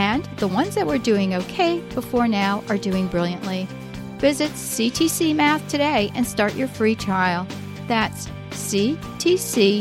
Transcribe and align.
And 0.00 0.24
the 0.38 0.48
ones 0.48 0.74
that 0.76 0.86
were 0.86 0.96
doing 0.96 1.34
okay 1.34 1.80
before 1.94 2.26
now 2.26 2.64
are 2.70 2.78
doing 2.78 3.06
brilliantly. 3.06 3.68
Visit 4.16 4.50
CTC 4.52 5.34
Math 5.34 5.68
today 5.68 6.10
and 6.14 6.26
start 6.26 6.54
your 6.54 6.68
free 6.68 6.94
trial. 6.94 7.46
That's 7.86 8.26
ctcmath.com. 8.50 9.80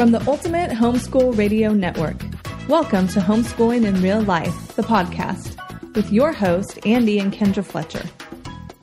From 0.00 0.12
the 0.12 0.26
Ultimate 0.26 0.70
Homeschool 0.70 1.36
Radio 1.36 1.74
Network, 1.74 2.16
welcome 2.70 3.06
to 3.08 3.20
Homeschooling 3.20 3.84
in 3.84 4.00
Real 4.00 4.22
Life, 4.22 4.74
the 4.74 4.82
podcast, 4.82 5.58
with 5.94 6.10
your 6.10 6.32
host, 6.32 6.78
Andy 6.86 7.18
and 7.18 7.30
Kendra 7.30 7.62
Fletcher. 7.62 8.04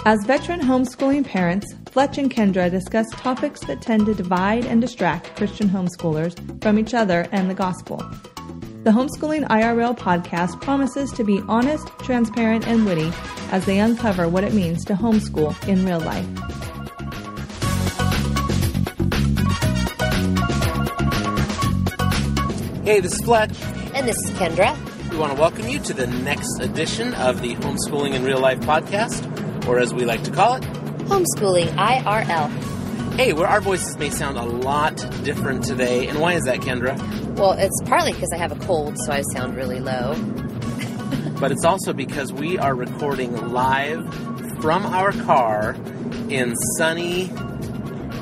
As 0.05 0.23
veteran 0.27 0.59
homeschooling 0.59 1.25
parents, 1.25 1.73
Fletch 1.87 2.19
and 2.19 2.31
Kendra 2.31 2.69
discuss 2.69 3.07
topics 3.13 3.65
that 3.65 3.81
tend 3.81 4.05
to 4.05 4.13
divide 4.13 4.63
and 4.65 4.79
distract 4.79 5.35
Christian 5.35 5.67
homeschoolers 5.67 6.61
from 6.61 6.77
each 6.77 6.93
other 6.93 7.27
and 7.31 7.49
the 7.49 7.55
gospel. 7.55 7.97
The 8.83 8.91
Homeschooling 8.91 9.47
IRL 9.47 9.97
podcast 9.97 10.61
promises 10.61 11.11
to 11.13 11.23
be 11.23 11.41
honest, 11.47 11.87
transparent, 11.97 12.67
and 12.67 12.85
witty 12.85 13.11
as 13.49 13.65
they 13.65 13.79
uncover 13.79 14.29
what 14.29 14.43
it 14.43 14.53
means 14.53 14.85
to 14.85 14.93
homeschool 14.93 15.67
in 15.67 15.83
real 15.83 15.99
life. 15.99 16.66
Hey, 22.87 23.01
this 23.01 23.15
is 23.15 23.21
Fletch. 23.21 23.51
And 23.95 24.07
this 24.07 24.15
is 24.15 24.31
Kendra. 24.37 24.73
We 25.11 25.17
want 25.17 25.33
to 25.33 25.37
welcome 25.37 25.67
you 25.67 25.77
to 25.77 25.93
the 25.93 26.07
next 26.07 26.61
edition 26.61 27.13
of 27.15 27.41
the 27.41 27.53
Homeschooling 27.55 28.13
in 28.13 28.23
Real 28.23 28.39
Life 28.39 28.61
podcast, 28.61 29.67
or 29.67 29.77
as 29.77 29.93
we 29.93 30.05
like 30.05 30.23
to 30.23 30.31
call 30.31 30.55
it, 30.55 30.63
Homeschooling 30.99 31.67
IRL. 31.75 33.15
Hey, 33.15 33.33
where 33.33 33.45
our 33.45 33.59
voices 33.59 33.97
may 33.97 34.09
sound 34.09 34.37
a 34.37 34.45
lot 34.45 34.95
different 35.25 35.65
today. 35.65 36.07
And 36.07 36.21
why 36.21 36.35
is 36.35 36.45
that, 36.45 36.59
Kendra? 36.59 36.97
Well, 37.35 37.57
it's 37.59 37.77
partly 37.83 38.13
because 38.13 38.31
I 38.33 38.37
have 38.37 38.53
a 38.53 38.65
cold, 38.65 38.97
so 38.99 39.11
I 39.11 39.21
sound 39.33 39.57
really 39.57 39.81
low. 39.81 40.13
but 41.41 41.51
it's 41.51 41.65
also 41.65 41.91
because 41.91 42.31
we 42.31 42.57
are 42.57 42.73
recording 42.73 43.49
live 43.49 44.13
from 44.61 44.85
our 44.85 45.11
car 45.11 45.75
in 46.29 46.55
sunny 46.77 47.33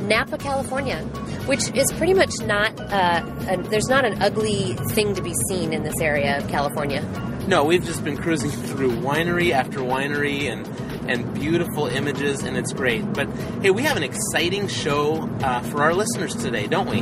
Napa, 0.07 0.39
California 0.39 1.07
which 1.45 1.73
is 1.75 1.91
pretty 1.94 2.13
much 2.13 2.31
not, 2.41 2.79
uh, 2.79 3.23
a, 3.50 3.57
there's 3.69 3.88
not 3.88 4.06
an 4.06 4.22
ugly 4.22 4.73
thing 4.91 5.13
to 5.16 5.22
be 5.22 5.33
seen 5.50 5.73
in 5.73 5.83
this 5.83 6.00
area 6.01 6.38
of 6.38 6.47
California. 6.47 7.01
No, 7.47 7.63
we've 7.63 7.85
just 7.85 8.03
been 8.03 8.17
cruising 8.17 8.50
through 8.50 8.91
winery 8.91 9.51
after 9.51 9.79
winery 9.79 10.51
and 10.51 10.67
and 11.07 11.35
beautiful 11.35 11.85
images, 11.85 12.41
and 12.41 12.57
it's 12.57 12.73
great. 12.73 13.13
But 13.13 13.29
hey, 13.61 13.69
we 13.69 13.83
have 13.83 13.95
an 13.95 14.01
exciting 14.01 14.67
show 14.67 15.29
uh, 15.44 15.61
for 15.61 15.83
our 15.83 15.94
listeners 15.94 16.35
today, 16.35 16.66
don't 16.66 16.89
we? 16.89 17.01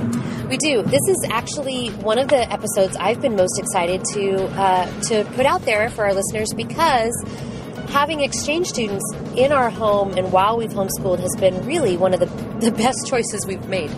We 0.50 0.58
do. 0.58 0.84
This 0.84 1.02
is 1.08 1.26
actually 1.32 1.90
one 1.90 2.20
of 2.20 2.28
the 2.28 2.52
episodes 2.52 2.98
I've 2.98 3.22
been 3.22 3.38
most 3.38 3.58
excited 3.58 4.04
to 4.14 4.44
uh, 4.60 5.02
to 5.04 5.24
put 5.36 5.46
out 5.46 5.62
there 5.62 5.90
for 5.90 6.04
our 6.04 6.14
listeners 6.14 6.50
because 6.54 7.14
having 7.94 8.22
exchange 8.22 8.68
students 8.68 9.06
in 9.36 9.52
our 9.52 9.70
home 9.70 10.18
and 10.18 10.32
while 10.32 10.58
we've 10.58 10.72
homeschooled 10.72 11.20
has 11.20 11.36
been 11.40 11.64
really 11.66 11.96
one 11.96 12.14
of 12.14 12.20
the, 12.20 12.26
the 12.60 12.72
best 12.72 13.08
choices 13.08 13.46
we've 13.48 13.68
made. 13.68 13.92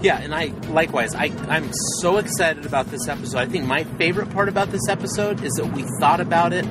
Yeah, 0.00 0.18
and 0.18 0.34
I 0.34 0.46
likewise, 0.68 1.14
I, 1.14 1.32
I'm 1.48 1.70
so 2.00 2.18
excited 2.18 2.64
about 2.66 2.86
this 2.86 3.08
episode. 3.08 3.38
I 3.38 3.46
think 3.46 3.66
my 3.66 3.84
favorite 3.84 4.30
part 4.30 4.48
about 4.48 4.70
this 4.70 4.88
episode 4.88 5.42
is 5.42 5.52
that 5.54 5.72
we 5.72 5.84
thought 5.98 6.20
about 6.20 6.52
it 6.52 6.64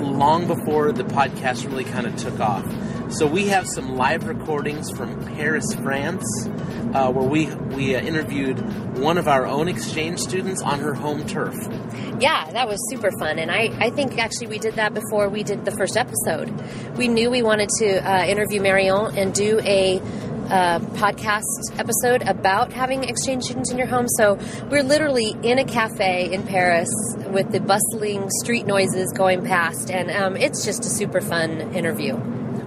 long 0.00 0.46
before 0.46 0.92
the 0.92 1.04
podcast 1.04 1.66
really 1.66 1.84
kind 1.84 2.06
of 2.06 2.16
took 2.16 2.40
off. 2.40 2.64
So 3.08 3.26
we 3.26 3.46
have 3.48 3.68
some 3.68 3.96
live 3.96 4.26
recordings 4.26 4.90
from 4.90 5.22
Paris, 5.36 5.64
France, 5.74 6.24
uh, 6.92 7.12
where 7.12 7.28
we 7.28 7.46
we 7.76 7.94
uh, 7.94 8.00
interviewed 8.00 8.58
one 8.98 9.16
of 9.16 9.28
our 9.28 9.46
own 9.46 9.68
exchange 9.68 10.18
students 10.18 10.60
on 10.60 10.80
her 10.80 10.92
home 10.92 11.24
turf. 11.26 11.54
Yeah, 12.18 12.50
that 12.50 12.66
was 12.66 12.78
super 12.90 13.10
fun, 13.20 13.38
and 13.38 13.50
I, 13.50 13.70
I 13.78 13.90
think 13.90 14.18
actually 14.18 14.48
we 14.48 14.58
did 14.58 14.74
that 14.74 14.92
before 14.92 15.28
we 15.28 15.44
did 15.44 15.64
the 15.64 15.70
first 15.72 15.96
episode. 15.96 16.50
We 16.96 17.06
knew 17.06 17.30
we 17.30 17.42
wanted 17.42 17.68
to 17.78 17.98
uh, 17.98 18.24
interview 18.24 18.60
Marion 18.60 19.16
and 19.16 19.32
do 19.32 19.60
a 19.60 20.00
a 20.46 20.80
podcast 20.94 21.78
episode 21.78 22.22
about 22.22 22.72
having 22.72 23.04
exchange 23.04 23.44
students 23.44 23.70
in 23.70 23.78
your 23.78 23.86
home. 23.86 24.06
So 24.08 24.38
we're 24.70 24.82
literally 24.82 25.36
in 25.42 25.58
a 25.58 25.64
cafe 25.64 26.32
in 26.32 26.44
Paris 26.44 26.88
with 27.28 27.50
the 27.50 27.60
bustling 27.60 28.30
street 28.30 28.66
noises 28.66 29.12
going 29.12 29.44
past, 29.44 29.90
and 29.90 30.10
um, 30.10 30.36
it's 30.36 30.64
just 30.64 30.84
a 30.84 30.88
super 30.88 31.20
fun 31.20 31.74
interview. 31.74 32.14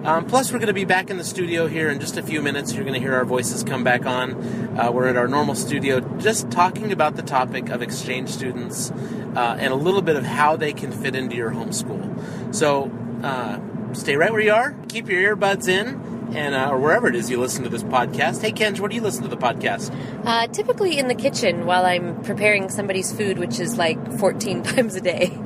Um, 0.03 0.25
plus, 0.25 0.51
we're 0.53 0.59
going 0.59 0.67
to 0.67 0.73
be 0.73 0.85
back 0.85 1.09
in 1.09 1.17
the 1.17 1.25
studio 1.25 1.67
here 1.67 1.89
in 1.89 1.99
just 1.99 2.15
a 2.15 2.23
few 2.23 2.41
minutes. 2.41 2.73
You're 2.73 2.85
going 2.85 2.93
to 2.93 3.01
hear 3.01 3.15
our 3.15 3.25
voices 3.25 3.63
come 3.63 3.83
back 3.83 4.05
on. 4.05 4.79
Uh, 4.79 4.91
we're 4.91 5.07
at 5.07 5.17
our 5.17 5.27
normal 5.27 5.55
studio, 5.55 5.99
just 6.19 6.49
talking 6.51 6.93
about 6.93 7.17
the 7.17 7.21
topic 7.21 7.69
of 7.69 7.81
exchange 7.81 8.29
students 8.29 8.91
uh, 9.35 9.57
and 9.59 9.73
a 9.73 9.75
little 9.75 10.01
bit 10.01 10.15
of 10.15 10.23
how 10.23 10.55
they 10.55 10.71
can 10.71 10.91
fit 10.91 11.15
into 11.15 11.35
your 11.35 11.51
homeschool. 11.51 12.55
So, 12.55 12.89
uh, 13.23 13.59
stay 13.93 14.15
right 14.15 14.31
where 14.31 14.41
you 14.41 14.53
are. 14.53 14.75
Keep 14.87 15.09
your 15.09 15.35
earbuds 15.35 15.67
in 15.67 16.09
and 16.35 16.55
uh, 16.55 16.69
or 16.69 16.77
wherever 16.77 17.07
it 17.07 17.15
is 17.15 17.29
you 17.29 17.39
listen 17.39 17.63
to 17.63 17.69
this 17.69 17.83
podcast. 17.83 18.41
Hey, 18.41 18.51
Kenj, 18.51 18.79
what 18.79 18.91
do 18.91 18.95
you 18.95 19.01
listen 19.01 19.23
to 19.23 19.29
the 19.29 19.37
podcast? 19.37 19.93
Uh, 20.25 20.47
typically 20.47 20.97
in 20.97 21.07
the 21.07 21.15
kitchen 21.15 21.65
while 21.65 21.85
I'm 21.85 22.21
preparing 22.23 22.69
somebody's 22.69 23.11
food, 23.11 23.39
which 23.39 23.59
is 23.59 23.77
like 23.77 24.19
14 24.19 24.63
times 24.63 24.95
a 24.95 25.01
day. 25.01 25.37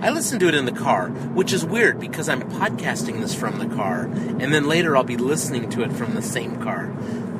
I 0.00 0.10
listen 0.10 0.38
to 0.40 0.48
it 0.48 0.54
in 0.54 0.66
the 0.66 0.72
car, 0.72 1.08
which 1.08 1.52
is 1.52 1.64
weird 1.64 1.98
because 1.98 2.28
I'm 2.28 2.42
podcasting 2.42 3.20
this 3.20 3.34
from 3.34 3.58
the 3.58 3.74
car, 3.74 4.02
and 4.02 4.52
then 4.52 4.68
later 4.68 4.96
I'll 4.96 5.04
be 5.04 5.16
listening 5.16 5.70
to 5.70 5.82
it 5.82 5.92
from 5.92 6.14
the 6.14 6.22
same 6.22 6.62
car. 6.62 6.92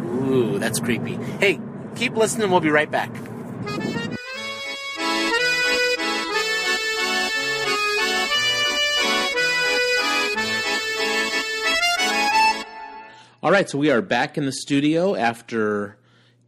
Ooh, 0.06 0.58
that's 0.58 0.80
creepy. 0.80 1.16
Hey, 1.38 1.60
keep 1.96 2.16
listening. 2.16 2.50
We'll 2.50 2.60
be 2.60 2.70
right 2.70 2.90
back. 2.90 3.10
All 13.46 13.52
right, 13.52 13.70
so 13.70 13.78
we 13.78 13.92
are 13.92 14.02
back 14.02 14.36
in 14.36 14.44
the 14.44 14.50
studio 14.50 15.14
after 15.14 15.96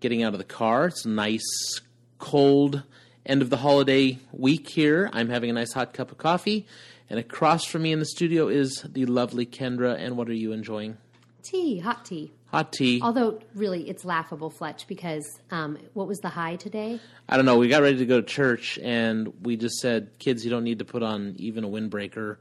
getting 0.01 0.25
out 0.25 0.33
of 0.33 0.39
the 0.39 0.45
car. 0.45 0.87
It's 0.87 1.05
a 1.05 1.09
nice, 1.09 1.81
cold 2.19 2.83
end 3.25 3.41
of 3.41 3.51
the 3.51 3.59
holiday 3.59 4.19
week 4.33 4.69
here. 4.69 5.09
I'm 5.13 5.29
having 5.29 5.49
a 5.49 5.53
nice 5.53 5.73
hot 5.73 5.95
cup 5.95 6.11
of 6.11 6.19
coffee, 6.19 6.67
and 7.09 7.21
across 7.21 7.65
from 7.65 7.83
me 7.83 7.93
in 7.93 8.01
the 8.01 8.05
studio 8.05 8.49
is 8.49 8.85
the 8.85 9.07
lovely 9.07 9.47
Kendra. 9.47 9.97
And 9.97 10.17
what 10.17 10.29
are 10.29 10.33
you 10.33 10.51
enjoying? 10.51 10.99
Tea, 11.45 11.79
hot 11.79 12.05
tea. 12.05 12.33
Hot 12.47 12.73
tea. 12.73 13.01
Although, 13.01 13.39
really, 13.55 13.89
it's 13.89 14.05
laughable, 14.05 14.51
Fletch, 14.51 14.89
because 14.89 15.25
um, 15.53 15.79
what 15.95 16.09
was 16.09 16.19
the 16.19 16.31
high 16.31 16.57
today? 16.57 16.99
I 17.29 17.37
don't 17.37 17.47
know. 17.47 17.59
We 17.59 17.69
got 17.69 17.83
ready 17.83 17.99
to 17.99 18.07
go 18.07 18.21
to 18.21 18.27
church, 18.27 18.77
and 18.83 19.33
we 19.45 19.57
just 19.57 19.79
said, 19.79 20.19
kids, 20.19 20.45
you 20.45 20.51
don't 20.51 20.65
need 20.65 20.81
to 20.81 20.85
put 20.85 21.05
on 21.05 21.37
even 21.39 21.63
a 21.63 21.69
windbreaker 21.69 22.39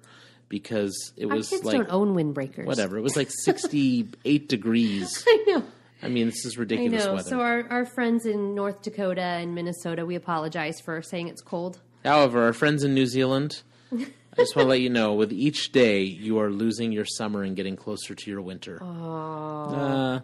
because 0.49 1.13
it 1.17 1.25
Our 1.27 1.35
was 1.37 1.49
kids 1.49 1.63
like 1.63 1.77
don't 1.77 1.91
own 1.91 2.15
windbreakers. 2.15 2.65
whatever. 2.65 2.97
It 2.97 3.01
was 3.01 3.15
like 3.15 3.29
68 3.43 4.47
degrees. 4.49 5.23
I 5.27 5.43
know. 5.47 5.63
I 6.03 6.09
mean, 6.09 6.27
this 6.27 6.45
is 6.45 6.57
ridiculous 6.57 7.03
I 7.03 7.05
know. 7.07 7.13
weather. 7.15 7.29
So 7.29 7.39
our, 7.41 7.67
our 7.69 7.85
friends 7.85 8.25
in 8.25 8.53
North 8.53 8.83
Dakota 8.83 9.21
and 9.21 9.55
Minnesota, 9.55 10.05
we 10.05 10.15
apologize 10.15 10.79
for 10.79 11.01
saying 11.01 11.27
it's 11.27 11.41
cold. 11.41 11.79
However, 12.05 12.43
our 12.43 12.53
friends 12.53 12.83
in 12.83 12.93
New 12.93 13.07
Zealand, 13.07 13.63
I 13.91 14.05
just 14.37 14.55
want 14.55 14.67
to 14.67 14.69
let 14.69 14.81
you 14.81 14.91
know 14.91 15.15
with 15.15 15.33
each 15.33 15.71
day, 15.71 16.03
you 16.03 16.39
are 16.39 16.51
losing 16.51 16.91
your 16.91 17.05
summer 17.05 17.41
and 17.41 17.55
getting 17.55 17.75
closer 17.75 18.13
to 18.13 18.29
your 18.31 18.41
winter. 18.41 18.79
Uh, 18.81 20.19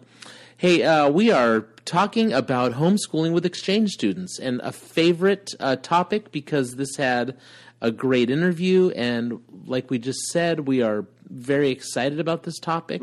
hey, 0.56 0.84
uh, 0.84 1.08
we 1.10 1.32
are 1.32 1.62
talking 1.84 2.32
about 2.32 2.74
homeschooling 2.74 3.32
with 3.32 3.44
exchange 3.44 3.90
students 3.90 4.38
and 4.38 4.60
a 4.62 4.70
favorite 4.70 5.50
uh, 5.58 5.74
topic 5.76 6.30
because 6.30 6.76
this 6.76 6.94
had 6.96 7.36
a 7.80 7.90
great 7.90 8.30
interview. 8.30 8.90
And 8.90 9.40
like 9.66 9.90
we 9.90 9.98
just 9.98 10.20
said, 10.30 10.60
we 10.60 10.82
are 10.82 11.06
very 11.28 11.70
excited 11.70 12.20
about 12.20 12.42
this 12.44 12.58
topic. 12.58 13.02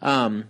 Um, 0.00 0.44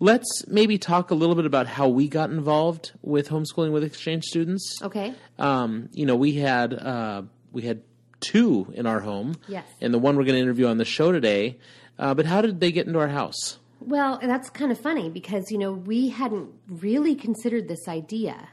let's 0.00 0.46
maybe 0.48 0.78
talk 0.78 1.10
a 1.10 1.14
little 1.14 1.34
bit 1.34 1.46
about 1.46 1.66
how 1.66 1.88
we 1.88 2.08
got 2.08 2.30
involved 2.30 2.92
with 3.02 3.28
homeschooling 3.28 3.72
with 3.72 3.84
exchange 3.84 4.24
students 4.24 4.80
Okay. 4.82 5.14
um, 5.38 5.88
you 5.92 6.06
know, 6.06 6.16
we 6.16 6.34
had 6.34 6.74
uh, 6.74 7.22
we 7.52 7.62
had 7.62 7.82
two 8.20 8.72
in 8.74 8.86
our 8.86 9.00
home. 9.00 9.36
Yes. 9.48 9.66
And 9.80 9.92
the 9.92 9.98
one 9.98 10.16
we're 10.16 10.24
going 10.24 10.36
to 10.36 10.40
interview 10.42 10.66
on 10.66 10.78
the 10.78 10.84
show 10.84 11.12
today. 11.12 11.58
Uh, 11.98 12.14
but 12.14 12.26
how 12.26 12.40
did 12.40 12.58
they 12.60 12.72
get 12.72 12.86
into 12.86 12.98
our 12.98 13.08
house? 13.08 13.58
Well, 13.80 14.18
that's 14.22 14.48
kind 14.50 14.72
of 14.72 14.80
funny 14.80 15.10
because, 15.10 15.50
you 15.50 15.58
know, 15.58 15.72
we 15.72 16.08
hadn't 16.08 16.48
really 16.68 17.14
considered 17.14 17.68
this 17.68 17.86
idea 17.86 18.48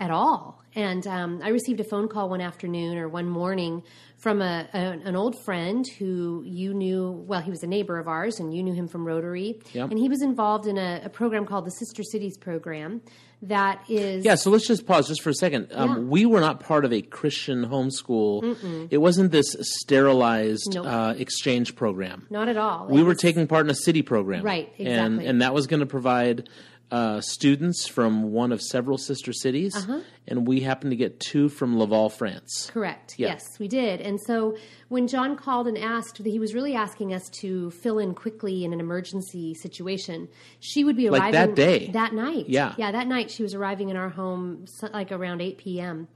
at 0.00 0.10
all. 0.10 0.58
And 0.74 1.04
um, 1.06 1.40
I 1.42 1.48
received 1.48 1.80
a 1.80 1.84
phone 1.84 2.08
call 2.08 2.28
one 2.30 2.40
afternoon 2.40 2.96
or 2.96 3.08
one 3.08 3.28
morning 3.28 3.82
from 4.18 4.40
a, 4.40 4.68
a 4.72 4.78
an 4.78 5.16
old 5.16 5.34
friend 5.44 5.84
who 5.98 6.42
you 6.46 6.72
knew. 6.74 7.10
Well, 7.26 7.40
he 7.40 7.50
was 7.50 7.62
a 7.64 7.66
neighbor 7.66 7.98
of 7.98 8.06
ours, 8.06 8.38
and 8.38 8.54
you 8.54 8.62
knew 8.62 8.72
him 8.74 8.86
from 8.86 9.04
Rotary. 9.06 9.58
Yep. 9.72 9.90
And 9.90 9.98
he 9.98 10.08
was 10.08 10.22
involved 10.22 10.66
in 10.66 10.78
a, 10.78 11.00
a 11.04 11.08
program 11.08 11.44
called 11.44 11.66
the 11.66 11.70
Sister 11.72 12.02
Cities 12.04 12.36
program. 12.38 13.00
That 13.42 13.82
is, 13.88 14.22
Yeah, 14.24 14.34
so 14.34 14.50
let's 14.50 14.66
just 14.66 14.86
pause 14.86 15.08
just 15.08 15.22
for 15.22 15.30
a 15.30 15.34
second. 15.34 15.68
Um, 15.72 16.10
We 16.10 16.26
were 16.26 16.40
not 16.40 16.60
part 16.60 16.84
of 16.84 16.92
a 16.92 17.00
Christian 17.00 17.64
homeschool. 17.66 18.88
It 18.90 18.98
wasn't 18.98 19.32
this 19.32 19.56
sterilized 19.94 20.74
Nope. 20.74 20.86
uh, 20.86 21.14
exchange 21.18 21.74
program. 21.74 22.26
not 22.30 22.48
at 22.48 22.56
all. 22.56 22.86
We 22.88 23.02
were 23.02 23.14
taking 23.14 23.46
part 23.46 23.66
in 23.66 23.70
a 23.70 23.74
city 23.74 24.02
program. 24.02 24.44
Right, 24.44 24.72
And, 24.78 24.88
exactly. 24.88 25.26
and 25.26 25.42
that 25.42 25.54
was 25.54 25.66
going 25.66 25.80
to 25.80 25.86
provide 25.86 26.48
uh, 26.90 27.20
students 27.20 27.86
from 27.86 28.32
one 28.32 28.52
of 28.52 28.60
several 28.60 28.98
sister 28.98 29.32
cities. 29.32 29.74
Uh-huh. 29.76 30.00
And 30.26 30.46
we 30.46 30.60
happened 30.60 30.90
to 30.92 30.96
get 30.96 31.20
two 31.20 31.48
from 31.48 31.78
Laval, 31.78 32.08
France. 32.08 32.70
Correct. 32.72 33.14
Yeah. 33.18 33.28
Yes, 33.28 33.58
we 33.58 33.68
did. 33.68 34.00
And 34.00 34.20
so 34.20 34.56
when 34.88 35.08
John 35.08 35.36
called 35.36 35.66
and 35.66 35.76
asked, 35.78 36.18
he 36.18 36.38
was 36.38 36.54
really 36.54 36.74
asking 36.74 37.12
us 37.12 37.28
to 37.40 37.70
fill 37.70 37.98
in 37.98 38.14
quickly 38.14 38.64
in 38.64 38.72
an 38.72 38.80
emergency 38.80 39.54
situation. 39.54 40.28
She 40.60 40.84
would 40.84 40.96
be 40.96 41.10
Like 41.10 41.22
arriving 41.34 41.40
that 41.40 41.54
day? 41.54 41.86
that 41.92 42.12
night. 42.14 42.48
Yeah. 42.48 42.74
yeah, 42.76 42.92
that 42.92 43.06
night 43.06 43.30
she 43.30 43.42
was 43.42 43.54
arriving 43.54 43.88
in 43.88 43.96
our 43.96 44.08
home 44.08 44.66
like 44.92 45.12
around 45.12 45.40
eight 45.40 45.58
p.m. 45.58 46.08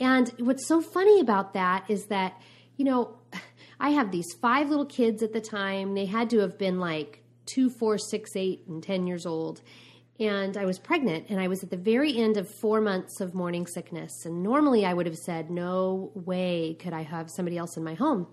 And 0.00 0.28
what's 0.38 0.66
so 0.66 0.80
funny 0.80 1.20
about 1.20 1.54
that 1.54 1.84
is 1.88 2.06
that 2.06 2.40
you 2.76 2.84
know 2.84 3.16
I 3.80 3.90
have 3.90 4.10
these 4.10 4.32
five 4.40 4.68
little 4.70 4.86
kids 4.86 5.22
at 5.22 5.32
the 5.32 5.40
time. 5.40 5.94
They 5.94 6.06
had 6.06 6.30
to 6.30 6.38
have 6.38 6.58
been 6.58 6.80
like 6.80 7.22
two, 7.46 7.70
four, 7.70 7.96
six, 7.98 8.36
eight, 8.36 8.64
and 8.68 8.82
ten 8.82 9.06
years 9.06 9.24
old 9.26 9.62
and 10.20 10.56
I 10.56 10.64
was 10.64 10.78
pregnant, 10.78 11.26
and 11.28 11.40
I 11.40 11.48
was 11.48 11.62
at 11.62 11.70
the 11.70 11.76
very 11.76 12.16
end 12.16 12.36
of 12.36 12.48
four 12.48 12.80
months 12.80 13.20
of 13.20 13.34
morning 13.34 13.66
sickness. 13.66 14.24
And 14.24 14.42
normally 14.42 14.84
I 14.84 14.92
would 14.92 15.06
have 15.06 15.16
said, 15.16 15.50
No 15.50 16.10
way 16.14 16.76
could 16.80 16.92
I 16.92 17.02
have 17.02 17.30
somebody 17.30 17.56
else 17.56 17.76
in 17.76 17.84
my 17.84 17.94
home. 17.94 18.26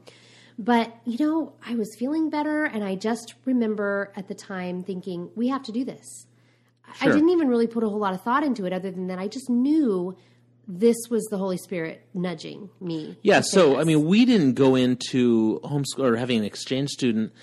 But, 0.58 0.96
you 1.04 1.24
know, 1.24 1.54
I 1.66 1.76
was 1.76 1.96
feeling 2.00 2.30
better, 2.30 2.64
and 2.64 2.84
I 2.84 2.96
just 2.96 3.36
remember 3.46 4.14
at 4.16 4.28
the 4.28 4.36
time 4.36 4.84
thinking, 4.84 5.30
We 5.36 5.50
have 5.50 5.64
to 5.64 5.72
do 5.72 5.86
this. 5.86 6.26
I 7.02 7.08
didn't 7.08 7.30
even 7.30 7.50
really 7.50 7.68
put 7.68 7.84
a 7.84 7.90
whole 7.90 8.00
lot 8.00 8.14
of 8.14 8.22
thought 8.22 8.44
into 8.44 8.66
it, 8.66 8.74
other 8.74 8.90
than 8.92 9.08
that 9.08 9.20
I 9.20 9.28
just 9.28 9.50
knew 9.50 10.16
this 10.68 10.96
was 11.10 11.26
the 11.26 11.38
Holy 11.38 11.58
Spirit 11.58 12.08
nudging 12.14 12.70
me. 12.80 13.18
Yeah, 13.22 13.42
so 13.42 13.72
this. 13.72 13.80
I 13.80 13.84
mean, 13.84 14.06
we 14.06 14.26
didn't 14.26 14.54
go 14.54 14.76
into 14.76 15.60
homeschool 15.64 16.04
or 16.04 16.16
having 16.16 16.40
an 16.40 16.46
exchange 16.46 16.90
student 16.90 17.34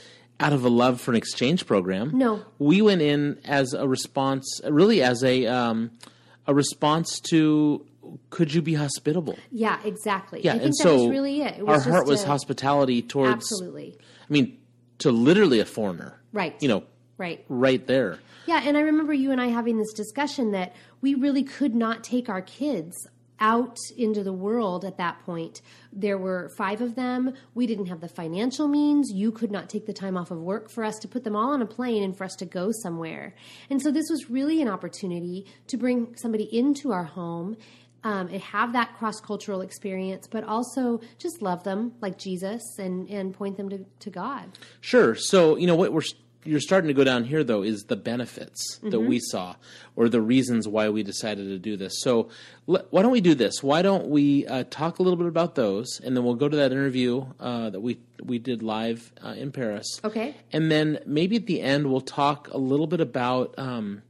out 0.43 0.53
of 0.53 0.65
a 0.65 0.69
love 0.69 1.01
for 1.01 1.11
an 1.13 1.17
exchange 1.17 1.67
program. 1.67 2.11
No. 2.17 2.45
we 2.59 2.83
went 2.83 3.03
in 3.03 3.39
as 3.45 3.73
a 3.75 3.87
response, 3.89 4.61
really 4.69 5.03
as 5.03 5.23
a 5.25 5.47
um, 5.47 5.91
a 6.47 6.55
response 6.55 7.21
to 7.31 7.87
could 8.31 8.53
you 8.53 8.61
be 8.63 8.75
hospitable? 8.75 9.39
yeah, 9.51 9.79
exactly. 9.85 10.41
Yeah, 10.43 10.51
I 10.51 10.55
think 10.55 10.65
and 10.65 10.73
that 10.73 10.83
so 10.83 10.97
was 10.97 11.09
really 11.11 11.43
it. 11.43 11.59
it 11.59 11.67
was 11.67 11.87
our 11.87 11.93
heart 11.93 12.07
was 12.07 12.25
a- 12.25 12.27
hospitality 12.27 13.01
towards. 13.03 13.33
Absolutely. 13.33 13.97
I 13.99 14.33
mean, 14.33 14.59
to 14.99 15.11
literally 15.13 15.61
a 15.61 15.65
foreigner. 15.65 16.21
Right. 16.33 16.55
You 16.61 16.69
know, 16.69 16.85
Right. 17.19 17.45
right 17.49 17.87
there. 17.87 18.19
Yeah, 18.47 18.61
and 18.65 18.77
I 18.77 18.81
remember 18.81 19.13
you 19.13 19.31
and 19.31 19.41
I 19.41 19.47
having 19.47 19.79
this 19.79 19.93
discussion 19.93 20.51
that 20.51 20.75
we 21.01 21.15
really 21.15 21.45
could 21.45 21.75
not 21.77 22.03
take 22.03 22.29
our 22.29 22.43
kids 22.43 23.07
out 23.43 23.77
into 23.99 24.23
the 24.23 24.33
world 24.33 24.85
at 24.85 24.99
that 24.99 25.19
point. 25.27 25.61
There 25.93 26.17
were 26.17 26.49
five 26.57 26.81
of 26.81 26.95
them. 26.95 27.35
We 27.55 27.67
didn't 27.67 27.87
have 27.87 28.01
the 28.01 28.09
financial 28.09 28.69
means. 28.69 29.11
You 29.13 29.33
could 29.33 29.51
not 29.51 29.69
take 29.69 29.85
the 29.85 29.93
time 29.93 30.17
off 30.17 30.31
of 30.31 30.39
work 30.39 30.71
for 30.71 30.85
us 30.85 30.97
to 31.01 31.09
put 31.09 31.25
them 31.25 31.35
all 31.35 31.53
on 31.53 31.61
a 31.61 31.67
plane 31.67 32.05
and 32.05 32.17
for 32.17 32.23
us 32.23 32.37
to 32.37 32.47
go 32.47 32.71
somewhere. 32.83 33.35
And 33.69 33.83
so 33.83 33.91
this 33.91 34.09
was 34.09 34.31
really 34.31 34.63
an 34.63 34.69
opportunity 34.69 35.47
to 35.67 35.77
bring 35.77 36.15
somebody 36.17 36.45
into 36.57 36.93
our 36.93 37.05
home. 37.05 37.57
Um, 38.05 38.27
and 38.33 38.43
have 38.43 38.73
that 38.73 38.99
cross 38.99 39.21
cultural 39.21 39.61
experience, 39.61 40.27
but 40.27 40.43
also 40.43 41.01
just 41.19 41.41
love 41.41 41.63
them 41.63 41.93
like 42.01 42.19
Jesus 42.19 42.61
and, 42.77 43.09
and 43.09 43.33
point 43.33 43.57
them 43.57 43.69
to, 43.69 43.87
to 44.01 44.11
God. 44.11 44.59
Sure. 44.81 45.15
So 45.15 45.55
you 45.55 45.69
know 45.69 45.77
what 45.77 45.93
we're 45.93 46.03
you're 46.45 46.61
starting 46.61 46.89
to 46.89 46.95
go 46.95 47.05
down 47.05 47.25
here 47.25 47.45
though 47.45 47.63
is 47.63 47.85
the 47.85 47.97
benefits 47.97 48.79
that 48.83 48.91
Mm-hmm. 48.93 49.09
we 49.09 49.19
saw 49.21 49.55
or 49.97 50.09
the 50.09 50.21
reasons 50.21 50.67
why 50.67 50.89
we 50.89 51.03
decided 51.03 51.47
to 51.49 51.59
do 51.59 51.77
this. 51.77 51.93
So 52.01 52.31
l- 52.69 52.85
why 52.91 53.03
don't 53.03 53.13
we 53.13 53.21
do 53.21 53.35
this? 53.35 53.63
Why 53.63 53.83
don't 53.83 54.09
we 54.09 54.47
uh, 54.47 54.65
talk 54.71 54.99
a 54.99 55.03
little 55.03 55.17
bit 55.17 55.27
about 55.29 55.55
those, 55.55 56.01
and 56.03 56.17
then 56.17 56.25
we'll 56.25 56.35
go 56.35 56.49
to 56.49 56.57
that 56.57 56.73
interview 56.73 57.25
uh, 57.41 57.71
that 57.71 57.81
we 57.81 57.99
we 58.23 58.39
did 58.39 58.63
live 58.63 59.13
uh, 59.25 59.29
in 59.37 59.53
Paris. 59.53 59.87
Okay. 60.05 60.35
And 60.53 60.71
then 60.71 60.99
maybe 61.07 61.37
at 61.37 61.47
the 61.47 61.61
end 61.61 61.91
we'll 61.91 62.01
talk 62.01 62.49
a 62.53 62.59
little 62.59 62.87
bit 62.87 63.01
about 63.01 63.55
um, 63.59 64.03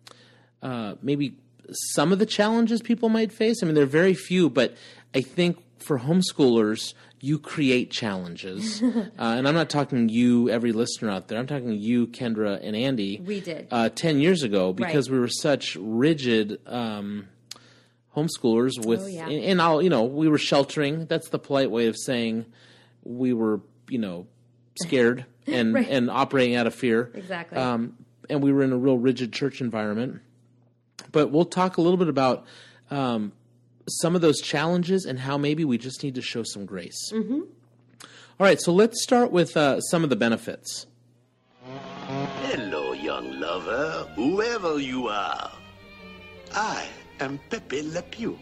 uh, 0.63 0.95
maybe 1.03 1.37
some 1.73 2.13
of 2.13 2.19
the 2.19 2.27
challenges 2.27 2.83
people 2.83 3.09
might 3.09 3.33
face. 3.33 3.63
I 3.63 3.67
mean, 3.67 3.75
there 3.75 3.85
are 3.85 3.87
very 3.87 4.15
few, 4.15 4.51
but 4.51 4.75
I 5.15 5.21
think 5.23 5.59
for 5.83 5.99
homeschoolers, 5.99 6.95
you 7.21 7.39
create 7.39 7.91
challenges. 7.91 8.83
uh, 8.83 9.09
and 9.19 9.47
I'm 9.47 9.55
not 9.55 9.69
talking 9.71 10.09
you, 10.09 10.49
every 10.51 10.73
listener 10.73 11.11
out 11.11 11.29
there. 11.29 11.39
I'm 11.39 11.47
talking 11.47 11.73
you, 11.73 12.07
Kendra, 12.09 12.59
and 12.63 12.75
Andy. 12.75 13.21
We 13.25 13.41
did. 13.41 13.69
Uh, 13.71 13.89
10 13.89 14.19
years 14.21 14.43
ago 14.43 14.73
because 14.73 15.09
Right. 15.09 15.15
we 15.15 15.21
were 15.21 15.29
such 15.29 15.77
rigid 15.77 16.61
um, 16.67 17.29
homeschoolers 18.17 18.85
with, 18.85 19.03
Oh, 19.03 19.07
yeah. 19.07 19.25
and, 19.29 19.45
and 19.45 19.63
I'll, 19.63 19.83
you 19.83 19.91
know, 19.91 20.05
we 20.05 20.29
were 20.29 20.39
sheltering. 20.39 21.07
That's 21.07 21.29
the 21.29 21.39
polite 21.39 21.71
way 21.71 21.87
of 21.87 21.97
saying 21.97 22.47
we 23.05 23.33
were, 23.33 23.61
you 23.89 23.99
know, 23.99 24.27
scared 24.81 25.25
and, 25.47 25.75
Right. 25.75 25.89
and 25.89 26.11
operating 26.11 26.55
out 26.57 26.67
of 26.67 26.75
fear. 26.75 27.11
Exactly. 27.15 27.59
Um, 27.59 27.97
and 28.31 28.43
we 28.43 28.53
were 28.53 28.63
in 28.63 28.73
a 28.73 28.79
real 28.79 28.99
rigid 28.99 29.33
church 29.33 29.61
environment. 29.61 30.21
But 31.11 31.31
we'll 31.31 31.45
talk 31.45 31.77
a 31.77 31.81
little 31.83 31.97
bit 31.99 32.09
about 32.09 32.47
um, 32.91 33.33
some 34.01 34.15
of 34.15 34.21
those 34.21 34.41
challenges 34.41 35.05
and 35.05 35.19
how 35.19 35.37
maybe 35.37 35.65
we 35.65 35.79
just 35.79 36.03
need 36.03 36.15
to 36.15 36.23
show 36.23 36.43
some 36.43 36.65
grace. 36.67 37.13
Mm-hmm. 37.13 37.41
right, 38.39 38.61
so 38.61 38.73
let's 38.73 39.03
start 39.03 39.33
with 39.33 39.57
uh, 39.57 39.81
some 39.81 40.05
of 40.05 40.11
the 40.11 40.17
benefits. 40.17 40.87
Hello, 42.43 42.93
young 42.93 43.39
lover, 43.39 44.09
whoever 44.15 44.79
you 44.79 45.09
are. 45.09 45.51
I 46.55 46.87
am 47.21 47.39
Pepe 47.51 47.83
Le 47.83 48.03
Pew. 48.03 48.39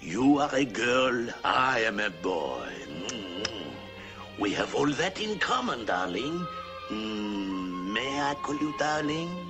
You 0.00 0.38
are 0.38 0.54
a 0.54 0.64
girl, 0.64 1.28
I 1.44 1.80
am 1.80 2.00
a 2.00 2.10
boy. 2.10 2.68
Mm. 3.08 3.46
We 4.38 4.52
have 4.54 4.74
all 4.74 4.86
that 4.86 5.20
in 5.20 5.38
common, 5.38 5.84
darling. 5.84 6.46
Mm, 6.88 7.92
may 7.92 8.20
I 8.20 8.34
call 8.42 8.56
you 8.56 8.74
darling? 8.78 9.49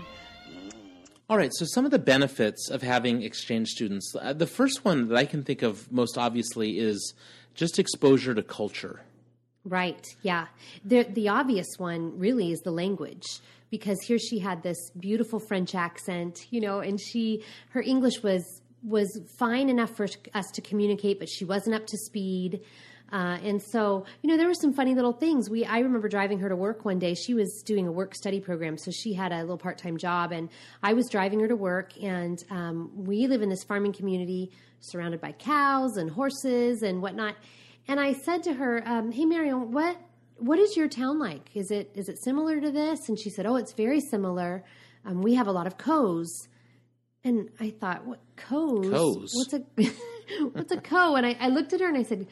All 1.31 1.37
right, 1.37 1.53
so 1.55 1.65
some 1.65 1.85
of 1.85 1.93
the 1.93 1.99
benefits 2.01 2.71
of 2.71 2.83
having 2.83 3.23
exchange 3.23 3.69
students. 3.69 4.17
Uh, 4.21 4.33
the 4.33 4.49
first 4.49 4.85
one 4.85 5.07
that 5.07 5.17
I 5.17 5.25
can 5.25 5.45
think 5.45 5.63
of 5.63 5.91
most 5.93 6.19
obviously 6.19 6.77
is 6.77 7.15
just 7.55 7.79
exposure 7.79 8.35
to 8.35 8.43
culture. 8.43 9.03
Right. 9.65 10.05
Yeah. 10.23 10.49
The 10.85 11.05
the 11.05 11.29
obvious 11.29 11.69
one 11.79 12.19
really 12.19 12.51
is 12.51 12.59
the 12.63 12.73
language 12.73 13.23
because 13.71 13.97
here 14.09 14.19
she 14.19 14.41
had 14.41 14.65
this 14.65 14.91
beautiful 14.99 15.39
French 15.39 15.77
accent, 15.77 16.37
you 16.51 16.61
know, 16.61 16.81
and 16.81 17.01
she 17.01 17.45
her 17.69 17.81
English 17.81 18.25
was 18.25 18.43
was 18.83 19.21
fine 19.39 19.69
enough 19.69 19.95
for 19.97 20.09
us 20.35 20.51
to 20.55 20.61
communicate, 20.61 21.21
but 21.21 21.29
she 21.29 21.45
wasn't 21.45 21.77
up 21.77 21.87
to 21.87 21.97
speed. 21.97 22.61
Uh, 23.13 23.39
and 23.43 23.63
so, 23.63 24.05
you 24.23 24.31
know, 24.31 24.37
there 24.37 24.47
were 24.47 24.55
some 24.55 24.73
funny 24.73 24.95
little 24.95 25.13
things. 25.13 25.51
We, 25.51 25.65
I 25.65 25.79
remember 25.81 26.09
driving 26.09 26.39
her 26.41 26.49
to 26.49 26.57
work 26.57 26.85
one 26.85 26.99
day. 26.99 27.15
She 27.15 27.35
was 27.35 27.63
doing 27.63 27.87
a 27.87 27.93
work 27.93 28.15
study 28.15 28.41
program, 28.41 28.77
so 28.77 28.91
she 28.91 29.13
had 29.13 29.33
a 29.33 29.41
little 29.41 29.59
part 29.59 29.79
time 29.79 29.97
job, 29.97 30.33
and 30.33 30.49
I 30.83 30.93
was 30.93 31.09
driving 31.09 31.41
her 31.41 31.49
to 31.49 31.57
work. 31.57 31.93
And 32.03 32.43
um, 32.51 32.91
we 32.95 33.27
live 33.27 33.43
in 33.43 33.49
this 33.49 33.65
farming 33.65 33.93
community 33.93 34.51
surrounded 34.81 35.21
by 35.21 35.33
cows 35.33 35.97
and 35.97 36.11
horses 36.11 36.83
and 36.83 37.03
whatnot. 37.03 37.37
And 37.89 37.99
I 37.99 38.13
said 38.13 38.43
to 38.45 38.55
her, 38.55 38.83
um, 38.87 39.11
"Hey, 39.11 39.25
Marion, 39.25 39.73
what 39.73 39.97
what 40.37 40.59
is 40.59 40.77
your 40.77 40.89
town 40.89 41.19
like? 41.19 41.51
Is 41.55 41.71
it 41.71 41.91
is 41.95 42.09
it 42.09 42.19
similar 42.23 42.61
to 42.61 42.71
this?" 42.71 43.09
And 43.09 43.19
she 43.19 43.31
said, 43.31 43.47
"Oh, 43.47 43.57
it's 43.57 43.73
very 43.73 44.01
similar." 44.01 44.65
um, 45.05 45.23
we 45.23 45.35
have 45.35 45.47
a 45.47 45.53
lot 45.53 45.67
of 45.67 45.79
co's. 45.79 46.49
And 47.23 47.51
I 47.61 47.71
thought, 47.71 48.07
what 48.07 48.21
co's? 48.37 48.91
Co's? 48.91 49.33
What's 49.35 49.53
a 49.53 49.59
what's 50.53 50.73
a 50.73 50.81
co? 50.81 51.17
And 51.17 51.27
I, 51.27 51.37
I 51.39 51.49
looked 51.49 51.73
at 51.73 51.81
her 51.81 51.89
and 51.89 51.99
I 51.99 52.03
said, 52.03 52.27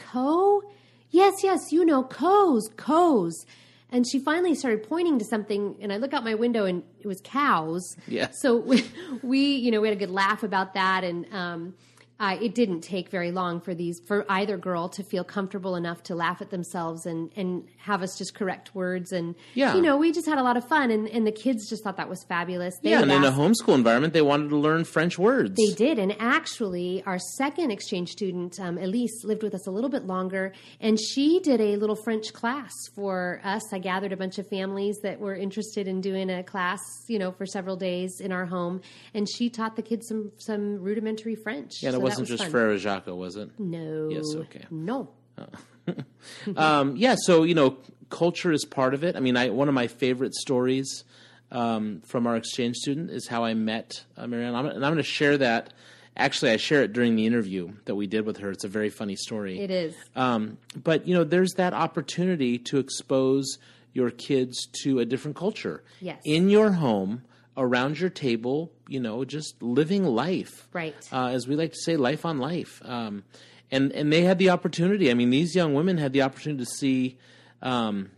co? 0.00 0.62
Yes, 1.10 1.42
yes, 1.42 1.72
you 1.72 1.84
know, 1.84 2.02
co's, 2.02 2.70
co's. 2.76 3.46
And 3.92 4.06
she 4.06 4.20
finally 4.20 4.54
started 4.54 4.88
pointing 4.88 5.18
to 5.18 5.24
something, 5.24 5.76
and 5.80 5.92
I 5.92 5.96
look 5.96 6.14
out 6.14 6.22
my 6.22 6.34
window, 6.34 6.64
and 6.64 6.84
it 7.00 7.08
was 7.08 7.20
cows. 7.22 7.96
Yeah. 8.06 8.30
So 8.30 8.56
we, 8.56 8.84
we 9.22 9.56
you 9.56 9.70
know, 9.70 9.80
we 9.80 9.88
had 9.88 9.96
a 9.96 10.00
good 10.00 10.10
laugh 10.10 10.42
about 10.42 10.74
that, 10.74 11.02
and 11.02 11.26
um, 11.32 11.74
uh, 12.20 12.36
it 12.40 12.54
didn't 12.54 12.82
take 12.82 13.08
very 13.08 13.32
long 13.32 13.60
for 13.60 13.74
these 13.74 13.98
for 14.06 14.24
either 14.30 14.56
girl 14.56 14.88
to 14.90 15.02
feel 15.02 15.24
comfortable 15.24 15.74
enough 15.74 16.02
to 16.04 16.14
laugh 16.14 16.40
at 16.40 16.50
themselves 16.50 17.06
and 17.06 17.30
and 17.34 17.66
have 17.78 18.02
us 18.02 18.16
just 18.18 18.34
correct 18.34 18.74
words, 18.74 19.10
and 19.10 19.34
Yeah. 19.54 19.74
you 19.74 19.82
know, 19.82 19.96
we 19.96 20.12
just 20.12 20.26
had 20.28 20.38
a 20.38 20.42
lot 20.42 20.56
of 20.56 20.68
fun, 20.68 20.90
and 20.90 21.08
and 21.08 21.26
the 21.26 21.32
kids 21.32 21.68
just 21.68 21.82
thought 21.82 21.96
that 21.96 22.08
was 22.08 22.22
fabulous. 22.28 22.74
They 22.82 22.90
yeah, 22.90 23.02
and 23.02 23.10
in 23.10 23.24
a 23.24 23.32
homeschool 23.32 23.74
environment, 23.74 24.12
they 24.12 24.22
wanted 24.22 24.50
to 24.50 24.56
learn 24.56 24.84
French 24.84 25.18
words. 25.18 25.56
they 25.56 25.72
did, 25.74 25.98
and 25.98 26.14
actually, 26.20 27.02
our 27.06 27.18
second 27.38 27.70
exchange 27.70 28.10
student, 28.10 28.60
um, 28.60 28.76
Elise, 28.78 29.24
lived 29.24 29.42
with 29.42 29.54
us 29.54 29.66
a 29.66 29.70
little 29.70 29.90
bit 29.90 30.04
longer, 30.04 30.52
and 30.80 30.98
she 31.00 31.40
did 31.40 31.60
a 31.60 31.76
little 31.76 31.96
French 31.96 32.32
class 32.32 32.70
for 32.94 33.40
us. 33.44 33.62
I 33.72 33.78
gathered 33.78 34.12
a 34.12 34.16
bunch 34.16 34.38
of 34.38 34.46
families 34.48 34.98
that 35.02 35.18
were 35.20 35.34
interested 35.34 35.88
in 35.88 36.00
doing 36.00 36.28
a 36.30 36.42
class, 36.42 36.80
you 37.08 37.18
know, 37.18 37.32
for 37.32 37.46
several 37.46 37.76
days 37.76 38.20
in 38.20 38.30
our 38.30 38.44
home, 38.46 38.82
and 39.14 39.26
she 39.28 39.48
taught 39.48 39.76
the 39.76 39.82
kids 39.82 40.06
some 40.08 40.32
some 40.38 40.80
rudimentary 40.82 41.34
French. 41.34 41.82
yeah, 41.82 41.90
So 41.92 42.00
wasn't 42.10 42.20
was 42.22 42.28
just 42.28 42.42
fun. 42.44 42.50
Frere 42.50 42.78
Jacques, 42.78 43.06
was 43.06 43.36
it? 43.36 43.50
no, 43.58 44.08
Yes, 44.10 44.34
okay. 44.34 44.64
no, 44.70 45.08
um, 46.56 46.96
yeah, 46.96 47.16
so 47.18 47.42
you 47.42 47.54
know, 47.54 47.76
culture 48.10 48.52
is 48.52 48.64
part 48.64 48.94
of 48.94 49.04
it. 49.04 49.16
I 49.16 49.20
mean, 49.20 49.36
I 49.36 49.50
one 49.50 49.68
of 49.68 49.74
my 49.74 49.86
favorite 49.86 50.34
stories 50.34 51.04
um, 51.50 52.02
from 52.04 52.26
our 52.26 52.36
exchange 52.36 52.76
student 52.76 53.10
is 53.10 53.26
how 53.26 53.44
I 53.44 53.54
met 53.54 54.04
uh, 54.16 54.26
Marianne, 54.26 54.54
I'm, 54.54 54.66
and 54.66 54.84
I'm 54.84 54.92
going 54.92 54.96
to 54.96 55.02
share 55.02 55.38
that. 55.38 55.72
Actually, 56.16 56.50
I 56.50 56.56
share 56.56 56.82
it 56.82 56.92
during 56.92 57.16
the 57.16 57.24
interview 57.24 57.72
that 57.86 57.94
we 57.94 58.06
did 58.06 58.26
with 58.26 58.38
her. 58.38 58.50
It's 58.50 58.64
a 58.64 58.68
very 58.68 58.90
funny 58.90 59.16
story. 59.16 59.58
it 59.58 59.70
is. 59.70 59.94
Um, 60.16 60.58
but 60.76 61.06
you 61.06 61.14
know, 61.14 61.24
there's 61.24 61.52
that 61.54 61.72
opportunity 61.72 62.58
to 62.58 62.78
expose 62.78 63.58
your 63.92 64.10
kids 64.10 64.66
to 64.82 64.98
a 64.98 65.04
different 65.04 65.36
culture. 65.36 65.82
Yes. 66.00 66.20
In 66.24 66.50
your 66.50 66.72
home, 66.72 67.22
around 67.56 67.98
your 67.98 68.10
table, 68.10 68.72
you 68.90 68.98
know, 68.98 69.24
just 69.24 69.62
living 69.62 70.04
life. 70.04 70.68
Right. 70.72 70.96
Uh, 71.12 71.28
as 71.28 71.46
we 71.46 71.54
like 71.54 71.72
to 71.72 71.78
say, 71.78 71.96
life 71.96 72.24
on 72.26 72.38
life. 72.38 72.82
Um, 72.84 73.22
and 73.70 73.92
and 73.92 74.12
they 74.12 74.22
had 74.22 74.38
the 74.38 74.50
opportunity. 74.50 75.10
I 75.10 75.14
mean, 75.14 75.30
these 75.30 75.54
young 75.54 75.74
women 75.74 75.96
had 75.96 76.12
the 76.12 76.22
opportunity 76.22 76.64
to 76.64 76.70
see 76.70 77.18
um, 77.62 78.10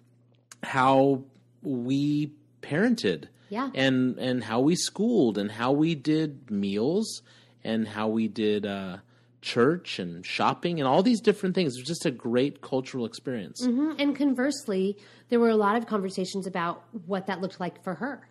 how 0.63 1.25
we 1.63 2.33
parented. 2.63 3.29
Yeah. 3.51 3.69
And 3.75 4.19
and 4.19 4.43
how 4.43 4.61
we 4.61 4.75
schooled 4.77 5.37
and 5.37 5.53
how 5.53 5.73
we 5.73 5.95
did 5.95 6.51
meals 6.51 7.21
and 7.63 7.87
how 7.87 8.09
we 8.09 8.27
did 8.27 8.65
uh, 8.65 8.97
church 9.43 9.99
and 9.99 10.25
shopping 10.25 10.81
and 10.81 10.89
all 10.89 11.03
these 11.03 11.21
different 11.21 11.55
things. 11.55 11.77
It 11.77 11.81
was 11.81 11.87
just 11.89 12.07
a 12.07 12.11
great 12.11 12.63
cultural 12.63 13.05
experience. 13.05 13.61
Mhm. 13.63 13.97
And 13.99 14.17
conversely, 14.17 14.97
there 15.29 15.39
were 15.39 15.51
a 15.51 15.57
lot 15.57 15.77
of 15.77 15.87
conversations 15.87 16.47
about 16.47 16.83
what 17.07 17.27
that 17.27 17.43
looked 17.43 17.61
like 17.61 17.85
for 17.85 17.95
her. 17.97 18.27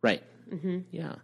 Right. 0.00 0.22
Mm-hmm. 0.48 0.78
Yeah. 0.92 1.16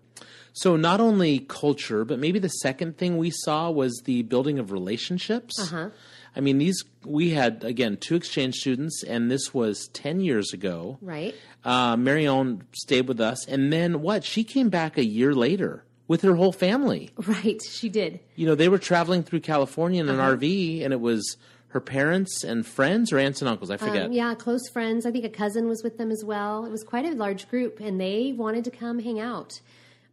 So 0.61 0.77
not 0.77 1.01
only 1.01 1.41
culture, 1.41 2.05
but 2.05 2.19
maybe 2.19 2.39
the 2.39 2.49
second 2.49 2.99
thing 2.99 3.17
we 3.17 3.31
saw 3.31 3.71
was 3.71 4.03
the 4.05 4.23
building 4.23 4.59
of 4.59 4.73
relationships. 4.73 5.59
Uh-huh. 5.61 5.91
I 6.35 6.41
mean, 6.41 6.59
these 6.59 6.85
we 7.05 7.31
had 7.31 7.65
again 7.65 7.97
two 7.97 8.15
exchange 8.17 8.57
students, 8.57 9.03
and 9.05 9.31
this 9.31 9.53
was 9.55 9.89
ten 9.93 10.21
years 10.21 10.53
ago. 10.53 10.99
Right. 11.01 11.35
Uh, 11.65 11.97
Marion 11.97 12.63
stayed 12.73 13.07
with 13.09 13.21
us, 13.21 13.47
and 13.47 13.73
then 13.73 14.03
what? 14.03 14.25
She 14.25 14.43
came 14.45 14.69
back 14.69 14.99
a 14.99 15.05
year 15.05 15.35
later 15.35 15.85
with 16.07 16.23
her 16.23 16.35
whole 16.37 16.53
family. 16.53 17.11
Right. 17.19 17.61
She 17.63 17.89
did. 17.89 18.21
You 18.35 18.47
know, 18.47 18.55
they 18.55 18.69
were 18.69 18.79
traveling 18.79 19.23
through 19.23 19.41
California 19.41 20.01
in 20.01 20.09
an 20.09 20.19
Uh-huh. 20.19 20.37
RV, 20.37 20.83
and 20.85 20.93
it 20.93 21.01
was 21.01 21.37
her 21.69 21.81
parents 21.81 22.43
and 22.45 22.67
friends 22.67 23.13
or 23.13 23.19
aunts 23.19 23.43
and 23.43 23.49
uncles. 23.49 23.71
I 23.71 23.77
forget. 23.77 24.07
Um, 24.07 24.13
yeah, 24.13 24.35
close 24.35 24.69
friends. 24.73 25.07
I 25.07 25.11
think 25.11 25.25
a 25.25 25.29
cousin 25.31 25.69
was 25.69 25.83
with 25.83 25.99
them 25.99 26.11
as 26.11 26.25
well. 26.25 26.65
It 26.65 26.71
was 26.71 26.83
quite 26.83 27.05
a 27.05 27.13
large 27.15 27.49
group, 27.49 27.79
and 27.81 28.01
they 28.01 28.33
wanted 28.37 28.65
to 28.65 28.71
come 28.71 28.99
hang 29.01 29.21
out. 29.21 29.61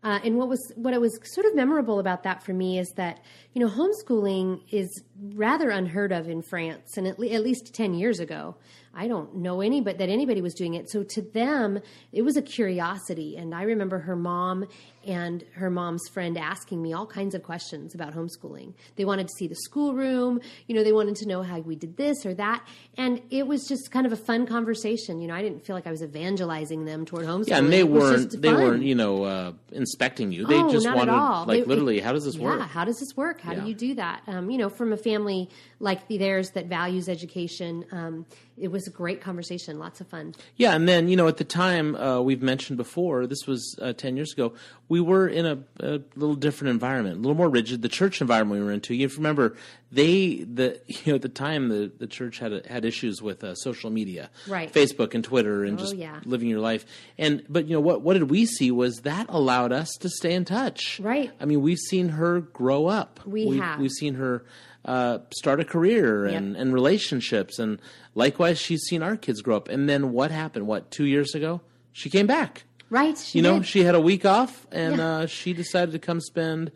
Uh, 0.05 0.19
and 0.23 0.37
what 0.37 0.47
was 0.47 0.71
what 0.75 0.93
was 1.01 1.19
sort 1.23 1.47
of 1.47 1.55
memorable 1.55 1.97
about 1.99 2.21
that 2.21 2.43
for 2.43 2.53
me 2.53 2.77
is 2.77 2.91
that 2.91 3.21
you 3.53 3.59
know 3.59 3.67
homeschooling 3.67 4.61
is 4.69 5.03
rather 5.33 5.69
unheard 5.69 6.11
of 6.11 6.27
in 6.27 6.41
France, 6.41 6.97
and 6.97 7.07
at, 7.07 7.19
le- 7.19 7.29
at 7.29 7.43
least 7.43 7.73
ten 7.73 7.93
years 7.93 8.19
ago, 8.19 8.55
I 8.97 9.07
don't 9.09 9.35
know 9.35 9.59
any 9.61 9.81
but 9.81 9.97
that 9.97 10.07
anybody 10.09 10.41
was 10.41 10.53
doing 10.53 10.73
it. 10.75 10.89
So 10.89 11.03
to 11.03 11.21
them, 11.21 11.79
it 12.13 12.21
was 12.21 12.37
a 12.37 12.41
curiosity. 12.41 13.35
And 13.35 13.53
I 13.53 13.63
remember 13.63 13.99
her 13.99 14.15
mom 14.15 14.67
and 15.05 15.43
her 15.55 15.69
mom's 15.69 16.07
friend 16.13 16.37
asking 16.37 16.81
me 16.81 16.93
all 16.93 17.05
kinds 17.05 17.35
of 17.35 17.43
questions 17.43 17.93
about 17.93 18.15
homeschooling. 18.15 18.73
They 18.95 19.03
wanted 19.03 19.27
to 19.27 19.33
see 19.37 19.47
the 19.47 19.55
schoolroom, 19.55 20.39
you 20.67 20.75
know, 20.75 20.83
they 20.83 20.93
wanted 20.93 21.17
to 21.17 21.27
know 21.27 21.43
how 21.43 21.59
we 21.59 21.75
did 21.75 21.97
this 21.97 22.25
or 22.25 22.33
that. 22.35 22.65
And 22.97 23.21
it 23.29 23.45
was 23.45 23.67
just 23.67 23.91
kind 23.91 24.05
of 24.05 24.13
a 24.13 24.15
fun 24.17 24.47
conversation. 24.47 25.19
You 25.21 25.27
know, 25.27 25.35
I 25.35 25.41
didn't 25.41 25.65
feel 25.65 25.75
like 25.75 25.87
I 25.87 25.91
was 25.91 26.01
evangelizing 26.01 26.85
them 26.85 27.05
toward 27.05 27.25
homeschooling. 27.25 27.47
Yeah, 27.49 27.57
and 27.59 27.73
they 27.73 27.83
weren't 27.83 28.41
they 28.41 28.53
weren't 28.53 28.83
you 28.83 28.95
know 28.95 29.23
uh, 29.25 29.51
inspecting 29.73 30.31
you. 30.31 30.47
They 30.47 30.55
oh, 30.55 30.71
just 30.71 30.85
not 30.85 30.95
wanted 30.95 31.11
at 31.11 31.17
all. 31.19 31.45
like 31.45 31.59
They- 31.63 31.65
literally, 31.65 31.99
how 31.99 32.13
does 32.13 32.23
this 32.23 32.35
yeah, 32.35 32.43
work? 32.45 32.61
how 32.61 32.85
does 32.85 32.97
this 32.99 33.15
work? 33.17 33.41
How 33.41 33.51
Yeah. 33.51 33.59
do 33.59 33.67
you 33.67 33.75
do 33.75 33.95
that? 33.95 34.21
Um, 34.27 34.49
you 34.49 34.57
know, 34.57 34.69
from 34.69 34.93
a 34.93 34.97
family 35.05 35.49
like 35.79 36.07
theirs 36.09 36.51
that 36.51 36.65
values 36.67 37.07
education, 37.09 37.85
um, 37.91 38.25
it 38.57 38.69
was 38.71 38.87
a 38.87 38.89
great 38.89 39.19
conversation, 39.21 39.77
lots 39.77 39.99
of 40.01 40.07
fun. 40.07 40.33
Yeah, 40.55 40.73
and 40.73 40.87
then 40.87 41.07
you 41.09 41.15
know 41.15 41.27
at 41.27 41.37
the 41.37 41.43
time 41.43 41.95
uh, 41.95 42.21
we've 42.21 42.41
mentioned 42.41 42.77
before, 42.77 43.27
this 43.27 43.45
was 43.47 43.77
uh, 43.81 43.93
ten 43.93 44.15
years 44.17 44.33
ago. 44.33 44.53
We 44.87 45.01
were 45.01 45.27
in 45.27 45.45
a, 45.45 45.57
a 45.79 45.99
little 46.15 46.35
different 46.35 46.71
environment, 46.71 47.17
a 47.17 47.19
little 47.19 47.35
more 47.35 47.49
rigid. 47.49 47.81
The 47.81 47.89
church 47.89 48.21
environment 48.21 48.59
we 48.61 48.65
were 48.65 48.71
into. 48.71 48.93
You 48.95 49.07
remember 49.09 49.55
they 49.91 50.37
the 50.43 50.79
you 50.87 50.97
know 51.07 51.15
at 51.15 51.21
the 51.21 51.29
time 51.29 51.69
the, 51.69 51.91
the 51.97 52.07
church 52.07 52.39
had 52.39 52.65
had 52.65 52.85
issues 52.85 53.21
with 53.21 53.43
uh, 53.43 53.53
social 53.55 53.89
media, 53.89 54.29
Right. 54.47 54.71
Facebook 54.71 55.13
and 55.13 55.23
Twitter, 55.23 55.63
and 55.65 55.77
Oh, 55.77 55.81
just 55.83 55.95
yeah. 55.97 56.19
living 56.25 56.47
your 56.49 56.61
life. 56.61 56.85
And 57.17 57.43
but 57.49 57.67
you 57.67 57.73
know 57.73 57.81
what 57.81 58.01
what 58.01 58.13
did 58.13 58.29
we 58.31 58.45
see 58.45 58.71
was 58.71 59.01
that 59.01 59.25
allowed 59.29 59.71
us 59.73 59.89
to 59.99 60.09
stay 60.09 60.33
in 60.33 60.45
touch. 60.45 60.99
Right. 61.01 61.31
I 61.41 61.45
mean, 61.45 61.61
we've 61.61 61.77
seen 61.89 62.09
her 62.09 62.39
grow 62.39 62.87
up. 62.87 63.19
We 63.25 63.45
we've, 63.45 63.61
have. 63.61 63.79
We've 63.79 63.91
seen 63.91 64.15
her. 64.15 64.45
Uh, 64.85 65.17
start 65.35 65.59
a 65.59 65.65
career 65.65 66.25
and, 66.25 66.51
Yep. 66.53 66.61
and 66.61 66.73
relationships, 66.73 67.57
and 67.57 67.79
likewise, 68.13 68.59
she's 68.59 68.81
seen 68.83 69.01
our 69.01 69.17
kids 69.17 69.41
grow 69.41 69.57
up. 69.57 69.67
And 69.67 69.89
then 69.89 70.11
what 70.11 70.29
happened? 70.29 70.67
What 70.67 70.91
two 70.91 71.05
years 71.05 71.33
ago? 71.33 71.61
She 71.91 72.09
came 72.11 72.27
back. 72.27 72.63
Right? 72.91 73.17
She 73.17 73.39
you 73.39 73.43
know, 73.43 73.57
did. 73.57 73.65
she 73.67 73.83
had 73.83 73.95
a 73.95 73.99
week 73.99 74.25
off, 74.25 74.67
and 74.71 74.97
Yeah. 74.97 75.07
uh, 75.09 75.25
she 75.25 75.53
decided 75.53 75.91
to 75.93 75.99
come 75.99 76.21
spend. 76.21 76.71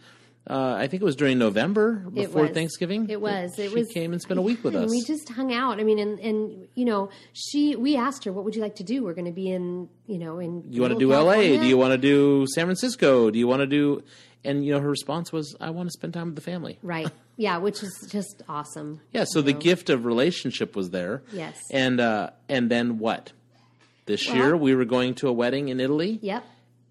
Uh, 0.49 0.73
I 0.79 0.87
think 0.87 1.03
it 1.03 1.05
was 1.05 1.15
during 1.15 1.37
November 1.37 1.97
before. 2.11 2.47
Thanksgiving. 2.47 3.07
It 3.11 3.21
was. 3.21 3.59
It 3.59 3.69
she 3.69 3.75
was. 3.75 3.87
came 3.93 4.11
and 4.13 4.19
spent 4.19 4.39
a 4.39 4.41
week 4.41 4.63
with 4.63 4.73
us. 4.75 4.81
and. 4.83 4.89
We 4.89 5.03
just 5.03 5.29
hung 5.29 5.53
out. 5.53 5.79
I 5.79 5.83
mean, 5.83 5.99
and 5.99 6.19
and 6.19 6.67
you 6.73 6.85
know, 6.85 7.09
she. 7.33 7.75
We 7.75 7.95
asked 7.95 8.23
her, 8.25 8.31
"What 8.31 8.43
would 8.45 8.55
you 8.55 8.61
like 8.63 8.75
to 8.77 8.83
do?" 8.83 9.03
We're 9.03 9.13
going 9.13 9.25
to 9.25 9.31
be 9.31 9.51
in, 9.51 9.87
you 10.07 10.17
know, 10.17 10.39
in. 10.39 10.63
you 10.71 10.81
want 10.81 10.93
to 10.93 10.99
do 10.99 11.09
LA? 11.13 11.35
Do 11.61 11.67
you 11.67 11.77
want 11.77 11.91
to 11.91 11.99
do 11.99 12.47
San 12.55 12.65
Francisco? 12.65 13.29
Do 13.29 13.37
you 13.37 13.47
want 13.47 13.59
to 13.59 13.67
do? 13.67 14.01
And 14.43 14.65
you 14.65 14.71
know, 14.73 14.79
her 14.79 14.89
response 14.89 15.31
was, 15.31 15.55
"I 15.61 15.69
want 15.69 15.87
to 15.89 15.91
spend 15.91 16.15
time 16.15 16.25
with 16.27 16.35
the 16.35 16.41
family." 16.41 16.79
Right. 16.81 17.07
Yeah, 17.39 17.57
which 17.57 17.81
is 17.83 18.05
just 18.11 18.43
awesome. 18.49 18.99
Yeah. 19.13 19.23
So 19.23 19.41
the 19.41 19.53
gift 19.53 19.89
of 19.89 20.03
relationship 20.05 20.75
was 20.75 20.89
there. 20.89 21.23
Yes. 21.31 21.57
And 21.71 21.99
uh, 22.01 22.31
and 22.49 22.69
then 22.69 22.99
what? 22.99 23.31
This 24.05 24.27
Well- 24.27 24.35
year 24.35 24.57
we 24.57 24.75
were 24.75 24.85
going 24.85 25.15
to 25.15 25.29
a 25.29 25.31
wedding 25.33 25.69
in 25.69 25.79
Italy. 25.79 26.19
Yep. 26.21 26.43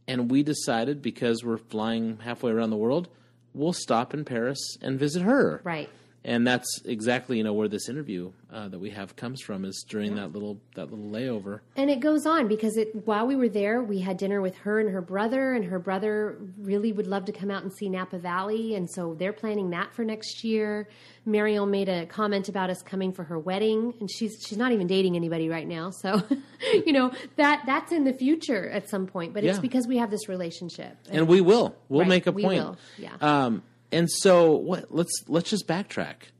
and 0.06 0.30
we 0.30 0.42
decided 0.42 1.02
because 1.02 1.44
we're 1.44 1.58
flying 1.58 2.16
halfway 2.24 2.50
around 2.50 2.70
the 2.70 2.76
world, 2.78 3.08
we'll 3.52 3.74
stop 3.74 4.14
in 4.14 4.24
Paris 4.24 4.58
and 4.80 4.98
visit 4.98 5.20
her. 5.22 5.60
Right. 5.64 5.90
And 6.28 6.46
that's 6.46 6.82
exactly 6.84 7.38
you 7.38 7.42
know 7.42 7.54
where 7.54 7.68
this 7.68 7.88
interview 7.88 8.32
uh, 8.52 8.68
that 8.68 8.78
we 8.78 8.90
have 8.90 9.16
comes 9.16 9.40
from 9.40 9.64
is 9.64 9.82
during 9.88 10.14
that 10.16 10.32
little 10.32 10.60
that 10.74 10.90
little 10.90 11.06
layover. 11.10 11.60
And 11.74 11.88
it 11.88 12.00
goes 12.00 12.26
on 12.26 12.48
because 12.48 12.76
it 12.76 12.90
while 13.06 13.26
we 13.26 13.34
were 13.34 13.48
there, 13.48 13.82
we 13.82 14.00
had 14.00 14.18
dinner 14.18 14.42
with 14.42 14.54
her 14.58 14.78
and 14.78 14.90
her 14.90 15.00
brother, 15.00 15.54
and 15.54 15.64
her 15.64 15.78
brother 15.78 16.36
really 16.58 16.92
would 16.92 17.06
love 17.06 17.24
to 17.24 17.32
come 17.32 17.50
out 17.50 17.62
and 17.62 17.72
see 17.72 17.88
Napa 17.88 18.18
Valley, 18.18 18.74
and 18.74 18.90
so 18.90 19.14
they're 19.14 19.32
planning 19.32 19.70
that 19.70 19.94
for 19.94 20.04
next 20.04 20.44
year. 20.44 20.86
Mariel 21.24 21.64
made 21.66 21.88
a 21.88 22.04
comment 22.04 22.48
about 22.50 22.68
us 22.68 22.82
coming 22.82 23.12
for 23.12 23.22
her 23.24 23.38
wedding, 23.38 23.94
and 23.98 24.10
she's 24.10 24.36
she's 24.46 24.58
not 24.58 24.72
even 24.72 24.86
dating 24.86 25.16
anybody 25.16 25.48
right 25.48 25.66
now, 25.66 25.88
so 25.90 26.22
you 26.86 26.92
know 26.92 27.10
that 27.36 27.62
that's 27.64 27.90
in 27.90 28.04
the 28.04 28.12
future 28.12 28.68
at 28.68 28.90
some 28.90 29.06
point. 29.06 29.32
But 29.32 29.44
it's 29.44 29.56
Yeah. 29.56 29.62
because 29.62 29.86
we 29.86 29.96
have 29.96 30.10
this 30.10 30.28
relationship. 30.28 30.94
And 31.10 31.26
we 31.26 31.40
will. 31.40 31.74
We'll 31.88 32.00
Right, 32.00 32.08
make 32.08 32.26
a 32.26 32.32
we 32.32 32.42
point. 32.42 32.62
will, 32.62 32.76
yeah. 32.98 33.14
Um, 33.22 33.62
and 33.92 34.10
so 34.10 34.52
what? 34.52 34.94
Let's 34.94 35.24
let's 35.28 35.50
just 35.50 35.66
backtrack. 35.66 36.30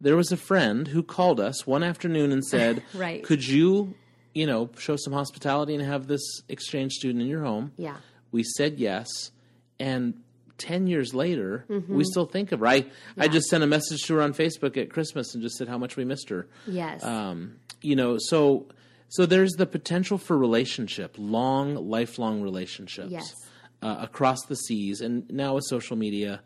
There 0.00 0.16
was 0.16 0.32
a 0.32 0.36
friend 0.36 0.88
who 0.88 1.02
called 1.02 1.38
us 1.40 1.66
one 1.66 1.82
afternoon 1.84 2.32
and 2.32 2.44
said, 2.44 2.82
Right. 2.94 3.22
could 3.22 3.46
you, 3.46 3.94
you 4.34 4.46
know, 4.46 4.70
show 4.78 4.96
some 4.96 5.12
hospitality 5.12 5.74
and 5.76 5.84
have 5.84 6.08
this 6.08 6.22
exchange 6.48 6.92
student 6.94 7.22
in 7.22 7.28
your 7.28 7.44
home?" 7.44 7.72
Yeah. 7.76 7.96
We 8.32 8.42
said 8.42 8.78
yes, 8.78 9.30
and 9.78 10.14
ten 10.58 10.86
years 10.86 11.12
later, 11.14 11.64
Mm-hmm. 11.68 11.94
we 11.94 12.04
still 12.04 12.26
think 12.26 12.52
of 12.52 12.60
her. 12.60 12.66
I 12.66 12.86
I 13.18 13.28
just 13.28 13.48
sent 13.48 13.62
a 13.62 13.66
message 13.66 14.02
to 14.06 14.14
her 14.14 14.22
on 14.22 14.32
Facebook 14.32 14.76
at 14.76 14.90
Christmas 14.90 15.34
and 15.34 15.42
just 15.42 15.56
said 15.56 15.68
how 15.68 15.78
much 15.78 15.96
we 15.96 16.04
missed 16.04 16.28
her. 16.30 16.46
Yes. 16.66 17.04
Um, 17.04 17.56
you 17.80 17.94
know, 17.96 18.16
so 18.18 18.66
So 19.08 19.26
there's 19.26 19.52
the 19.52 19.66
potential 19.66 20.16
for 20.16 20.38
relationship, 20.38 21.16
long, 21.18 21.74
lifelong 21.74 22.40
relationships 22.42 23.10
Yes. 23.10 23.34
uh, 23.82 23.96
across 24.00 24.38
the 24.48 24.54
seas, 24.56 25.00
and 25.02 25.30
now 25.30 25.54
with 25.56 25.64
social 25.68 25.96
media. 25.96 26.40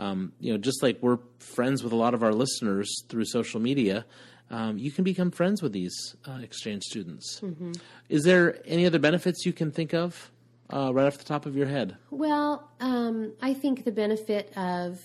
Um, 0.00 0.32
you 0.40 0.50
know, 0.50 0.58
just 0.58 0.82
like 0.82 0.98
we're 1.02 1.18
friends 1.38 1.84
with 1.84 1.92
a 1.92 1.96
lot 1.96 2.14
of 2.14 2.22
our 2.22 2.32
listeners 2.32 3.04
through 3.10 3.26
social 3.26 3.60
media, 3.60 4.06
um, 4.48 4.78
you 4.78 4.90
can 4.90 5.04
become 5.04 5.30
friends 5.30 5.62
with 5.62 5.72
these 5.72 6.16
uh, 6.26 6.38
exchange 6.42 6.84
students. 6.84 7.42
Is 8.08 8.24
there 8.24 8.58
any 8.64 8.86
other 8.86 8.98
benefits 8.98 9.44
you 9.44 9.52
can 9.52 9.70
think 9.70 9.92
of 9.92 10.30
uh, 10.72 10.90
right 10.94 11.06
off 11.06 11.18
the 11.18 11.24
top 11.24 11.44
of 11.44 11.54
your 11.54 11.66
head? 11.66 11.98
Well, 12.10 12.70
um, 12.80 13.34
I 13.42 13.52
think 13.52 13.84
the 13.84 13.92
benefit 13.92 14.56
of 14.56 14.98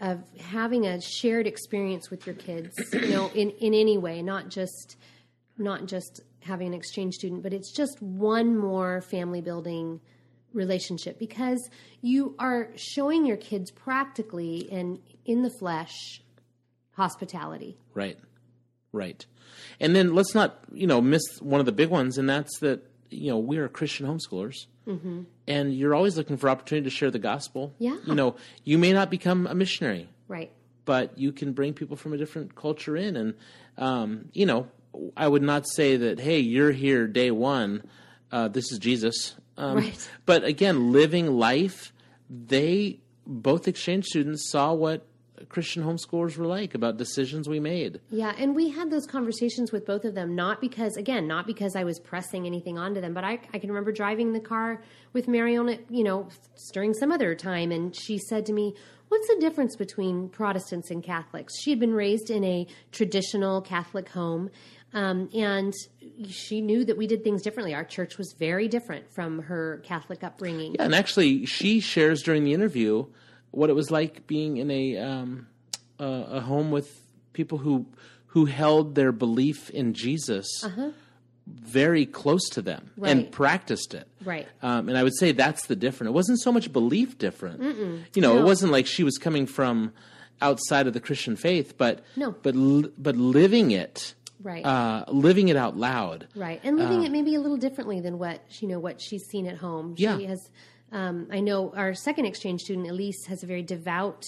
of 0.00 0.20
having 0.40 0.84
a 0.86 1.00
shared 1.00 1.46
experience 1.46 2.10
with 2.10 2.26
your 2.26 2.34
kids, 2.34 2.76
you 2.92 3.10
know, 3.10 3.28
in, 3.34 3.50
in 3.50 3.72
any 3.72 3.96
way, 3.96 4.20
not 4.20 4.50
just 4.50 4.96
not 5.56 5.86
just 5.86 6.20
having 6.40 6.66
an 6.66 6.74
exchange 6.74 7.14
student, 7.14 7.42
but 7.42 7.54
it's 7.54 7.72
just 7.72 8.02
one 8.02 8.58
more 8.58 9.00
family 9.00 9.40
building 9.40 10.00
relationship 10.54 11.18
because 11.18 11.68
you 12.00 12.34
are 12.38 12.68
showing 12.76 13.26
your 13.26 13.36
kids 13.36 13.70
practically 13.70 14.68
and 14.70 14.98
in 15.24 15.42
the 15.42 15.50
flesh 15.50 16.22
hospitality. 16.92 17.76
Right. 17.94 18.18
Right. 18.92 19.24
And 19.80 19.96
then 19.96 20.14
let's 20.14 20.34
not, 20.34 20.58
you 20.72 20.86
know, 20.86 21.00
miss 21.00 21.22
one 21.40 21.60
of 21.60 21.66
the 21.66 21.72
big 21.72 21.88
ones, 21.88 22.18
and 22.18 22.28
that's 22.28 22.58
that, 22.60 22.82
you 23.10 23.30
know, 23.30 23.38
we 23.38 23.58
are 23.58 23.68
Christian 23.68 24.06
homeschoolers. 24.06 24.66
Mm-hmm. 24.86 25.22
And 25.46 25.74
you're 25.74 25.94
always 25.94 26.16
looking 26.16 26.36
for 26.36 26.48
opportunity 26.50 26.84
to 26.84 26.90
share 26.90 27.10
the 27.10 27.18
gospel. 27.18 27.72
Yeah. 27.78 27.96
You 28.06 28.14
know, 28.14 28.36
you 28.64 28.78
may 28.78 28.92
not 28.92 29.10
become 29.10 29.46
a 29.46 29.54
missionary, 29.54 30.08
Right. 30.28 30.50
but 30.84 31.16
you 31.16 31.32
can 31.32 31.52
bring 31.52 31.72
people 31.72 31.96
from 31.96 32.12
a 32.12 32.16
different 32.16 32.54
culture 32.54 32.96
in. 32.96 33.16
And, 33.16 33.34
um, 33.78 34.28
you 34.32 34.44
know, 34.44 34.68
I 35.16 35.28
would 35.28 35.42
not 35.42 35.66
say 35.68 35.96
that, 35.96 36.20
hey, 36.20 36.40
you're 36.40 36.72
here 36.72 37.06
day 37.06 37.30
one, 37.30 37.84
uh, 38.30 38.48
this 38.48 38.72
is 38.72 38.78
Jesus. 38.78 39.34
Um, 39.56 39.76
Right. 39.76 40.10
But 40.26 40.44
again, 40.44 40.92
living 40.92 41.26
life, 41.38 41.92
they, 42.30 43.00
both 43.26 43.68
exchange 43.68 44.06
students, 44.06 44.50
saw 44.50 44.72
what 44.72 45.06
Christian 45.48 45.82
homeschoolers 45.82 46.36
were 46.36 46.46
like 46.46 46.74
about 46.74 46.96
decisions 46.96 47.48
we 47.48 47.60
made. 47.60 48.00
Yeah, 48.10 48.34
and 48.38 48.54
we 48.54 48.70
had 48.70 48.90
those 48.90 49.06
conversations 49.06 49.72
with 49.72 49.84
both 49.86 50.04
of 50.04 50.14
them, 50.14 50.34
not 50.34 50.60
because, 50.60 50.96
again, 50.96 51.26
not 51.26 51.46
because 51.46 51.74
I 51.76 51.84
was 51.84 51.98
pressing 51.98 52.46
anything 52.46 52.78
onto 52.78 53.00
them, 53.00 53.14
but 53.14 53.24
I, 53.24 53.40
I 53.52 53.58
can 53.58 53.70
remember 53.70 53.92
driving 53.92 54.32
the 54.32 54.40
car 54.40 54.82
with 55.12 55.28
Marion 55.28 55.84
you 55.90 56.04
know, 56.04 56.28
during 56.72 56.94
some 56.94 57.12
other 57.12 57.34
time, 57.34 57.72
and 57.72 57.94
she 57.94 58.18
said 58.18 58.46
to 58.46 58.52
me, 58.52 58.74
What's 59.08 59.28
the 59.28 59.36
difference 59.40 59.76
between 59.76 60.30
Protestants 60.30 60.90
and 60.90 61.04
Catholics? 61.04 61.60
She 61.60 61.68
had 61.68 61.78
been 61.78 61.92
raised 61.92 62.30
in 62.30 62.42
a 62.44 62.66
traditional 62.92 63.60
Catholic 63.60 64.08
home, 64.08 64.48
um, 64.94 65.28
and 65.34 65.72
she 66.28 66.60
knew 66.60 66.84
that 66.84 66.96
we 66.96 67.06
did 67.06 67.24
things 67.24 67.42
differently. 67.42 67.74
Our 67.74 67.84
church 67.84 68.18
was 68.18 68.34
very 68.38 68.68
different 68.68 69.10
from 69.10 69.40
her 69.42 69.80
Catholic 69.84 70.22
upbringing. 70.22 70.74
Yeah, 70.74 70.84
and 70.84 70.94
actually, 70.94 71.46
she 71.46 71.80
shares 71.80 72.22
during 72.22 72.44
the 72.44 72.52
interview 72.54 73.06
what 73.50 73.70
it 73.70 73.74
was 73.74 73.90
like 73.90 74.26
being 74.26 74.56
in 74.58 74.70
a 74.70 74.98
um, 74.98 75.46
a, 75.98 76.04
a 76.04 76.40
home 76.40 76.70
with 76.70 77.00
people 77.32 77.58
who 77.58 77.86
who 78.28 78.46
held 78.46 78.94
their 78.94 79.12
belief 79.12 79.68
in 79.70 79.92
Jesus 79.94 80.46
very 81.46 82.06
close 82.06 82.48
to 82.50 82.62
them 82.62 82.90
and 83.02 83.30
practiced 83.30 83.94
it. 83.94 84.06
Right. 84.24 84.46
Um, 84.62 84.88
and 84.88 84.96
I 84.96 85.02
would 85.02 85.16
say 85.16 85.32
that's 85.32 85.66
the 85.66 85.74
difference. 85.76 86.08
It 86.08 86.12
wasn't 86.14 86.40
so 86.40 86.52
much 86.52 86.72
belief 86.72 87.18
different. 87.18 87.60
You 88.14 88.22
know, 88.22 88.38
it 88.38 88.44
wasn't 88.44 88.72
like 88.72 88.86
she 88.86 89.02
was 89.02 89.18
coming 89.18 89.46
from 89.46 89.92
outside 90.40 90.86
of 90.86 90.92
the 90.92 91.00
Christian 91.00 91.36
faith, 91.36 91.76
but 91.76 92.04
No. 92.16 92.32
but 92.42 92.54
but 93.02 93.16
living 93.16 93.70
it, 93.72 94.14
Right. 94.42 94.64
uh, 94.64 95.04
living 95.08 95.48
it 95.48 95.56
out 95.56 95.76
loud. 95.76 96.28
Right, 96.34 96.60
and 96.64 96.76
living 96.78 97.04
it 97.04 97.12
maybe 97.12 97.34
a 97.34 97.40
little 97.40 97.56
differently 97.56 98.00
than 98.00 98.18
what 98.18 98.40
you 98.62 98.68
know 98.68 98.78
what 98.80 99.00
she's 99.00 99.24
seen 99.26 99.46
at 99.46 99.56
home. 99.58 99.96
She 99.96 100.02
Yeah. 100.04 100.18
has. 100.18 100.50
Um, 100.90 101.28
I 101.30 101.40
know 101.40 101.72
our 101.74 101.94
second 101.94 102.26
exchange 102.26 102.60
student, 102.62 102.86
Elise, 102.88 103.24
has 103.26 103.42
a 103.42 103.46
very 103.46 103.62
devout 103.62 104.24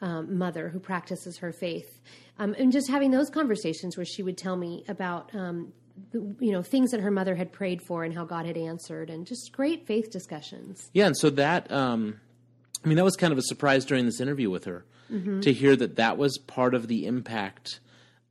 um, 0.00 0.38
mother 0.38 0.68
who 0.70 0.78
practices 0.78 1.38
her 1.38 1.52
faith, 1.52 2.00
um, 2.38 2.54
and 2.58 2.72
just 2.72 2.88
having 2.88 3.10
those 3.10 3.28
conversations 3.30 3.96
where 3.96 4.06
she 4.06 4.22
would 4.22 4.36
tell 4.38 4.56
me 4.56 4.84
about. 4.88 5.34
Um, 5.34 5.72
the, 6.12 6.20
you 6.38 6.52
know 6.52 6.62
things 6.62 6.92
that 6.92 7.00
her 7.00 7.10
mother 7.10 7.34
had 7.34 7.50
prayed 7.50 7.82
for 7.82 8.04
and 8.04 8.14
how 8.14 8.24
God 8.24 8.46
had 8.46 8.56
answered, 8.56 9.10
and 9.10 9.26
just 9.26 9.50
great 9.52 9.84
faith 9.84 10.10
discussions. 10.12 10.88
Yeah, 10.94 11.06
and 11.06 11.16
so 11.16 11.28
that, 11.30 11.72
um, 11.72 12.20
I 12.84 12.88
mean, 12.88 12.96
that 12.98 13.04
was 13.04 13.16
kind 13.16 13.32
of 13.32 13.38
a 13.38 13.42
surprise 13.42 13.84
during 13.84 14.04
this 14.06 14.20
interview 14.20 14.48
with 14.48 14.64
her 14.66 14.84
Mm-hmm. 15.12 15.40
to 15.40 15.52
hear 15.52 15.74
that 15.74 15.96
that 15.96 16.16
was 16.18 16.38
part 16.38 16.72
of 16.74 16.86
the 16.86 17.04
impact 17.06 17.80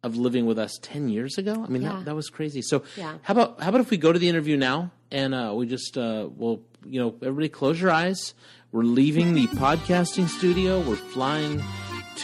of 0.04 0.16
living 0.16 0.46
with 0.46 0.60
us 0.60 0.78
ten 0.82 1.10
years 1.10 1.38
ago. 1.38 1.64
I 1.64 1.68
mean, 1.70 1.82
Yeah. 1.82 1.94
that, 1.94 2.06
that 2.06 2.16
was 2.16 2.30
crazy. 2.30 2.62
So, 2.62 2.84
Yeah. 2.96 3.16
how 3.24 3.34
about 3.34 3.62
how 3.62 3.70
about 3.70 3.82
if 3.82 3.90
we 3.90 3.98
go 3.98 4.12
to 4.14 4.20
the 4.20 4.30
interview 4.30 4.56
now 4.58 4.92
and 5.12 5.34
uh, 5.34 5.54
we 5.56 5.66
just 5.68 5.98
uh, 5.98 6.28
well, 6.36 6.62
you 6.86 7.00
know, 7.00 7.16
everybody 7.22 7.50
close 7.50 7.80
your 7.82 7.92
eyes. 7.92 8.34
We're 8.72 8.84
leaving 8.84 9.34
the 9.34 9.48
podcasting 9.48 10.28
studio. 10.28 10.82
We're 10.82 10.96
flying 10.98 11.64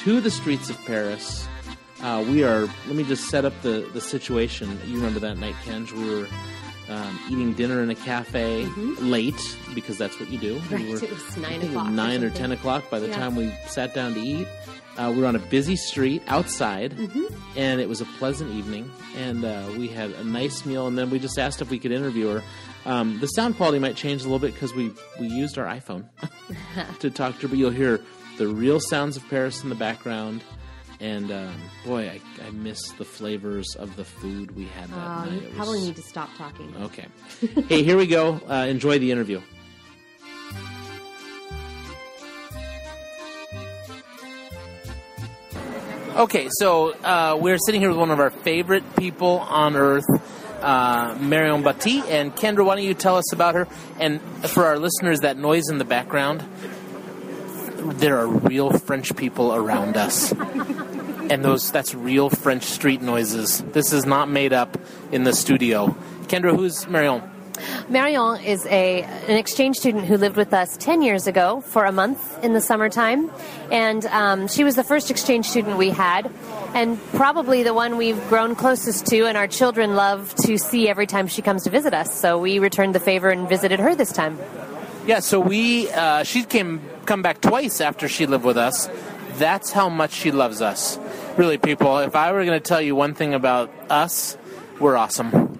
to 0.04 0.22
the 0.22 0.30
streets 0.32 0.70
of 0.70 0.78
Paris. 0.86 1.48
Uh, 2.02 2.24
we 2.28 2.44
are. 2.44 2.62
Let 2.88 2.96
me 2.96 3.04
just 3.04 3.30
set 3.30 3.46
up 3.46 3.54
the 3.62 3.90
the 3.94 4.02
situation. 4.02 4.80
You 4.86 4.96
remember 4.98 5.20
that 5.22 5.38
night, 5.38 5.56
Kenj? 5.66 5.92
We 5.92 6.10
were. 6.10 6.28
Um, 6.90 7.18
eating 7.32 7.54
dinner 7.54 7.82
in 7.82 7.90
a 7.90 7.96
cafe 7.96 8.66
late 9.00 9.40
because 9.74 9.98
that's 9.98 10.20
what 10.20 10.30
you 10.30 10.38
do. 10.38 10.56
We 10.56 10.60
Mm-hmm. 10.60 10.90
Were- 10.92 10.98
it 10.98 11.10
was 11.10 11.38
nine 11.38 11.62
o'clock 11.62 11.88
or 11.88 11.92
nine 11.92 12.24
or, 12.24 12.28
something. 12.28 12.42
ten 12.42 12.52
o'clock 12.52 12.90
by 12.90 13.00
the 13.00 13.08
Yeah. 13.08 13.16
time 13.16 13.36
we 13.38 13.54
sat 13.68 13.94
down 13.96 14.14
to 14.16 14.20
eat. 14.20 14.48
Uh, 14.98 15.12
we 15.16 15.22
were 15.22 15.28
on 15.28 15.36
a 15.36 15.40
busy 15.40 15.76
street 15.76 16.22
outside, 16.28 16.92
Mm-hmm. 16.94 17.24
and 17.58 17.82
it 17.82 17.90
was 17.90 18.00
a 18.02 18.06
pleasant 18.20 18.52
evening. 18.52 18.90
And 19.18 19.44
uh, 19.44 19.70
we 19.78 19.88
had 19.88 20.12
a 20.12 20.24
nice 20.24 20.66
meal, 20.66 20.88
and 20.88 20.98
then 20.98 21.10
we 21.10 21.20
just 21.20 21.38
asked 21.40 21.62
if 21.62 21.70
we 21.70 21.80
could 21.80 21.92
interview 21.92 22.28
her. 22.30 22.44
Um, 22.86 23.20
the 23.20 23.28
sound 23.28 23.56
quality 23.58 23.80
might 23.80 23.96
change 23.96 24.22
a 24.22 24.26
little 24.26 24.40
bit 24.40 24.54
because 24.54 24.74
we 24.74 24.92
we 25.20 25.28
used 25.28 25.58
our 25.58 25.66
iPhone 25.66 26.06
to 27.00 27.10
talk 27.10 27.36
to 27.38 27.42
her, 27.44 27.48
but 27.48 27.58
you'll 27.58 27.72
hear 27.72 28.02
the 28.38 28.48
real 28.48 28.80
sounds 28.80 29.16
of 29.18 29.28
Paris 29.30 29.64
in 29.64 29.70
the 29.70 29.76
background. 29.76 30.44
And 31.00 31.32
um, 31.32 31.54
boy, 31.86 32.08
I, 32.10 32.22
I 32.48 32.52
miss 32.52 32.92
the 32.94 33.04
flavors 33.06 33.76
of 33.76 33.96
the 33.96 34.06
food 34.06 34.56
we 34.56 34.66
had 34.66 34.90
that 34.90 34.98
Uh, 34.98 35.26
night. 35.26 35.34
you 35.34 35.48
was- 35.48 35.56
probably 35.56 35.82
need 35.82 35.96
to 35.98 36.02
stop 36.02 36.30
talking. 36.38 36.74
Okay. 36.82 37.08
hey, 37.68 37.84
here 37.84 37.98
we 37.98 38.06
go. 38.08 38.40
Uh, 38.50 38.66
enjoy 38.70 39.00
the 39.00 39.12
interview. 39.12 39.42
Okay, 46.16 46.48
so 46.52 46.94
uh, 47.04 47.36
we're 47.42 47.58
sitting 47.58 47.82
here 47.82 47.90
with 47.90 47.98
one 47.98 48.12
of 48.12 48.20
our 48.20 48.30
favorite 48.30 48.84
people 48.96 49.40
on 49.40 49.76
earth, 49.76 50.06
uh, 50.62 51.18
Marion 51.20 51.64
Bati. 51.64 52.02
And 52.08 52.36
Kendra, 52.36 52.64
why 52.64 52.76
don't 52.76 52.84
you 52.84 52.94
tell 52.94 53.18
us 53.18 53.34
about 53.34 53.56
her? 53.56 53.68
And 54.00 54.22
for 54.48 54.66
our 54.66 54.78
listeners, 54.78 55.22
that 55.22 55.38
noise 55.38 55.70
in 55.70 55.80
the 55.80 55.86
background, 55.86 56.46
there 57.98 58.20
are 58.20 58.28
real 58.28 58.70
French 58.70 59.16
people 59.16 59.56
around 59.56 59.98
us. 59.98 60.32
And 60.32 61.44
those 61.44 61.72
that's 61.72 61.96
real 61.96 62.30
French 62.30 62.66
street 62.66 63.02
noises. 63.02 63.64
This 63.72 63.92
is 63.92 64.06
not 64.06 64.30
made 64.30 64.54
up 64.54 64.78
in 65.12 65.24
the 65.24 65.34
studio. 65.34 65.96
Kendra, 66.28 66.56
who's 66.56 66.88
Marion? 66.88 67.24
Marion 67.90 68.42
is 68.44 68.66
a 68.68 69.04
an 69.04 69.38
exchange 69.38 69.78
student 69.78 70.06
who 70.06 70.18
lived 70.18 70.38
with 70.38 70.54
us 70.54 70.78
10 70.78 71.02
years 71.02 71.28
ago 71.28 71.62
for 71.62 71.86
a 71.86 71.92
month 71.92 72.44
in 72.44 72.54
the 72.54 72.62
summertime. 72.62 73.32
And 73.72 74.06
um, 74.08 74.48
she 74.48 74.64
was 74.64 74.76
the 74.76 74.84
first 74.84 75.12
exchange 75.12 75.48
student 75.48 75.78
we 75.78 75.90
had, 75.90 76.32
and 76.74 77.00
probably 77.14 77.64
the 77.64 77.74
one 77.74 77.98
we've 77.98 78.22
grown 78.30 78.56
closest 78.56 79.06
to, 79.08 79.26
and 79.26 79.38
our 79.38 79.48
children 79.48 79.96
love 79.96 80.34
to 80.46 80.58
see 80.58 80.88
every 80.90 81.08
time 81.08 81.28
she 81.28 81.42
comes 81.42 81.64
to 81.64 81.70
visit 81.70 81.94
us. 81.94 82.14
So 82.20 82.38
we 82.38 82.60
returned 82.60 82.96
the 82.96 83.00
favor 83.00 83.30
and 83.30 83.48
visited 83.48 83.80
her 83.80 83.96
this 83.96 84.12
time. 84.12 84.40
Yeah, 85.06 85.20
so 85.20 85.40
we 85.40 85.92
uh, 85.92 86.24
she 86.24 86.44
came 86.44 86.82
come 87.06 87.22
back 87.22 87.42
twice 87.42 87.82
after 87.82 88.08
she 88.08 88.26
lived 88.26 88.46
with 88.46 88.58
us. 88.58 88.90
That's 89.34 89.72
how 89.72 89.90
much 89.90 90.14
she 90.14 90.32
loves 90.32 90.62
us. 90.62 90.98
Really, 91.38 91.58
people. 91.58 91.98
If 91.98 92.16
I 92.16 92.32
were 92.32 92.46
going 92.46 92.60
to 92.60 92.64
tell 92.64 92.82
you 92.82 92.96
one 92.96 93.14
thing 93.14 93.34
about 93.34 93.72
us, 93.90 94.38
we're 94.80 94.96
awesome. 94.96 95.53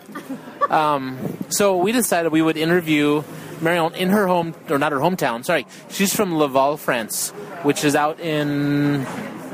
Um, 0.74 1.38
so 1.50 1.78
we 1.78 1.92
decided 1.92 2.32
we 2.32 2.42
would 2.42 2.58
interview 2.58 3.24
Marion 3.62 3.94
in 3.96 4.10
her 4.10 4.28
home, 4.28 4.56
or 4.70 4.78
not 4.80 4.92
her 4.92 4.98
hometown. 5.00 5.46
Sorry, 5.46 5.66
she's 5.90 6.14
from 6.16 6.36
Laval, 6.38 6.78
France, 6.78 7.30
which 7.64 7.84
is 7.84 7.96
out 7.96 8.20
in 8.20 9.04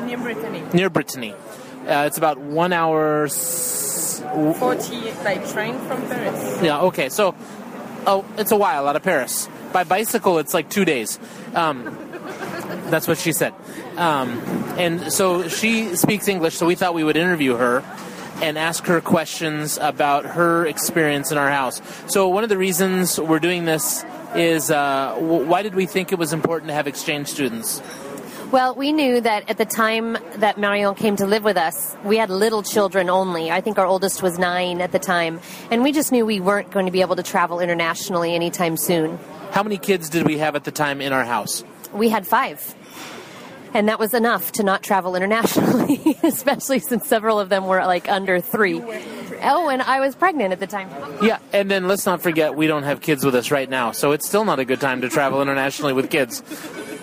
Near 0.05 0.17
Brittany. 0.17 0.63
near 0.73 0.89
Brittany. 0.89 1.33
Uh, 1.87 2.05
it's 2.07 2.17
about 2.17 2.37
one 2.37 2.71
hour. 2.73 3.25
s- 3.25 4.21
40 4.59 5.11
by 5.23 5.35
train 5.51 5.77
from 5.87 6.01
Paris. 6.07 6.59
Yeah, 6.61 6.81
okay. 6.81 7.09
So, 7.09 7.35
oh, 8.05 8.23
it's 8.37 8.51
a 8.51 8.55
while 8.57 8.87
out 8.87 8.95
of 8.95 9.01
Paris. 9.03 9.47
By 9.73 9.83
bicycle, 9.85 10.39
it's 10.39 10.53
like 10.53 10.69
two 10.69 10.85
days. 10.85 11.19
Um, 11.55 11.85
that's 12.91 13.07
what 13.07 13.17
she 13.17 13.31
said. 13.31 13.53
Um, 13.97 14.39
and 14.77 15.11
so 15.11 15.47
she 15.47 15.95
speaks 15.95 16.27
English, 16.27 16.55
so 16.55 16.65
we 16.65 16.75
thought 16.75 16.93
we 16.93 17.03
would 17.03 17.17
interview 17.17 17.55
her 17.55 17.83
and 18.41 18.57
ask 18.57 18.85
her 18.85 19.01
questions 19.01 19.77
about 19.79 20.25
her 20.25 20.65
experience 20.65 21.31
in 21.31 21.37
our 21.37 21.49
house. 21.49 21.81
So, 22.07 22.27
one 22.29 22.43
of 22.43 22.49
the 22.49 22.57
reasons 22.57 23.19
we're 23.19 23.39
doing 23.39 23.65
this 23.65 24.05
is 24.35 24.71
uh, 24.71 25.15
w- 25.15 25.45
why 25.45 25.63
did 25.63 25.75
we 25.75 25.85
think 25.85 26.11
it 26.11 26.19
was 26.19 26.33
important 26.33 26.69
to 26.69 26.73
have 26.73 26.87
exchange 26.87 27.27
students? 27.27 27.81
Well, 28.51 28.73
we 28.73 28.91
knew 28.91 29.21
that 29.21 29.47
at 29.47 29.59
the 29.59 29.65
time 29.65 30.17
that 30.37 30.57
Marion 30.57 30.95
came 30.95 31.15
to 31.17 31.27
live 31.27 31.43
with 31.43 31.55
us, 31.55 31.95
we 32.03 32.17
had 32.17 32.31
little 32.31 32.63
children 32.63 33.07
only. 33.07 33.51
I 33.51 33.61
think 33.61 33.77
our 33.77 33.85
oldest 33.85 34.23
was 34.23 34.39
nine 34.39 34.81
at 34.81 34.91
the 34.91 34.97
time. 34.97 35.39
And 35.69 35.83
we 35.83 35.91
just 35.91 36.11
knew 36.11 36.25
we 36.25 36.39
weren't 36.39 36.71
going 36.71 36.87
to 36.87 36.91
be 36.91 37.01
able 37.01 37.15
to 37.17 37.21
travel 37.21 37.59
internationally 37.59 38.33
anytime 38.33 38.75
soon. 38.75 39.19
How 39.51 39.61
many 39.61 39.77
kids 39.77 40.09
did 40.09 40.25
we 40.25 40.39
have 40.39 40.55
at 40.55 40.63
the 40.63 40.71
time 40.71 40.99
in 40.99 41.13
our 41.13 41.25
house? 41.25 41.63
We 41.93 42.09
had 42.09 42.25
five. 42.25 42.75
And 43.73 43.87
that 43.87 43.99
was 43.99 44.13
enough 44.13 44.51
to 44.53 44.63
not 44.63 44.83
travel 44.83 45.15
internationally, 45.15 46.17
especially 46.23 46.79
since 46.79 47.07
several 47.07 47.39
of 47.39 47.49
them 47.49 47.67
were 47.67 47.85
like 47.85 48.09
under 48.09 48.39
three. 48.39 48.81
Oh, 49.41 49.69
and 49.69 49.81
I 49.81 49.99
was 49.99 50.15
pregnant 50.15 50.51
at 50.51 50.59
the 50.59 50.67
time. 50.67 50.89
Yeah, 51.21 51.39
and 51.53 51.69
then 51.69 51.87
let's 51.87 52.05
not 52.05 52.21
forget 52.21 52.55
we 52.55 52.67
don't 52.67 52.83
have 52.83 53.01
kids 53.01 53.23
with 53.23 53.35
us 53.35 53.51
right 53.51 53.69
now, 53.69 53.91
so 53.91 54.11
it's 54.11 54.27
still 54.27 54.43
not 54.43 54.59
a 54.59 54.65
good 54.65 54.81
time 54.81 55.01
to 55.01 55.09
travel 55.09 55.41
internationally 55.41 55.93
with 55.93 56.09
kids. 56.09 56.41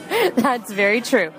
That's 0.37 0.73
very 0.73 1.01
true. 1.01 1.33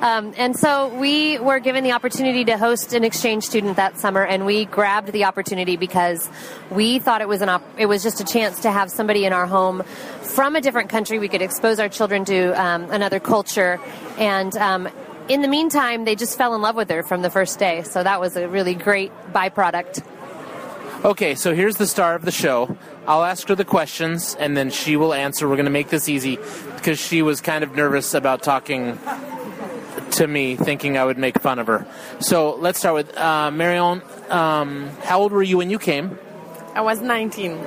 Um, 0.00 0.32
and 0.36 0.56
so 0.56 0.88
we 0.98 1.38
were 1.38 1.60
given 1.60 1.84
the 1.84 1.92
opportunity 1.92 2.44
to 2.46 2.58
host 2.58 2.92
an 2.92 3.04
exchange 3.04 3.44
student 3.44 3.76
that 3.76 3.98
summer, 3.98 4.24
and 4.24 4.44
we 4.44 4.64
grabbed 4.64 5.12
the 5.12 5.24
opportunity 5.24 5.76
because 5.76 6.28
we 6.70 6.98
thought 6.98 7.20
it 7.20 7.28
was 7.28 7.42
an 7.42 7.48
op- 7.48 7.78
it 7.78 7.86
was 7.86 8.02
just 8.02 8.20
a 8.20 8.24
chance 8.24 8.60
to 8.60 8.70
have 8.70 8.90
somebody 8.90 9.24
in 9.24 9.32
our 9.32 9.46
home 9.46 9.82
from 10.22 10.56
a 10.56 10.60
different 10.60 10.90
country. 10.90 11.18
We 11.18 11.28
could 11.28 11.42
expose 11.42 11.78
our 11.78 11.88
children 11.88 12.24
to 12.24 12.60
um, 12.60 12.90
another 12.90 13.20
culture, 13.20 13.80
and 14.18 14.56
um, 14.56 14.88
in 15.28 15.42
the 15.42 15.48
meantime, 15.48 16.04
they 16.04 16.16
just 16.16 16.36
fell 16.36 16.54
in 16.54 16.62
love 16.62 16.74
with 16.74 16.90
her 16.90 17.02
from 17.02 17.22
the 17.22 17.30
first 17.30 17.58
day. 17.58 17.82
So 17.82 18.02
that 18.02 18.20
was 18.20 18.36
a 18.36 18.48
really 18.48 18.74
great 18.74 19.12
byproduct. 19.32 20.02
Okay, 21.04 21.36
so 21.36 21.54
here's 21.54 21.76
the 21.76 21.86
star 21.86 22.16
of 22.16 22.24
the 22.24 22.32
show. 22.32 22.76
I'll 23.06 23.22
ask 23.22 23.46
her 23.48 23.54
the 23.54 23.64
questions 23.64 24.34
and 24.34 24.56
then 24.56 24.70
she 24.70 24.96
will 24.96 25.14
answer. 25.14 25.48
We're 25.48 25.54
going 25.54 25.66
to 25.66 25.70
make 25.70 25.90
this 25.90 26.08
easy 26.08 26.38
because 26.74 26.98
she 26.98 27.22
was 27.22 27.40
kind 27.40 27.62
of 27.62 27.76
nervous 27.76 28.14
about 28.14 28.42
talking 28.42 28.98
to 30.12 30.26
me, 30.26 30.56
thinking 30.56 30.98
I 30.98 31.04
would 31.04 31.16
make 31.16 31.38
fun 31.40 31.60
of 31.60 31.68
her. 31.68 31.86
So 32.18 32.56
let's 32.56 32.80
start 32.80 32.96
with 32.96 33.16
uh, 33.16 33.52
Marion. 33.52 34.02
Um, 34.28 34.88
how 35.04 35.20
old 35.20 35.30
were 35.30 35.42
you 35.42 35.58
when 35.58 35.70
you 35.70 35.78
came? 35.78 36.18
I 36.74 36.80
was 36.80 37.00
19. 37.00 37.64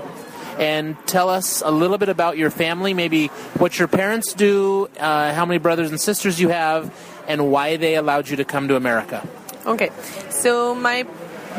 And 0.59 0.97
tell 1.07 1.29
us 1.29 1.61
a 1.61 1.71
little 1.71 1.97
bit 1.97 2.09
about 2.09 2.37
your 2.37 2.49
family, 2.49 2.93
maybe 2.93 3.27
what 3.57 3.79
your 3.79 3.87
parents 3.87 4.33
do, 4.33 4.89
uh, 4.99 5.33
how 5.33 5.45
many 5.45 5.57
brothers 5.57 5.89
and 5.89 6.01
sisters 6.01 6.39
you 6.41 6.49
have, 6.49 6.93
and 7.29 7.49
why 7.49 7.77
they 7.77 7.95
allowed 7.95 8.27
you 8.27 8.35
to 8.35 8.45
come 8.45 8.67
to 8.67 8.75
America. 8.75 9.25
Okay, 9.65 9.89
so 10.29 10.75
my 10.75 11.03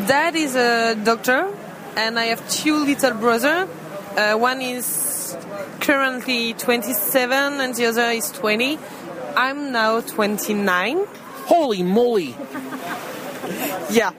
dad 0.07 0.37
is 0.37 0.55
a 0.55 0.95
doctor, 0.97 1.51
and 1.97 2.19
I 2.19 2.27
have 2.27 2.49
two 2.49 2.85
little 2.85 3.15
brothers. 3.15 3.69
Uh, 4.17 4.35
one 4.37 4.61
is 4.61 5.37
currently 5.81 6.55
27, 6.55 7.61
and 7.61 7.75
the 7.75 7.87
other 7.87 8.11
is 8.11 8.31
20. 8.31 8.79
I'm 9.37 9.73
now 9.73 10.01
29. 10.01 11.07
Holy 11.47 11.83
moly! 11.83 12.37
Yeah. 13.91 14.13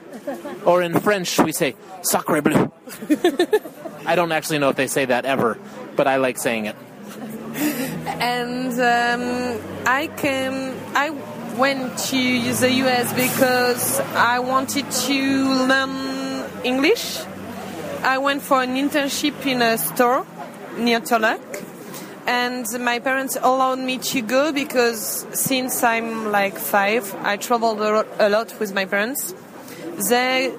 Or 0.64 0.82
in 0.82 0.98
French, 1.00 1.38
we 1.38 1.52
say 1.52 1.76
sacre 2.02 2.42
bleu. 2.42 2.72
I 4.06 4.16
don't 4.16 4.32
actually 4.32 4.58
know 4.58 4.70
if 4.70 4.76
they 4.76 4.86
say 4.86 5.04
that 5.06 5.24
ever, 5.24 5.58
but 5.96 6.06
I 6.06 6.16
like 6.16 6.38
saying 6.38 6.66
it. 6.66 6.76
and 8.20 8.72
um, 8.72 9.60
I 9.86 10.08
came. 10.16 10.74
I 10.94 11.10
went 11.56 11.96
to 12.10 12.52
the 12.52 12.70
US 12.84 13.12
because 13.12 14.00
I 14.14 14.40
wanted 14.40 14.90
to 14.90 15.66
learn 15.66 16.44
English. 16.64 17.20
I 18.04 18.18
went 18.18 18.42
for 18.42 18.62
an 18.62 18.76
internship 18.76 19.46
in 19.46 19.62
a 19.62 19.78
store 19.78 20.26
near 20.76 21.00
Tulloch, 21.00 21.62
and 22.26 22.66
my 22.78 22.98
parents 22.98 23.38
allowed 23.40 23.78
me 23.78 23.96
to 23.96 24.20
go 24.20 24.52
because 24.52 25.26
since 25.32 25.82
I'm 25.82 26.30
like 26.30 26.58
five, 26.58 27.14
I 27.22 27.38
traveled 27.38 27.80
a 27.80 28.28
lot, 28.28 28.60
with 28.60 28.74
my 28.74 28.84
parents. 28.84 29.34
They 30.10 30.54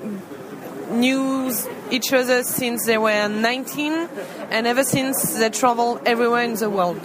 knew 0.89 1.53
each 1.91 2.12
other 2.13 2.41
since 2.41 2.88
they 2.88 2.97
were 2.97 3.27
19, 3.27 4.10
and 4.49 4.65
ever 4.65 4.84
since 4.84 5.38
they 5.38 5.49
travel 5.51 6.01
everywhere 6.03 6.43
in 6.43 6.55
the 6.55 6.69
world. 6.71 6.99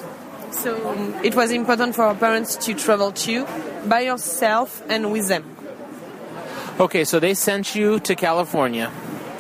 So 0.53 0.75
it 1.23 1.35
was 1.35 1.51
important 1.51 1.95
for 1.95 2.05
our 2.05 2.15
parents 2.15 2.57
to 2.65 2.73
travel 2.73 3.13
too, 3.13 3.47
by 3.87 4.01
yourself 4.01 4.83
and 4.89 5.13
with 5.13 5.29
them. 5.29 5.45
Okay, 6.81 7.05
so 7.05 7.21
they 7.21 7.35
sent 7.35 7.75
you 7.75 8.01
to 8.01 8.17
California. 8.17 8.91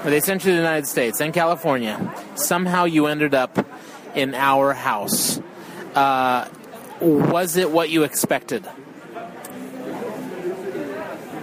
Or 0.04 0.10
They 0.10 0.20
sent 0.20 0.44
you 0.44 0.50
to 0.50 0.56
the 0.56 0.62
United 0.62 0.86
States 0.86 1.20
and 1.20 1.32
California. 1.34 2.14
Somehow 2.34 2.84
you 2.84 3.06
ended 3.06 3.34
up 3.34 3.66
in 4.14 4.34
our 4.34 4.72
house. 4.72 5.40
Uh, 5.94 6.48
was 7.00 7.56
it 7.56 7.70
what 7.70 7.90
you 7.90 8.04
expected? 8.04 8.66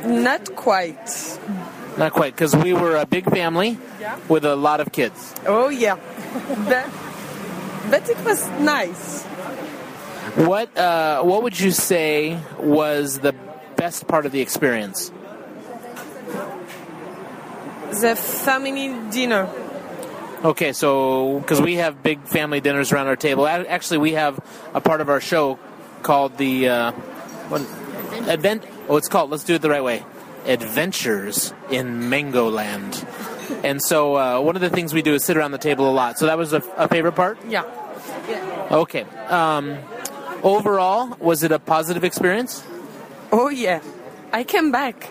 Not 0.05 0.55
quite. 0.55 1.39
Not 1.97 2.13
quite, 2.13 2.33
because 2.35 2.55
we 2.55 2.73
were 2.73 2.95
a 2.95 3.05
big 3.05 3.29
family 3.29 3.77
with 4.29 4.45
a 4.45 4.55
lot 4.55 4.79
of 4.79 4.91
kids. 4.91 5.33
Oh 5.45 5.69
yeah, 5.69 5.95
but, 6.69 6.89
but 7.89 8.09
it 8.09 8.23
was 8.23 8.47
nice. 8.59 9.23
What 10.35 10.75
uh, 10.77 11.23
What 11.23 11.43
would 11.43 11.59
you 11.59 11.71
say 11.71 12.39
was 12.59 13.19
the 13.19 13.33
best 13.75 14.07
part 14.07 14.25
of 14.25 14.31
the 14.31 14.41
experience? 14.41 15.11
The 17.91 18.15
family 18.15 18.93
dinner. 19.11 19.49
Okay, 20.43 20.71
so 20.73 21.39
because 21.39 21.61
we 21.61 21.75
have 21.75 22.03
big 22.03 22.21
family 22.27 22.61
dinners 22.61 22.91
around 22.91 23.07
our 23.07 23.15
table. 23.15 23.47
Actually, 23.47 23.99
we 23.99 24.13
have 24.13 24.39
a 24.73 24.81
part 24.81 25.01
of 25.01 25.09
our 25.09 25.19
show 25.19 25.57
called 26.03 26.37
the 26.37 26.69
uh, 26.69 26.91
what, 27.49 27.61
event. 28.29 28.63
Oh, 28.87 28.97
it's 28.97 29.07
called. 29.07 29.31
Let's 29.31 29.43
do 29.43 29.55
it 29.55 29.61
the 29.61 29.69
right 29.69 29.83
way. 29.83 30.05
Adventures 30.45 31.53
in 31.71 32.09
Mango 32.09 32.49
Land. 32.49 33.05
And 33.63 33.81
so, 33.81 34.15
uh, 34.15 34.39
one 34.41 34.55
of 34.55 34.61
the 34.61 34.69
things 34.69 34.93
we 34.93 35.01
do 35.01 35.15
is 35.15 35.23
sit 35.23 35.37
around 35.37 35.51
the 35.51 35.57
table 35.57 35.89
a 35.89 35.91
lot. 35.91 36.19
So 36.19 36.27
that 36.27 36.37
was 36.37 36.53
a, 36.53 36.61
a 36.75 36.87
favorite 36.87 37.13
part. 37.13 37.39
Yeah. 37.47 37.63
Okay. 38.69 39.03
Um, 39.27 39.77
overall, 40.43 41.15
was 41.19 41.43
it 41.43 41.51
a 41.51 41.59
positive 41.59 42.03
experience? 42.03 42.63
Oh 43.31 43.49
yeah. 43.49 43.81
I 44.31 44.43
came 44.43 44.71
back. 44.71 45.09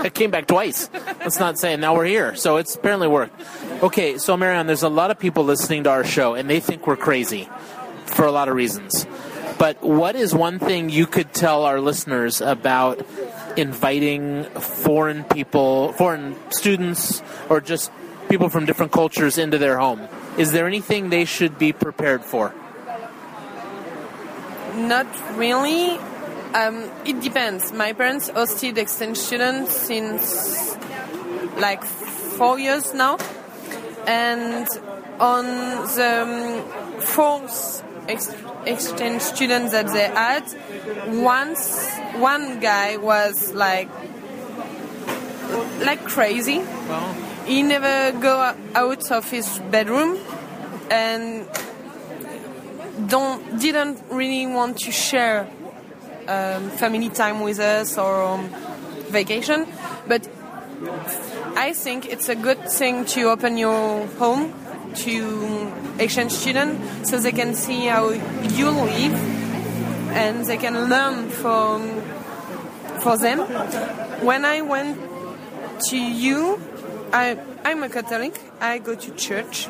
I 0.00 0.08
came 0.08 0.30
back 0.30 0.46
twice. 0.46 0.88
Let's 1.20 1.38
not 1.38 1.58
say. 1.58 1.76
Now 1.76 1.94
we're 1.94 2.06
here, 2.06 2.34
so 2.36 2.56
it's 2.56 2.74
apparently 2.74 3.08
worked. 3.08 3.40
Okay, 3.82 4.18
so 4.18 4.36
Marion, 4.36 4.66
there's 4.66 4.82
a 4.82 4.88
lot 4.88 5.10
of 5.10 5.18
people 5.18 5.44
listening 5.44 5.84
to 5.84 5.90
our 5.90 6.04
show, 6.04 6.34
and 6.34 6.48
they 6.48 6.60
think 6.60 6.86
we're 6.86 6.96
crazy 6.96 7.48
for 8.06 8.24
a 8.26 8.32
lot 8.32 8.48
of 8.48 8.54
reasons. 8.54 9.06
But 9.58 9.82
what 9.82 10.16
is 10.16 10.34
one 10.34 10.58
thing 10.58 10.90
you 10.90 11.06
could 11.06 11.32
tell 11.32 11.64
our 11.64 11.80
listeners 11.80 12.40
about 12.40 13.06
inviting 13.56 14.44
foreign 14.44 15.24
people, 15.24 15.92
foreign 15.92 16.36
students, 16.50 17.22
or 17.48 17.60
just 17.60 17.92
people 18.28 18.48
from 18.48 18.66
different 18.66 18.92
cultures 18.92 19.38
into 19.38 19.58
their 19.58 19.78
home? 19.78 20.08
Is 20.38 20.52
there 20.52 20.66
anything 20.66 21.10
they 21.10 21.24
should 21.24 21.58
be 21.58 21.72
prepared 21.72 22.24
for? 22.24 22.54
Not 24.74 25.06
really. 25.36 25.98
Um, 26.54 26.90
it 27.06 27.20
depends. 27.22 27.72
My 27.72 27.94
parents 27.94 28.30
hosted 28.30 28.76
exchange 28.76 29.16
students 29.16 29.72
since 29.72 30.76
like 31.56 31.82
four 31.82 32.58
years 32.58 32.92
now, 32.92 33.16
and 34.06 34.68
on 35.18 35.44
the 35.96 36.12
um, 36.22 37.00
fourth 37.00 37.82
ex- 38.06 38.34
exchange 38.66 39.22
student 39.22 39.70
that 39.70 39.86
they 39.86 40.08
had, 40.08 40.44
once 41.08 41.88
one 42.16 42.60
guy 42.60 42.98
was 42.98 43.54
like 43.54 43.88
like 45.80 46.04
crazy. 46.04 46.62
He 47.46 47.62
never 47.62 48.18
go 48.18 48.54
out 48.74 49.10
of 49.10 49.30
his 49.30 49.58
bedroom 49.70 50.18
and 50.90 51.48
don't 53.08 53.58
didn't 53.58 54.02
really 54.10 54.46
want 54.46 54.78
to 54.80 54.92
share 54.92 55.48
um, 56.28 56.70
family 56.70 57.08
time 57.08 57.40
with 57.40 57.58
us 57.58 57.98
or 57.98 58.22
um, 58.22 58.48
vacation. 59.10 59.66
But 60.06 60.28
I 61.56 61.72
think 61.72 62.06
it's 62.06 62.28
a 62.28 62.34
good 62.34 62.68
thing 62.68 63.04
to 63.06 63.30
open 63.30 63.56
your 63.56 64.06
home 64.18 64.54
to 64.94 65.72
exchange 65.98 66.32
students 66.32 67.10
so 67.10 67.18
they 67.18 67.32
can 67.32 67.54
see 67.54 67.86
how 67.86 68.10
you 68.10 68.70
live 68.70 69.14
and 70.12 70.44
they 70.44 70.56
can 70.56 70.88
learn 70.88 71.30
from 71.30 72.02
for 73.00 73.16
them. 73.16 73.40
When 74.24 74.44
I 74.44 74.60
went 74.62 74.98
to 75.88 75.96
you, 75.96 76.60
I, 77.12 77.38
I'm 77.64 77.82
a 77.82 77.88
Catholic. 77.88 78.40
I 78.60 78.78
go 78.78 78.94
to 78.94 79.10
church. 79.16 79.68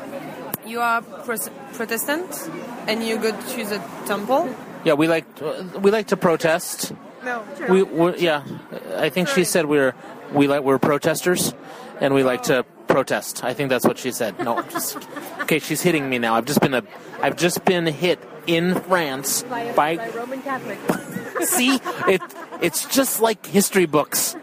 You 0.65 0.79
are 0.81 1.01
Protestant, 1.01 2.49
and 2.87 3.03
you 3.03 3.17
go 3.17 3.31
to 3.31 3.65
the 3.65 3.81
temple. 4.05 4.55
Yeah, 4.83 4.93
we 4.93 5.07
like 5.07 5.25
we 5.79 5.91
like 5.91 6.07
to 6.07 6.17
protest. 6.17 6.93
No, 7.23 7.43
We 7.69 7.83
we're, 7.83 8.15
yeah, 8.17 8.43
I 8.97 9.09
think 9.09 9.29
she 9.29 9.43
said 9.45 9.65
we're 9.65 9.95
we 10.33 10.47
like 10.47 10.63
we're 10.63 10.79
protesters, 10.79 11.53
and 12.01 12.13
we 12.13 12.23
like 12.23 12.43
to 12.43 12.65
protest. 12.87 13.43
I 13.43 13.53
think 13.53 13.69
that's 13.69 13.85
what 13.85 13.97
she 13.97 14.11
said. 14.11 14.37
No, 14.39 14.61
just, 14.63 14.97
okay, 15.41 15.59
she's 15.59 15.81
hitting 15.81 16.09
me 16.09 16.19
now. 16.19 16.35
I've 16.35 16.45
just 16.45 16.59
been 16.59 16.73
a 16.73 16.83
I've 17.21 17.37
just 17.37 17.63
been 17.65 17.85
hit 17.85 18.19
in 18.45 18.75
France 18.75 19.43
by 19.43 20.09
Roman 20.13 20.41
Catholic. 20.41 20.79
See, 21.47 21.79
it 22.07 22.21
it's 22.61 22.85
just 22.85 23.21
like 23.21 23.45
history 23.45 23.85
books. 23.85 24.35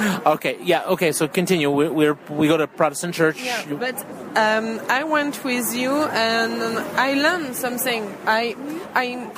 okay, 0.26 0.58
yeah, 0.62 0.84
okay. 0.86 1.12
So 1.12 1.28
continue. 1.28 1.70
We, 1.70 1.88
we're 1.88 2.18
we 2.28 2.48
go 2.48 2.56
to 2.56 2.66
Protestant 2.66 3.14
church. 3.14 3.42
Yeah, 3.42 3.64
but 3.78 3.96
um, 4.36 4.80
I 4.88 5.04
went 5.04 5.44
with 5.44 5.74
you 5.74 5.92
and 5.92 6.78
I 6.98 7.14
learned 7.14 7.54
something. 7.56 8.14
I 8.26 8.56
I 8.94 9.30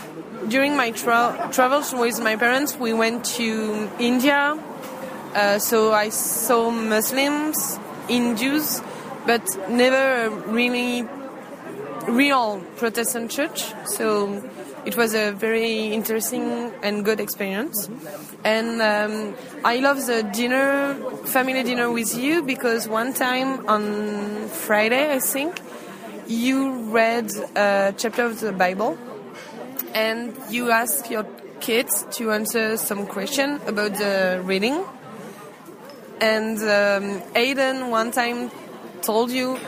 during 0.48 0.76
my 0.76 0.90
tra- 0.90 1.48
travels 1.52 1.92
with 1.92 2.20
my 2.20 2.36
parents, 2.36 2.76
we 2.76 2.92
went 2.92 3.24
to 3.36 3.90
India. 3.98 4.58
Uh, 5.34 5.58
so 5.58 5.92
I 5.92 6.10
saw 6.10 6.70
Muslims, 6.70 7.78
Hindus, 8.08 8.82
but 9.26 9.42
never 9.68 10.30
really 10.46 11.06
real 12.06 12.60
Protestant 12.76 13.30
church. 13.30 13.72
So 13.86 14.42
it 14.84 14.96
was 14.96 15.14
a 15.14 15.32
very 15.32 15.92
interesting 15.92 16.72
and 16.82 17.04
good 17.04 17.20
experience. 17.20 17.88
And 18.44 18.82
um, 18.82 19.34
I 19.64 19.76
love 19.76 20.04
the 20.06 20.22
dinner, 20.22 20.94
family 21.24 21.62
dinner 21.62 21.90
with 21.90 22.16
you 22.16 22.42
because 22.42 22.88
one 22.88 23.12
time 23.12 23.66
on 23.68 24.48
Friday, 24.48 25.12
I 25.14 25.20
think, 25.20 25.60
you 26.26 26.90
read 26.90 27.30
a 27.56 27.94
chapter 27.96 28.24
of 28.24 28.40
the 28.40 28.52
Bible 28.52 28.98
and 29.94 30.36
you 30.50 30.70
asked 30.70 31.10
your 31.10 31.26
kids 31.60 32.04
to 32.12 32.32
answer 32.32 32.76
some 32.76 33.06
question 33.06 33.60
about 33.66 33.94
the 33.94 34.40
reading. 34.44 34.84
And 36.20 36.58
um, 36.58 37.20
Aiden 37.34 37.90
one 37.90 38.10
time 38.10 38.50
told 39.02 39.30
you, 39.30 39.58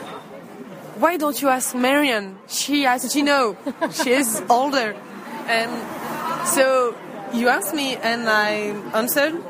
why 0.95 1.17
don't 1.17 1.41
you 1.41 1.49
ask 1.49 1.75
Marion? 1.75 2.37
She 2.47 2.83
has 2.83 3.11
to 3.11 3.23
know. 3.23 3.57
she 3.91 4.11
is 4.11 4.41
older. 4.49 4.95
And 5.47 6.47
so 6.47 6.95
you 7.33 7.49
asked 7.49 7.73
me 7.73 7.95
and 7.95 8.29
I 8.29 8.49
answered. 8.93 9.41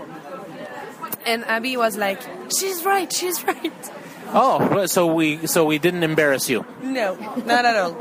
And 1.26 1.44
Abby 1.46 1.78
was 1.78 1.98
like, 1.98 2.22
she's 2.50 2.86
right, 2.86 3.12
she's 3.12 3.44
right. 3.44 3.92
Oh, 4.34 4.86
so 4.86 5.08
we 5.08 5.48
so 5.48 5.66
we 5.66 5.78
didn't 5.78 6.04
embarrass 6.04 6.50
you. 6.50 6.66
No, 6.82 7.16
not 7.46 7.66
at 7.66 7.76
all. 7.76 7.96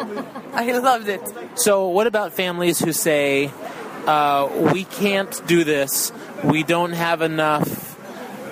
I 0.52 0.72
loved 0.78 1.08
it. 1.08 1.20
So, 1.54 1.88
what 1.88 2.06
about 2.06 2.32
families 2.32 2.78
who 2.78 2.92
say, 2.92 3.50
uh, 4.06 4.48
we 4.72 4.84
can't 4.84 5.46
do 5.46 5.64
this, 5.64 6.12
we 6.42 6.62
don't 6.62 6.92
have 6.92 7.22
enough 7.22 7.98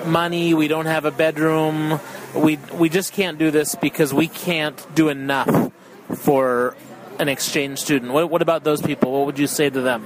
money, 0.06 0.54
we 0.54 0.68
don't 0.68 0.86
have 0.86 1.04
a 1.04 1.10
bedroom, 1.10 1.98
we, 2.34 2.58
we 2.74 2.88
just 2.88 3.12
can't 3.12 3.38
do 3.38 3.50
this 3.50 3.74
because 3.74 4.12
we 4.14 4.28
can't 4.28 4.94
do 4.94 5.08
enough 5.08 5.72
for 6.14 6.76
an 7.18 7.28
exchange 7.28 7.78
student? 7.78 8.12
What, 8.12 8.30
what 8.30 8.42
about 8.42 8.64
those 8.64 8.82
people? 8.82 9.12
What 9.12 9.26
would 9.26 9.38
you 9.38 9.46
say 9.46 9.70
to 9.70 9.80
them? 9.80 10.04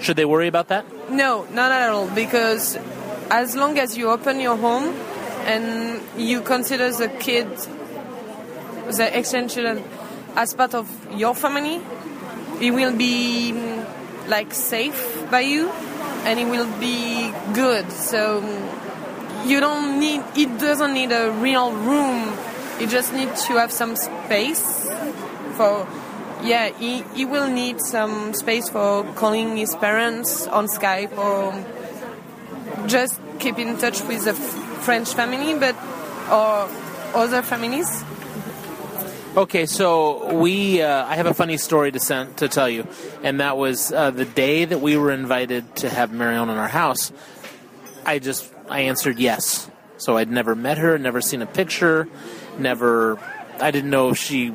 Should 0.00 0.16
they 0.16 0.24
worry 0.24 0.48
about 0.48 0.68
that? 0.68 0.84
No, 1.10 1.46
not 1.52 1.70
at 1.70 1.90
all, 1.90 2.08
because 2.08 2.78
as 3.30 3.56
long 3.56 3.78
as 3.78 3.96
you 3.96 4.10
open 4.10 4.40
your 4.40 4.56
home 4.56 4.94
and 5.46 6.02
you 6.16 6.40
consider 6.40 6.90
the 6.90 7.08
kid, 7.08 7.48
the 8.90 9.18
exchange 9.18 9.52
student, 9.52 9.84
as 10.36 10.54
part 10.54 10.74
of 10.74 10.88
your 11.16 11.34
family, 11.34 11.80
it 12.60 12.70
will 12.72 12.96
be 12.96 13.52
mm, 13.54 14.28
like 14.28 14.52
safe 14.52 15.26
by 15.30 15.40
you 15.40 15.70
and 16.24 16.38
it 16.38 16.46
will 16.46 16.70
be 16.78 17.32
good. 17.54 17.90
So 17.92 18.40
mm, 18.40 18.83
you 19.44 19.60
don't 19.60 20.00
need, 20.00 20.22
it 20.36 20.58
doesn't 20.58 20.92
need 20.92 21.12
a 21.12 21.30
real 21.32 21.72
room. 21.72 22.36
You 22.80 22.86
just 22.86 23.12
need 23.12 23.34
to 23.46 23.54
have 23.54 23.70
some 23.70 23.96
space 23.96 24.88
for, 25.56 25.86
yeah, 26.42 26.70
he, 26.70 27.02
he 27.14 27.24
will 27.24 27.48
need 27.48 27.80
some 27.80 28.34
space 28.34 28.68
for 28.68 29.04
calling 29.14 29.56
his 29.56 29.74
parents 29.76 30.46
on 30.46 30.66
Skype 30.66 31.16
or 31.16 31.54
just 32.88 33.20
keep 33.38 33.58
in 33.58 33.78
touch 33.78 34.02
with 34.02 34.24
the 34.24 34.34
French 34.34 35.14
family, 35.14 35.58
but 35.58 35.76
or 36.30 36.68
other 37.14 37.42
families. 37.42 38.04
Okay, 39.36 39.66
so 39.66 40.32
we 40.34 40.80
uh, 40.80 41.06
I 41.06 41.16
have 41.16 41.26
a 41.26 41.34
funny 41.34 41.56
story 41.56 41.90
to 41.90 41.98
send, 41.98 42.36
to 42.36 42.48
tell 42.48 42.68
you, 42.68 42.86
and 43.22 43.40
that 43.40 43.56
was 43.56 43.90
uh, 43.90 44.10
the 44.10 44.24
day 44.24 44.64
that 44.64 44.80
we 44.80 44.96
were 44.96 45.10
invited 45.10 45.74
to 45.76 45.90
have 45.90 46.12
Marion 46.12 46.48
in 46.50 46.56
our 46.56 46.68
house. 46.68 47.12
I 48.06 48.20
just 48.20 48.53
I 48.68 48.80
answered 48.82 49.18
yes. 49.18 49.70
So 49.96 50.16
I'd 50.16 50.30
never 50.30 50.54
met 50.54 50.78
her, 50.78 50.98
never 50.98 51.20
seen 51.20 51.42
a 51.42 51.46
picture, 51.46 52.08
never 52.58 53.18
I 53.60 53.70
didn't 53.70 53.90
know 53.90 54.10
if 54.10 54.18
she 54.18 54.52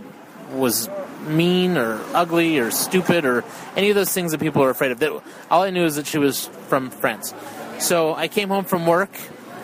was 0.53 0.89
mean 1.25 1.77
or 1.77 2.01
ugly 2.13 2.59
or 2.59 2.71
stupid 2.71 3.25
or 3.25 3.43
any 3.75 3.89
of 3.89 3.95
those 3.95 4.11
things 4.11 4.31
that 4.31 4.39
people 4.39 4.63
are 4.63 4.69
afraid 4.69 4.91
of. 4.91 4.99
That 4.99 5.11
all 5.49 5.63
I 5.63 5.69
knew 5.69 5.85
is 5.85 5.95
that 5.95 6.07
she 6.07 6.17
was 6.17 6.47
from 6.67 6.89
France. 6.89 7.33
So 7.79 8.13
I 8.13 8.27
came 8.27 8.49
home 8.49 8.65
from 8.65 8.85
work 8.85 9.11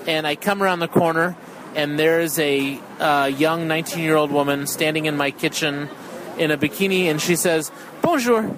and 0.07 0.25
I 0.25 0.35
come 0.35 0.61
around 0.63 0.79
the 0.79 0.87
corner 0.87 1.35
and 1.75 1.99
there's 1.99 2.39
a 2.39 2.79
uh, 2.99 3.25
young 3.25 3.67
19 3.67 4.01
year 4.01 4.15
old 4.15 4.31
woman 4.31 4.67
standing 4.67 5.05
in 5.05 5.17
my 5.17 5.31
kitchen 5.31 5.89
in 6.37 6.51
a 6.51 6.57
bikini 6.57 7.05
and 7.05 7.21
she 7.21 7.35
says 7.35 7.71
bonjour 8.01 8.57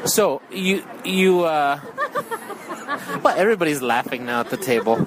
so 0.04 0.42
you 0.50 0.84
you 1.04 1.44
uh 1.44 1.80
well 3.22 3.36
everybody's 3.36 3.82
laughing 3.82 4.26
now 4.26 4.40
at 4.40 4.50
the 4.50 4.56
table 4.56 5.06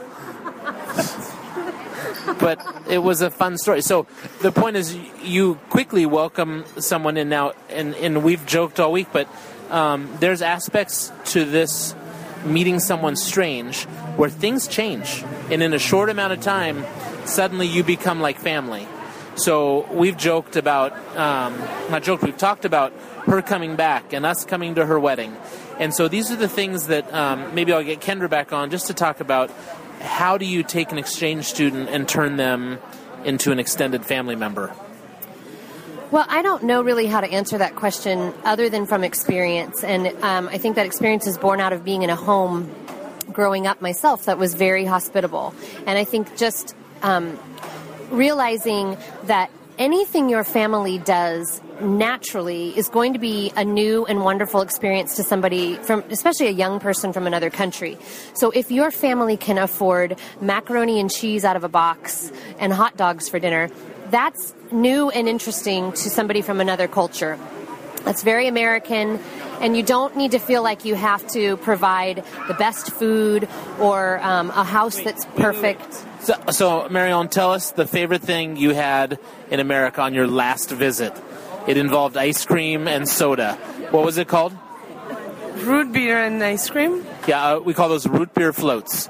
but 2.39 2.59
it 2.89 2.99
was 2.99 3.21
a 3.21 3.29
fun 3.29 3.57
story 3.57 3.81
so 3.81 4.07
the 4.41 4.51
point 4.51 4.75
is 4.75 4.95
you 5.23 5.55
quickly 5.69 6.05
welcome 6.05 6.65
someone 6.79 7.17
in 7.17 7.29
now 7.29 7.53
and, 7.69 7.95
and 7.95 8.23
we've 8.23 8.45
joked 8.45 8.79
all 8.79 8.91
week 8.91 9.07
but 9.11 9.27
um, 9.69 10.09
there's 10.19 10.41
aspects 10.41 11.11
to 11.25 11.45
this 11.45 11.95
meeting 12.45 12.79
someone 12.79 13.15
strange 13.15 13.83
where 14.15 14.29
things 14.29 14.67
change. 14.67 15.23
And 15.49 15.61
in 15.61 15.73
a 15.73 15.79
short 15.79 16.09
amount 16.09 16.33
of 16.33 16.41
time, 16.41 16.85
suddenly 17.25 17.67
you 17.67 17.83
become 17.83 18.21
like 18.21 18.37
family. 18.37 18.87
So 19.35 19.85
we've 19.91 20.15
joked 20.15 20.55
about, 20.55 20.93
um, 21.17 21.57
not 21.89 22.03
joked, 22.03 22.23
we've 22.23 22.37
talked 22.37 22.63
about 22.63 22.93
her 23.25 23.41
coming 23.41 23.75
back 23.75 24.13
and 24.13 24.25
us 24.25 24.45
coming 24.45 24.75
to 24.75 24.85
her 24.85 24.99
wedding. 24.99 25.35
And 25.79 25.93
so 25.93 26.07
these 26.07 26.31
are 26.31 26.35
the 26.35 26.47
things 26.47 26.87
that 26.87 27.11
um, 27.13 27.53
maybe 27.53 27.73
I'll 27.73 27.83
get 27.83 27.99
Kendra 27.99 28.29
back 28.29 28.53
on 28.53 28.69
just 28.69 28.87
to 28.87 28.93
talk 28.93 29.19
about 29.19 29.51
how 30.01 30.37
do 30.37 30.45
you 30.45 30.63
take 30.63 30.91
an 30.91 30.97
exchange 30.97 31.45
student 31.45 31.89
and 31.89 32.07
turn 32.07 32.37
them 32.37 32.79
into 33.23 33.51
an 33.51 33.59
extended 33.59 34.05
family 34.05 34.35
member? 34.35 34.73
Well, 36.11 36.25
I 36.29 36.43
don't 36.43 36.63
know 36.63 36.81
really 36.81 37.07
how 37.07 37.21
to 37.21 37.27
answer 37.27 37.57
that 37.57 37.75
question 37.75 38.33
other 38.43 38.69
than 38.69 38.85
from 38.85 39.03
experience. 39.03 39.83
And 39.83 40.07
um, 40.23 40.47
I 40.47 40.59
think 40.59 40.75
that 40.75 40.85
experience 40.85 41.27
is 41.27 41.37
born 41.37 41.59
out 41.59 41.73
of 41.73 41.83
being 41.83 42.03
in 42.03 42.09
a 42.09 42.15
home 42.15 42.73
growing 43.31 43.67
up 43.67 43.81
myself 43.81 44.25
that 44.25 44.37
was 44.37 44.53
very 44.53 44.85
hospitable. 44.85 45.53
And 45.85 45.97
I 45.97 46.03
think 46.03 46.37
just 46.37 46.75
um, 47.01 47.37
realizing 48.11 48.97
that 49.23 49.49
anything 49.77 50.29
your 50.29 50.43
family 50.43 50.97
does 50.99 51.61
naturally 51.81 52.77
is 52.77 52.87
going 52.89 53.13
to 53.13 53.19
be 53.19 53.51
a 53.55 53.65
new 53.65 54.05
and 54.05 54.23
wonderful 54.23 54.61
experience 54.61 55.15
to 55.17 55.23
somebody 55.23 55.75
from 55.75 56.03
especially 56.09 56.47
a 56.47 56.51
young 56.51 56.79
person 56.79 57.11
from 57.11 57.27
another 57.27 57.49
country. 57.49 57.97
So 58.33 58.51
if 58.51 58.71
your 58.71 58.91
family 58.91 59.37
can 59.37 59.57
afford 59.57 60.17
macaroni 60.41 60.99
and 60.99 61.11
cheese 61.11 61.43
out 61.43 61.55
of 61.55 61.63
a 61.63 61.69
box 61.69 62.31
and 62.59 62.71
hot 62.71 62.95
dogs 62.95 63.27
for 63.27 63.39
dinner, 63.39 63.69
that's 64.09 64.53
new 64.71 65.09
and 65.09 65.27
interesting 65.27 65.91
to 65.93 66.09
somebody 66.09 66.41
from 66.41 66.61
another 66.61 66.87
culture. 66.87 67.37
That's 68.03 68.21
very 68.21 68.47
American, 68.47 69.19
and 69.61 69.75
you 69.75 69.83
don't 69.83 70.15
need 70.15 70.31
to 70.31 70.39
feel 70.39 70.63
like 70.63 70.85
you 70.85 70.95
have 70.95 71.25
to 71.29 71.57
provide 71.57 72.23
the 72.47 72.53
best 72.53 72.91
food 72.91 73.47
or 73.79 74.19
um, 74.19 74.49
a 74.51 74.63
house 74.63 74.99
that's 74.99 75.25
perfect. 75.37 76.03
So, 76.21 76.33
so, 76.51 76.89
Marion, 76.89 77.29
tell 77.29 77.51
us 77.51 77.71
the 77.71 77.85
favorite 77.85 78.21
thing 78.21 78.57
you 78.57 78.73
had 78.73 79.19
in 79.51 79.59
America 79.59 80.01
on 80.01 80.13
your 80.13 80.27
last 80.27 80.71
visit. 80.71 81.13
It 81.67 81.77
involved 81.77 82.17
ice 82.17 82.45
cream 82.45 82.87
and 82.87 83.07
soda. 83.07 83.55
What 83.91 84.03
was 84.03 84.17
it 84.17 84.27
called? 84.27 84.57
Root 85.57 85.93
beer 85.93 86.23
and 86.23 86.43
ice 86.43 86.69
cream. 86.69 87.05
Yeah, 87.27 87.55
uh, 87.55 87.59
we 87.59 87.73
call 87.73 87.89
those 87.89 88.07
root 88.07 88.33
beer 88.33 88.53
floats. 88.53 89.09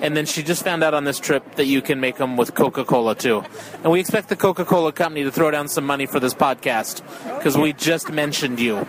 And 0.00 0.16
then 0.16 0.26
she 0.26 0.42
just 0.42 0.62
found 0.64 0.84
out 0.84 0.94
on 0.94 1.04
this 1.04 1.18
trip 1.18 1.56
that 1.56 1.64
you 1.64 1.82
can 1.82 2.00
make 2.00 2.16
them 2.16 2.36
with 2.36 2.54
Coca 2.54 2.84
Cola 2.84 3.14
too. 3.14 3.44
And 3.82 3.90
we 3.90 4.00
expect 4.00 4.28
the 4.28 4.36
Coca 4.36 4.64
Cola 4.64 4.92
company 4.92 5.24
to 5.24 5.32
throw 5.32 5.50
down 5.50 5.68
some 5.68 5.84
money 5.84 6.06
for 6.06 6.20
this 6.20 6.34
podcast 6.34 7.02
because 7.36 7.56
we 7.56 7.72
just 7.72 8.10
mentioned 8.10 8.60
you. 8.60 8.86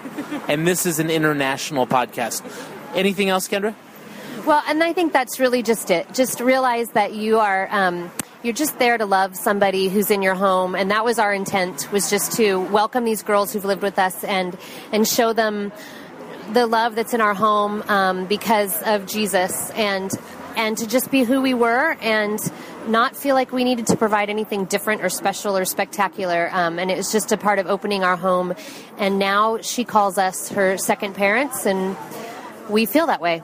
And 0.48 0.68
this 0.68 0.86
is 0.86 1.00
an 1.00 1.10
international 1.10 1.88
podcast. 1.88 2.44
Anything 2.96 3.30
else, 3.30 3.48
Kendra? 3.48 3.74
Well, 4.46 4.62
and 4.68 4.84
I 4.84 4.92
think 4.92 5.14
that's 5.14 5.40
really 5.40 5.64
just 5.64 5.90
it. 5.90 6.14
Just 6.14 6.42
realize 6.42 6.90
that 6.92 7.14
you 7.14 7.40
are. 7.40 7.68
Um, 7.72 8.12
you're 8.44 8.54
just 8.54 8.78
there 8.78 8.98
to 8.98 9.06
love 9.06 9.38
somebody 9.38 9.88
who's 9.88 10.12
in 10.12 10.22
your 10.22 10.36
home 10.36 10.76
and 10.76 10.92
that 10.92 11.06
was 11.06 11.18
our 11.18 11.34
intent 11.34 11.90
was 11.94 12.10
just 12.10 12.34
to 12.34 12.60
welcome 12.60 13.06
these 13.06 13.24
girls 13.24 13.54
who've 13.54 13.64
lived 13.64 13.82
with 13.82 13.98
us 13.98 14.22
and 14.26 14.58
and 14.92 15.08
show 15.08 15.32
them 15.32 15.72
the 16.52 16.68
love 16.68 16.94
that's 16.96 17.14
in 17.14 17.22
our 17.22 17.34
home 17.34 17.82
um, 17.88 18.26
because 18.26 18.84
of 18.84 19.06
jesus 19.06 19.72
and 19.72 20.12
and 20.56 20.78
to 20.78 20.88
just 20.88 21.12
be 21.12 21.24
who 21.24 21.42
we 21.42 21.54
were 21.54 21.96
and 22.02 22.40
not 22.88 23.16
feel 23.16 23.36
like 23.36 23.52
we 23.52 23.64
needed 23.64 23.88
to 23.88 23.98
provide 23.98 24.30
anything 24.30 24.66
different 24.66 25.02
or 25.04 25.10
special 25.10 25.58
or 25.58 25.66
spectacular. 25.66 26.50
Um, 26.52 26.80
and 26.80 26.92
it 26.92 26.98
was 26.98 27.12
just 27.12 27.32
a 27.32 27.38
part 27.38 27.60
of 27.60 27.68
opening 27.68 28.04
our 28.04 28.16
home. 28.18 28.54
And 28.98 29.20
now 29.20 29.60
she 29.62 29.84
calls 29.86 30.18
us 30.18 30.50
her 30.50 30.78
second 30.78 31.16
parents, 31.16 31.66
and 31.66 31.96
we 32.70 32.86
feel 32.86 33.08
that 33.08 33.22
way. 33.22 33.42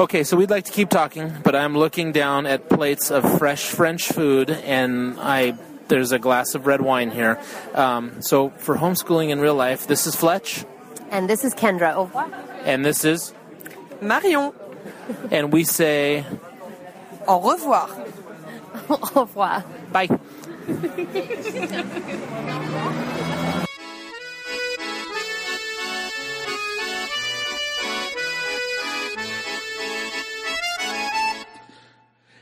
Okay, 0.00 0.24
so 0.24 0.36
we'd 0.36 0.50
like 0.50 0.64
to 0.64 0.72
keep 0.72 0.88
talking, 0.90 1.32
but 1.44 1.54
I'm 1.54 1.78
looking 1.78 2.10
down 2.10 2.46
at 2.46 2.68
plates 2.68 3.12
of 3.12 3.38
fresh 3.38 3.66
French 3.66 4.08
food, 4.08 4.50
and 4.50 5.18
I 5.20 5.56
there's 5.88 6.12
a 6.12 6.18
glass 6.18 6.54
of 6.54 6.66
red 6.66 6.80
wine 6.80 7.10
here. 7.10 7.38
Um, 7.74 8.22
so 8.22 8.50
for 8.50 8.76
homeschooling 8.76 9.28
in 9.28 9.40
real 9.40 9.54
life, 9.54 9.86
this 9.86 10.06
is 10.06 10.16
Fletch, 10.16 10.64
And 11.10 11.28
this 11.28 11.44
is 11.44 11.54
Kendra. 11.54 11.94
Au 11.94 12.04
revoir. 12.04 12.28
and 12.64 12.84
this 12.84 13.04
is, 13.04 13.32
Marion, 14.00 14.52
and 15.30 15.52
we 15.52 15.64
say 15.64 16.24
au 17.26 17.40
revoir. 17.40 17.88
Au 18.88 19.20
revoir. 19.22 19.64
bye. 19.92 20.08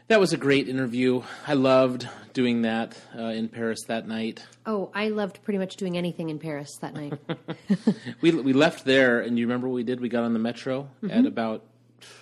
That 0.08 0.20
was 0.20 0.34
a 0.34 0.36
great 0.36 0.68
interview. 0.68 1.22
I 1.46 1.54
loved 1.54 2.06
doing 2.34 2.62
that 2.62 2.98
uh, 3.16 3.22
in 3.28 3.48
Paris 3.48 3.84
that 3.84 4.06
night. 4.06 4.44
Oh, 4.66 4.90
I 4.94 5.08
loved 5.08 5.42
pretty 5.42 5.58
much 5.58 5.76
doing 5.76 5.96
anything 5.96 6.28
in 6.28 6.38
Paris 6.38 6.76
that 6.82 6.92
night. 6.94 7.14
We 8.20 8.30
we 8.30 8.52
left 8.52 8.84
there, 8.84 9.20
and 9.20 9.38
you 9.38 9.46
remember 9.46 9.68
what 9.68 9.74
we 9.74 9.84
did? 9.84 10.00
We 10.00 10.08
got 10.08 10.24
on 10.24 10.32
the 10.32 10.38
metro 10.38 10.88
at 11.08 11.24
about 11.24 11.64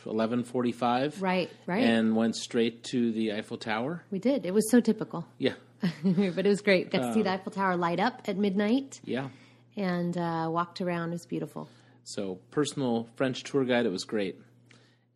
eleven 0.06 0.44
forty-five, 0.44 1.14
Mm-hmm. 1.14 1.24
Right, 1.24 1.50
right. 1.66 1.82
and 1.84 2.16
went 2.16 2.36
straight 2.36 2.84
to 2.84 3.12
the 3.12 3.32
Eiffel 3.32 3.56
Tower. 3.58 4.04
we 4.10 4.18
did. 4.18 4.46
It 4.46 4.54
was 4.54 4.70
so 4.70 4.80
typical, 4.80 5.26
Yeah, 5.38 5.54
but 6.04 6.46
it 6.46 6.48
was 6.48 6.60
great. 6.60 6.90
Got 6.90 7.00
to 7.00 7.14
see 7.14 7.22
the 7.22 7.30
Eiffel 7.30 7.52
Tower 7.52 7.76
light 7.76 8.00
up 8.00 8.22
at 8.26 8.36
midnight 8.36 9.00
yeah. 9.04 9.28
and 9.76 10.16
uh, 10.16 10.48
walked 10.50 10.80
around. 10.80 11.10
It 11.10 11.12
was 11.12 11.26
beautiful. 11.26 11.68
So 12.04 12.38
personal 12.50 13.08
French 13.16 13.44
tour 13.44 13.64
guide. 13.64 13.86
It 13.86 13.92
was 13.92 14.04
great, 14.04 14.38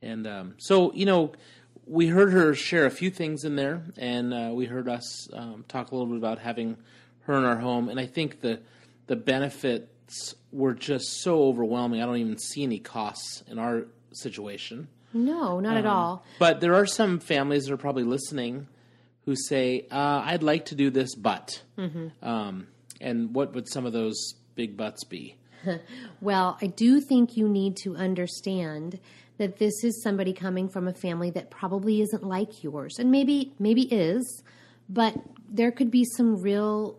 and 0.03 0.27
um, 0.27 0.55
so 0.59 0.93
you 0.93 1.07
know. 1.07 1.33
We 1.87 2.07
heard 2.07 2.33
her 2.33 2.55
share 2.55 2.87
a 2.87 2.91
few 2.91 3.11
things 3.11 3.45
in 3.45 3.57
there, 3.57 3.83
and 3.99 4.33
uh, 4.33 4.53
we 4.55 4.65
heard 4.65 4.89
us 4.89 5.29
um, 5.35 5.67
talk 5.69 5.91
a 5.91 5.95
little 5.95 6.09
bit 6.09 6.17
about 6.17 6.39
having 6.39 6.79
her 7.25 7.35
in 7.37 7.45
our 7.45 7.59
home. 7.59 7.91
And 7.91 8.01
I 8.01 8.07
think 8.07 8.41
the 8.41 8.61
the 9.07 9.17
benefits 9.17 10.35
were 10.51 10.73
just 10.73 11.21
so 11.21 11.43
overwhelming. 11.43 12.01
I 12.03 12.07
don't 12.07 12.17
even 12.17 12.39
see 12.39 12.63
any 12.63 12.79
costs 12.79 13.43
in 13.49 13.59
our 13.59 13.85
situation. 14.17 14.89
No, 15.13 15.61
not 15.61 15.77
at 15.77 15.87
all. 15.87 16.25
But 16.39 16.61
there 16.61 16.75
are 16.75 16.87
some 16.87 17.21
families 17.21 17.67
that 17.67 17.73
are 17.73 17.79
probably 17.79 18.03
listening 18.03 18.67
who 19.25 19.37
say, 19.37 19.87
uh, 19.91 20.23
"I'd 20.25 20.43
like 20.43 20.67
to 20.67 20.75
do 20.75 20.91
this, 20.91 21.15
but," 21.15 21.63
um, 22.23 22.67
and 23.01 23.35
what 23.35 23.55
would 23.55 23.69
some 23.69 23.87
of 23.87 23.93
those 23.93 24.35
big 24.55 24.77
buts 24.77 25.05
be? 25.05 25.37
Well, 26.21 26.59
I 26.61 26.67
do 26.69 27.01
think 27.01 27.37
you 27.37 27.49
need 27.49 27.77
to 27.79 27.97
understand 27.97 28.99
that 29.39 29.59
this 29.59 29.85
is 29.85 30.03
somebody 30.03 30.33
coming 30.33 30.69
from 30.69 30.89
a 30.89 30.95
family 30.95 31.31
that 31.31 31.51
probably 31.51 32.01
isn't 32.01 32.23
like 32.23 32.63
yours, 32.63 32.99
and 32.99 33.11
maybe 33.11 33.53
maybe 33.59 33.83
is, 33.83 34.43
but 34.89 35.15
there 35.49 35.71
could 35.71 35.91
be 35.91 36.05
some 36.05 36.41
real 36.41 36.99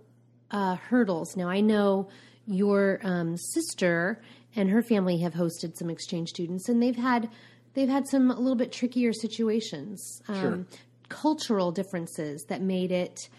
uh, 0.52 0.76
hurdles. 0.76 1.36
Now, 1.36 1.50
I 1.50 1.62
know 1.62 2.10
your 2.48 3.00
um, 3.04 3.38
sister 3.38 4.22
and 4.56 4.70
her 4.70 4.82
family 4.82 5.18
have 5.20 5.34
hosted 5.34 5.76
some 5.76 5.90
exchange 5.90 6.30
students, 6.30 6.70
and 6.70 6.82
they've 6.82 6.96
had 6.96 7.30
they've 7.74 7.90
had 7.90 8.08
some 8.08 8.32
a 8.32 8.36
little 8.40 8.56
bit 8.56 8.72
trickier 8.72 9.12
situations, 9.14 10.22
um, 10.28 10.36
Sure. 10.42 10.66
cultural 11.10 11.72
differences 11.72 12.46
that 12.50 12.62
made 12.62 12.92
it 12.92 13.30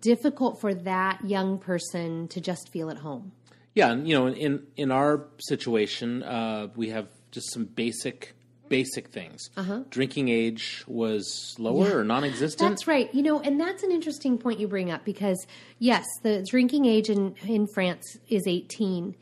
difficult 0.00 0.60
for 0.60 0.74
that 0.74 1.20
young 1.24 1.58
person 1.58 2.28
to 2.28 2.40
just 2.40 2.68
feel 2.70 2.90
at 2.90 2.98
home. 2.98 3.32
Yeah, 3.74 3.90
and 3.92 4.08
you 4.08 4.14
know, 4.14 4.26
in 4.28 4.66
in 4.76 4.90
our 4.90 5.26
situation, 5.38 6.22
uh, 6.22 6.68
we 6.76 6.90
have 6.90 7.08
just 7.30 7.52
some 7.52 7.64
basic 7.64 8.34
basic 8.68 9.08
things. 9.08 9.50
Drinking 9.90 10.30
age 10.30 10.84
was 10.86 11.54
lower 11.58 11.98
or 11.98 12.02
non-existent. 12.04 12.66
That's 12.70 12.86
right. 12.88 13.12
You 13.14 13.22
know, 13.22 13.38
and 13.40 13.60
that's 13.60 13.82
an 13.82 13.92
interesting 13.92 14.38
point 14.38 14.58
you 14.58 14.66
bring 14.66 14.90
up 14.90 15.04
because 15.04 15.46
yes, 15.78 16.04
the 16.22 16.44
drinking 16.48 16.86
age 16.86 17.10
in 17.10 17.34
in 17.46 17.66
France 17.74 18.16
is 18.28 18.46
18 18.46 19.14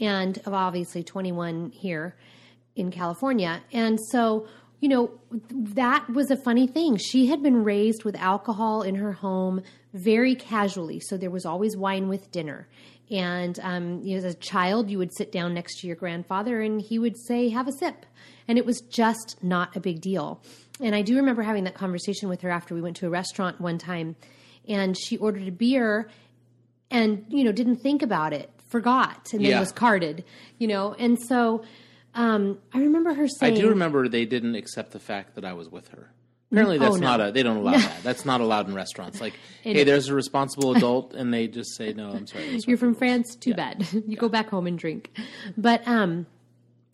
and 0.00 0.40
obviously 0.46 1.02
21 1.02 1.70
here 1.70 2.16
in 2.74 2.90
California. 2.90 3.62
And 3.72 3.98
so, 4.10 4.48
you 4.80 4.88
know, 4.88 5.10
that 5.50 6.08
was 6.08 6.30
a 6.30 6.36
funny 6.36 6.66
thing. 6.66 6.96
She 6.96 7.26
had 7.26 7.42
been 7.42 7.64
raised 7.64 8.04
with 8.04 8.16
alcohol 8.16 8.82
in 8.82 8.94
her 8.96 9.12
home 9.12 9.62
very 9.92 10.34
casually. 10.34 11.00
So 11.00 11.16
there 11.16 11.30
was 11.30 11.44
always 11.44 11.76
wine 11.76 12.08
with 12.08 12.30
dinner. 12.30 12.68
And 13.10 13.58
um, 13.60 14.02
you 14.02 14.12
know, 14.12 14.24
as 14.24 14.34
a 14.34 14.38
child, 14.38 14.88
you 14.88 14.98
would 14.98 15.14
sit 15.14 15.32
down 15.32 15.52
next 15.52 15.80
to 15.80 15.86
your 15.86 15.96
grandfather 15.96 16.60
and 16.60 16.80
he 16.80 16.98
would 16.98 17.16
say, 17.18 17.48
Have 17.48 17.68
a 17.68 17.72
sip. 17.72 18.06
And 18.46 18.56
it 18.56 18.64
was 18.64 18.80
just 18.80 19.36
not 19.42 19.76
a 19.76 19.80
big 19.80 20.00
deal. 20.00 20.42
And 20.80 20.94
I 20.94 21.02
do 21.02 21.16
remember 21.16 21.42
having 21.42 21.64
that 21.64 21.74
conversation 21.74 22.28
with 22.28 22.40
her 22.40 22.50
after 22.50 22.74
we 22.74 22.80
went 22.80 22.96
to 22.96 23.06
a 23.06 23.10
restaurant 23.10 23.60
one 23.60 23.78
time 23.78 24.16
and 24.68 24.96
she 24.96 25.16
ordered 25.16 25.46
a 25.46 25.52
beer 25.52 26.08
and, 26.90 27.24
you 27.28 27.44
know, 27.44 27.52
didn't 27.52 27.76
think 27.76 28.02
about 28.02 28.32
it, 28.32 28.50
forgot, 28.70 29.28
and 29.32 29.42
then 29.44 29.50
Yeah. 29.50 29.60
was 29.60 29.72
carded, 29.72 30.24
you 30.58 30.66
know. 30.68 30.94
And 30.98 31.18
so 31.28 31.62
um, 32.14 32.58
I 32.72 32.78
remember 32.78 33.12
her 33.14 33.28
saying. 33.28 33.54
I 33.54 33.56
do 33.60 33.68
remember 33.68 34.08
they 34.08 34.24
didn't 34.24 34.54
accept 34.54 34.92
the 34.92 34.98
fact 34.98 35.34
that 35.34 35.44
I 35.44 35.52
was 35.52 35.68
with 35.68 35.88
her. 35.88 36.10
Apparently, 36.52 36.78
that's 36.78 36.96
Oh, 36.96 36.98
no. 36.98 37.06
not 37.16 37.20
a. 37.28 37.30
They 37.32 37.44
don't 37.44 37.58
allow 37.58 37.72
that. 37.78 38.02
That's 38.02 38.24
not 38.24 38.40
allowed 38.40 38.66
in 38.68 38.74
restaurants. 38.74 39.20
Like, 39.20 39.34
hey, 39.62 39.84
there's 39.84 40.08
a 40.08 40.14
responsible 40.14 40.74
adult, 40.74 41.14
and 41.14 41.32
they 41.32 41.46
just 41.46 41.76
say, 41.76 41.92
"No, 41.92 42.10
I'm 42.10 42.26
sorry." 42.26 42.58
You're 42.66 42.76
from. 42.78 42.94
France, 42.96 43.36
too 43.36 43.54
bad. 43.54 43.86
you 44.08 44.16
go 44.16 44.28
back 44.28 44.48
home 44.50 44.66
and 44.66 44.76
drink. 44.78 45.10
But 45.56 45.86
um, 45.86 46.26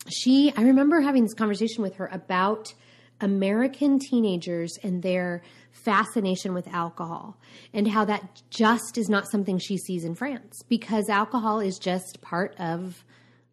she, 0.09 0.53
I 0.55 0.61
remember 0.61 1.01
having 1.01 1.23
this 1.23 1.33
conversation 1.33 1.81
with 1.81 1.95
her 1.95 2.07
about 2.11 2.73
American 3.21 3.99
teenagers 3.99 4.77
and 4.83 5.01
their 5.03 5.41
fascination 5.71 6.53
with 6.53 6.67
alcohol 6.69 7.37
and 7.73 7.87
how 7.87 8.05
that 8.05 8.41
just 8.49 8.97
is 8.97 9.09
not 9.09 9.29
something 9.29 9.57
she 9.57 9.77
sees 9.77 10.03
in 10.03 10.15
France 10.15 10.61
because 10.67 11.09
alcohol 11.09 11.59
is 11.59 11.77
just 11.79 12.19
part 12.21 12.55
of 12.59 13.03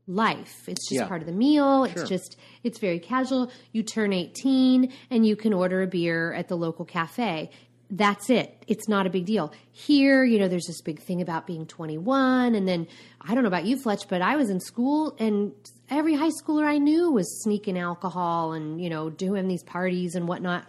life. 0.07 0.69
It's 0.69 0.87
just 0.89 1.01
Yeah. 1.01 1.09
part 1.09 1.23
of 1.23 1.27
the 1.27 1.33
meal. 1.33 1.85
It's 1.85 1.95
Sure. 1.95 2.05
just 2.07 2.37
it's 2.63 2.79
very 2.79 2.99
casual. 2.99 3.51
You 3.73 3.83
turn 3.83 4.13
18 4.13 4.93
and 5.11 5.27
you 5.27 5.35
can 5.37 5.55
order 5.55 5.83
a 5.83 5.87
beer 5.87 6.33
at 6.35 6.49
the 6.49 6.57
local 6.57 6.85
cafe. 6.85 7.51
That's 7.91 8.31
it. 8.31 8.65
It's 8.67 8.89
not 8.89 9.07
a 9.07 9.11
big 9.11 9.27
deal. 9.27 9.53
Here, 9.73 10.25
you 10.25 10.39
know, 10.39 10.49
there's 10.49 10.67
this 10.67 10.81
big 10.81 11.01
thing 11.01 11.21
about 11.21 11.47
being 11.47 11.67
21 11.67 12.55
and 12.55 12.67
then 12.67 12.87
I 13.21 13.35
don't 13.35 13.45
know 13.45 13.49
about 13.49 13.67
you 13.67 13.77
Fletch, 13.77 14.09
but 14.09 14.23
I 14.23 14.37
was 14.37 14.51
in 14.51 14.61
school 14.61 15.15
and 15.19 15.53
every 15.91 16.15
high 16.15 16.31
schooler 16.31 16.65
I 16.65 16.79
knew 16.79 17.11
was 17.11 17.43
sneaking 17.43 17.79
alcohol 17.79 18.53
and, 18.53 18.81
you 18.83 18.89
know, 18.89 19.11
doing 19.11 19.49
these 19.49 19.63
parties 19.63 20.15
and 20.15 20.27
whatnot. 20.27 20.67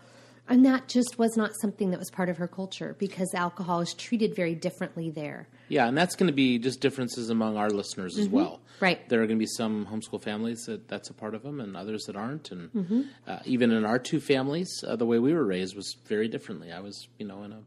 And 0.47 0.65
that 0.65 0.87
just 0.87 1.17
was 1.17 1.35
not 1.35 1.51
something 1.59 1.91
that 1.91 1.99
was 1.99 2.11
part 2.11 2.29
of 2.29 2.37
her 2.37 2.47
culture 2.47 2.95
because 2.99 3.33
alcohol 3.33 3.79
is 3.79 3.93
treated 3.93 4.35
very 4.35 4.53
differently 4.53 5.09
there. 5.09 5.47
Yeah, 5.67 5.87
and 5.87 5.97
that's 5.97 6.15
going 6.15 6.27
to 6.27 6.33
be 6.33 6.59
just 6.59 6.79
differences 6.79 7.29
among 7.29 7.57
our 7.57 7.69
listeners 7.69 8.17
as 8.17 8.29
well. 8.29 8.59
Mm-hmm. 8.77 8.85
Right. 8.85 9.09
There 9.09 9.21
are 9.21 9.25
going 9.25 9.37
to 9.39 9.43
be 9.43 9.47
some 9.47 9.85
homeschool 9.85 10.21
families 10.21 10.65
that 10.65 10.87
that's 10.87 11.09
a 11.09 11.13
part 11.13 11.33
of 11.33 11.43
them, 11.43 11.59
and 11.59 11.75
others 11.77 12.03
that 12.05 12.15
aren't. 12.15 12.51
And 12.51 12.71
Mm-hmm. 12.71 13.01
uh, 13.27 13.39
even 13.45 13.71
in 13.71 13.85
our 13.85 13.97
two 13.99 14.19
families, 14.19 14.83
uh, 14.87 14.95
the 14.95 15.05
way 15.05 15.17
we 15.19 15.33
were 15.33 15.45
raised 15.45 15.75
was 15.75 15.95
very 16.05 16.27
differently. 16.27 16.71
I 16.71 16.79
was, 16.81 17.07
you 17.17 17.25
know, 17.25 17.43
in 17.43 17.53
a 17.53 17.61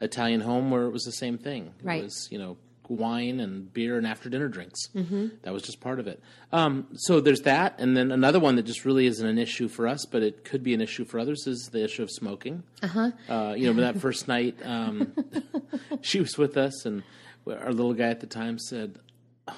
Italian 0.00 0.40
home 0.40 0.70
where 0.70 0.82
it 0.84 0.90
was 0.90 1.04
the 1.04 1.12
same 1.12 1.38
thing. 1.38 1.72
Right. 1.82 2.00
It 2.00 2.04
was, 2.04 2.28
you 2.30 2.38
know, 2.38 2.56
wine 2.88 3.38
and 3.40 3.72
beer 3.72 3.98
and 3.98 4.06
after 4.06 4.30
dinner 4.30 4.48
drinks. 4.48 4.88
Mm-hmm. 4.94 5.26
That 5.42 5.52
was 5.52 5.62
just 5.62 5.78
part 5.80 6.00
of 6.00 6.06
it. 6.06 6.22
Um, 6.52 6.86
so 6.94 7.20
there's 7.20 7.42
that, 7.42 7.78
and 7.78 7.96
then 7.96 8.10
another 8.10 8.40
one 8.40 8.56
that 8.56 8.62
just 8.62 8.84
really 8.86 9.06
isn't 9.06 9.26
an 9.26 9.38
issue 9.38 9.68
for 9.68 9.86
us, 9.86 10.06
but 10.06 10.22
it 10.22 10.42
could 10.44 10.62
be 10.62 10.72
an 10.74 10.80
issue 10.80 11.04
for 11.04 11.18
others 11.18 11.46
is 11.46 11.68
the 11.70 11.84
issue 11.84 12.02
of 12.02 12.10
smoking. 12.10 12.62
Uh-huh. 12.82 13.54
you 13.56 13.72
know, 13.72 13.80
that 13.82 14.00
first 14.00 14.26
night, 14.26 14.56
um, 14.64 15.12
she 16.00 16.18
was 16.20 16.38
with 16.38 16.56
us, 16.56 16.86
and 16.86 17.02
our 17.50 17.72
little 17.72 17.94
guy 17.94 18.08
at 18.08 18.20
the 18.20 18.26
time 18.26 18.58
said, 18.58 18.98
oh, 19.46 19.54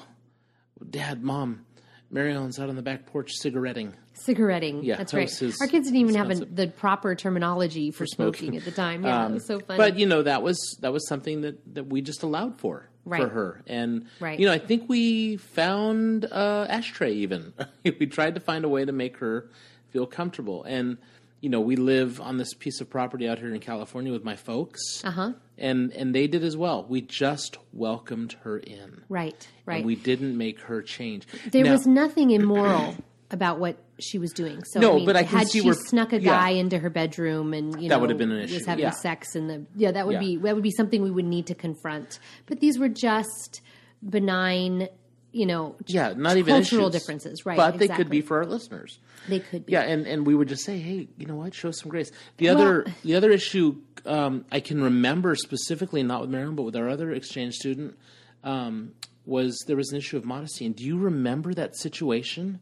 "Dad, 0.89 1.23
Mom, 1.23 1.65
Marion's 2.11 2.59
out 2.59 2.69
on 2.69 2.77
the 2.77 2.83
back 2.83 3.07
porch 3.07 3.31
cigaretting." 3.33 3.95
Cigaretting. 4.15 4.85
Yeah, 4.85 4.97
that's 4.97 5.13
that 5.13 5.19
right. 5.19 5.31
his 5.31 5.59
Our 5.61 5.67
kids 5.67 5.87
didn't 5.87 6.01
even 6.01 6.15
have 6.15 6.31
a, 6.31 6.35
the 6.45 6.67
proper 6.69 7.15
terminology 7.15 7.91
for, 7.91 8.05
smoking. 8.07 8.57
at 8.57 8.65
the 8.65 8.71
time. 8.71 9.05
Yeah, 9.05 9.27
it 9.29 9.33
was 9.33 9.47
so 9.47 9.59
funny. 9.61 9.81
Um, 9.81 9.89
But 9.91 9.99
you 9.99 10.07
know 10.07 10.23
that 10.23 10.43
was 10.43 10.59
that 10.81 10.93
was 10.93 11.07
something 11.09 11.41
that 11.43 11.75
that 11.75 11.85
we 11.87 12.03
just 12.03 12.23
allowed 12.23 12.59
for 12.61 12.89
Right. 13.07 13.23
for 13.23 13.29
her, 13.29 13.63
and 13.67 14.07
Right. 14.21 14.39
you 14.39 14.45
know 14.47 14.53
I 14.53 14.59
think 14.59 14.89
we 14.89 15.37
found 15.39 16.27
uh, 16.31 16.67
ashtray 16.69 17.15
even. 17.15 17.55
we 17.85 18.07
tried 18.07 18.35
to 18.35 18.41
find 18.41 18.65
a 18.65 18.69
way 18.69 18.85
to 18.85 18.93
make 18.93 19.17
her 19.19 19.49
feel 19.89 20.07
comfortable, 20.07 20.65
and 20.65 20.99
you 21.41 21.49
know 21.49 21.61
we 21.61 21.77
live 21.77 22.21
on 22.21 22.37
this 22.37 22.53
piece 22.55 22.81
of 22.81 22.91
property 22.91 23.29
out 23.29 23.39
here 23.39 23.53
in 23.55 23.61
California 23.61 24.13
with 24.13 24.25
my 24.25 24.37
folks, 24.37 24.81
Uh-huh. 25.05 25.33
and 25.59 25.93
and 25.93 26.15
they 26.15 26.27
did 26.27 26.45
as 26.45 26.57
well. 26.57 26.85
We 26.89 27.01
just 27.01 27.57
welcomed 27.73 28.35
her 28.43 28.59
in, 28.59 29.03
right, 29.09 29.47
right. 29.67 29.77
and 29.79 29.87
we 29.87 29.97
didn't 29.97 30.37
make 30.37 30.61
her 30.61 30.83
change. 30.83 31.27
there 31.51 31.65
Now- 31.65 31.73
was 31.73 31.87
nothing 31.87 32.31
immoral 32.31 32.95
about 33.33 33.61
what 33.61 33.77
she 34.01 34.19
was 34.19 34.33
doing. 34.33 34.63
So 34.65 34.81
No, 34.81 34.93
I 34.93 34.97
mean, 34.97 35.07
but 35.07 35.15
I 35.17 35.23
had 35.23 35.47
see 35.49 35.61
she 35.61 35.65
where- 35.67 35.75
snuck 35.75 36.13
a 36.13 36.21
yeah. 36.21 36.31
guy 36.33 36.51
into 36.51 36.79
her 36.79 36.91
bedroom 36.91 37.55
and 37.55 37.75
you 37.81 37.89
know 37.89 37.95
That 37.95 38.01
would 38.01 38.11
have 38.11 38.19
been 38.19 38.33
an 38.33 38.41
issue, 38.43 38.55
was 38.55 38.67
having 38.67 38.83
yeah. 38.85 38.91
sex 38.91 39.37
in 39.37 39.47
the 39.47 39.65
yeah 39.77 39.93
that 39.93 40.07
would 40.07 40.15
Yeah. 40.15 40.21
be 40.21 40.37
that 40.39 40.55
would 40.55 40.65
be 40.65 40.73
something 40.73 41.01
we 41.03 41.11
would 41.13 41.27
need 41.27 41.47
to 41.47 41.55
confront. 41.55 42.19
But 42.47 42.61
these 42.61 42.79
were 42.79 42.89
just 42.89 43.61
benign, 44.09 44.89
you 45.33 45.47
know, 45.47 45.77
Yeah, 45.87 46.15
not 46.17 46.37
even 46.37 46.55
cultural 46.55 46.89
issues. 46.89 47.01
differences, 47.03 47.47
right? 47.47 47.57
But 47.57 47.79
they 47.79 47.89
could 47.89 48.11
be 48.11 48.21
for 48.21 48.39
our 48.39 48.47
listeners. 48.47 48.99
They 49.29 49.41
could 49.41 49.67
be. 49.67 49.73
Yeah, 49.73 49.83
and, 49.83 50.07
and 50.07 50.27
we 50.27 50.35
would 50.35 50.49
just 50.49 50.65
say, 50.65 50.79
hey, 50.79 51.09
you 51.17 51.27
know 51.27 51.37
what? 51.37 51.55
Show 51.55 51.71
some 51.71 51.91
grace. 51.91 52.11
The 52.39 52.49
other 52.49 52.87
the 53.05 53.15
other 53.15 53.31
issue 53.31 53.77
um, 54.07 54.45
I 54.51 54.61
can 54.61 54.83
remember 54.83 55.35
specifically, 55.35 56.03
not 56.03 56.23
with 56.23 56.31
Marion, 56.31 56.55
but 56.55 56.63
with 56.63 56.77
our 56.77 56.89
other 56.89 57.13
exchange 57.13 57.55
student, 57.55 57.97
um, 58.43 58.93
was 59.27 59.63
there 59.67 59.77
was 59.77 59.91
an 59.93 59.99
issue 59.99 60.17
of 60.17 60.25
modesty. 60.25 60.67
And 60.67 60.75
do 60.75 60.85
you 60.85 60.99
remember 60.99 61.55
that 61.55 61.77
situation 61.77 62.61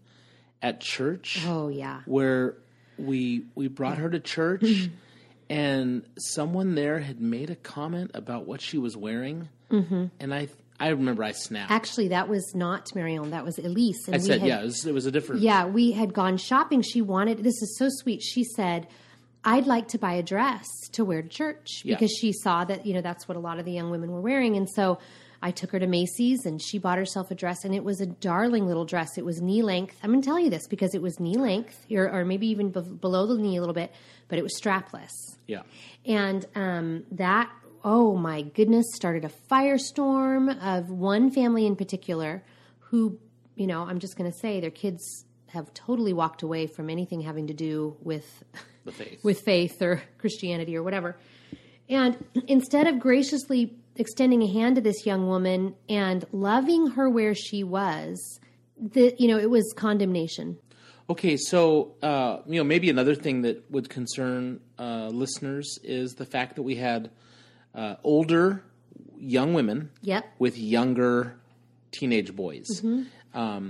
at 0.60 0.80
church 0.80 1.44
Oh 1.46 1.68
yeah. 1.68 2.00
where 2.04 2.56
we 2.98 3.44
we 3.54 3.68
brought 3.68 3.98
her 3.98 4.10
to 4.10 4.18
church 4.18 4.90
and 5.50 6.02
someone 6.18 6.74
there 6.74 6.98
had 6.98 7.20
made 7.20 7.48
a 7.50 7.56
comment 7.56 8.10
about 8.14 8.46
what 8.46 8.60
she 8.60 8.76
was 8.76 8.96
wearing, 8.96 9.48
mm-hmm. 9.70 10.06
and 10.20 10.34
I 10.34 10.48
I 10.80 10.88
remember 10.88 11.24
I 11.24 11.32
snapped. 11.32 11.70
Actually, 11.72 12.08
that 12.08 12.28
was 12.28 12.54
not 12.54 12.94
Marion. 12.94 13.30
That 13.30 13.44
was 13.44 13.58
Elise. 13.58 14.06
And 14.06 14.14
I 14.14 14.18
we 14.18 14.24
said, 14.24 14.40
had, 14.40 14.48
yeah, 14.48 14.60
it 14.60 14.64
was, 14.64 14.86
it 14.86 14.94
was 14.94 15.06
a 15.06 15.10
different. 15.10 15.42
Yeah, 15.42 15.66
we 15.66 15.90
had 15.92 16.14
gone 16.14 16.36
shopping. 16.36 16.82
She 16.82 17.02
wanted, 17.02 17.38
this 17.38 17.60
is 17.62 17.76
so 17.78 17.88
sweet. 17.90 18.22
She 18.22 18.44
said, 18.44 18.86
I'd 19.44 19.66
like 19.66 19.88
to 19.88 19.98
buy 19.98 20.14
a 20.14 20.22
dress 20.22 20.66
to 20.92 21.04
wear 21.04 21.22
to 21.22 21.28
church 21.28 21.82
Yeah. 21.84 21.94
because 21.96 22.12
she 22.12 22.32
saw 22.32 22.64
that, 22.64 22.86
you 22.86 22.94
know, 22.94 23.00
that's 23.00 23.26
what 23.26 23.36
a 23.36 23.40
lot 23.40 23.58
of 23.58 23.64
the 23.64 23.72
young 23.72 23.90
women 23.90 24.10
were 24.12 24.20
wearing. 24.20 24.56
And 24.56 24.68
so 24.68 24.98
I 25.42 25.50
took 25.52 25.70
her 25.72 25.78
to 25.78 25.86
Macy's 25.86 26.44
and 26.46 26.60
she 26.60 26.78
bought 26.78 26.98
herself 26.98 27.30
a 27.30 27.34
dress 27.34 27.64
and 27.64 27.74
it 27.74 27.82
was 27.84 28.00
a 28.00 28.06
darling 28.06 28.66
little 28.66 28.84
dress. 28.84 29.16
It 29.18 29.24
was 29.24 29.40
knee 29.40 29.62
length. 29.62 29.96
I'm 30.02 30.10
going 30.10 30.20
to 30.22 30.26
tell 30.26 30.38
you 30.38 30.50
this 30.50 30.66
because 30.68 30.94
it 30.94 31.02
was 31.02 31.18
knee 31.20 31.36
length 31.36 31.86
or, 31.90 32.08
or 32.10 32.24
maybe 32.24 32.48
even 32.48 32.70
be- 32.70 32.80
below 32.82 33.26
the 33.26 33.36
knee 33.40 33.56
a 33.56 33.60
little 33.60 33.74
bit, 33.74 33.92
but 34.28 34.38
it 34.38 34.42
was 34.42 34.58
strapless. 34.60 35.10
yeah. 35.46 35.62
And 36.04 36.44
um, 36.54 37.04
that, 37.12 37.50
oh 37.90 38.14
my 38.14 38.42
goodness, 38.42 38.84
started 38.94 39.24
a 39.24 39.30
firestorm 39.50 40.54
of 40.62 40.90
one 40.90 41.30
family 41.30 41.64
in 41.64 41.74
particular 41.74 42.44
who, 42.80 43.18
you 43.56 43.66
know, 43.66 43.82
I'm 43.82 43.98
just 43.98 44.14
going 44.14 44.30
to 44.30 44.36
say 44.36 44.60
their 44.60 44.70
kids 44.70 45.24
have 45.46 45.72
totally 45.72 46.12
walked 46.12 46.42
away 46.42 46.66
from 46.66 46.90
anything 46.90 47.22
having 47.22 47.46
to 47.46 47.54
do 47.54 47.96
with 48.02 48.44
The 48.84 48.92
faith. 48.92 49.24
with 49.24 49.40
faith 49.40 49.80
or 49.80 50.02
Christianity 50.18 50.76
or 50.76 50.82
whatever. 50.82 51.16
And 51.88 52.22
instead 52.46 52.86
of 52.86 53.00
graciously 53.00 53.74
extending 53.96 54.42
a 54.42 54.52
hand 54.52 54.76
to 54.76 54.82
this 54.82 55.06
young 55.06 55.26
woman 55.26 55.74
and 55.88 56.26
loving 56.30 56.88
her 56.88 57.08
where 57.08 57.34
she 57.34 57.64
was, 57.64 58.38
the 58.76 59.14
you 59.18 59.28
know, 59.28 59.38
it 59.38 59.48
was 59.48 59.72
condemnation. 59.74 60.58
Okay, 61.08 61.38
so 61.38 61.94
uh, 62.02 62.40
you 62.46 62.58
know 62.60 62.64
maybe 62.64 62.90
another 62.90 63.14
thing 63.14 63.40
that 63.42 63.70
would 63.70 63.88
concern 63.88 64.60
uh, 64.78 65.06
listeners 65.06 65.78
is 65.82 66.12
the 66.12 66.26
fact 66.26 66.56
that 66.56 66.62
we 66.62 66.74
had 66.76 67.10
uh, 67.74 67.96
older 68.04 68.62
young 69.18 69.54
women 69.54 69.90
Yep. 70.02 70.24
with 70.38 70.58
younger 70.58 71.36
teenage 71.90 72.34
boys. 72.36 72.66
Mm-hmm. 72.82 73.02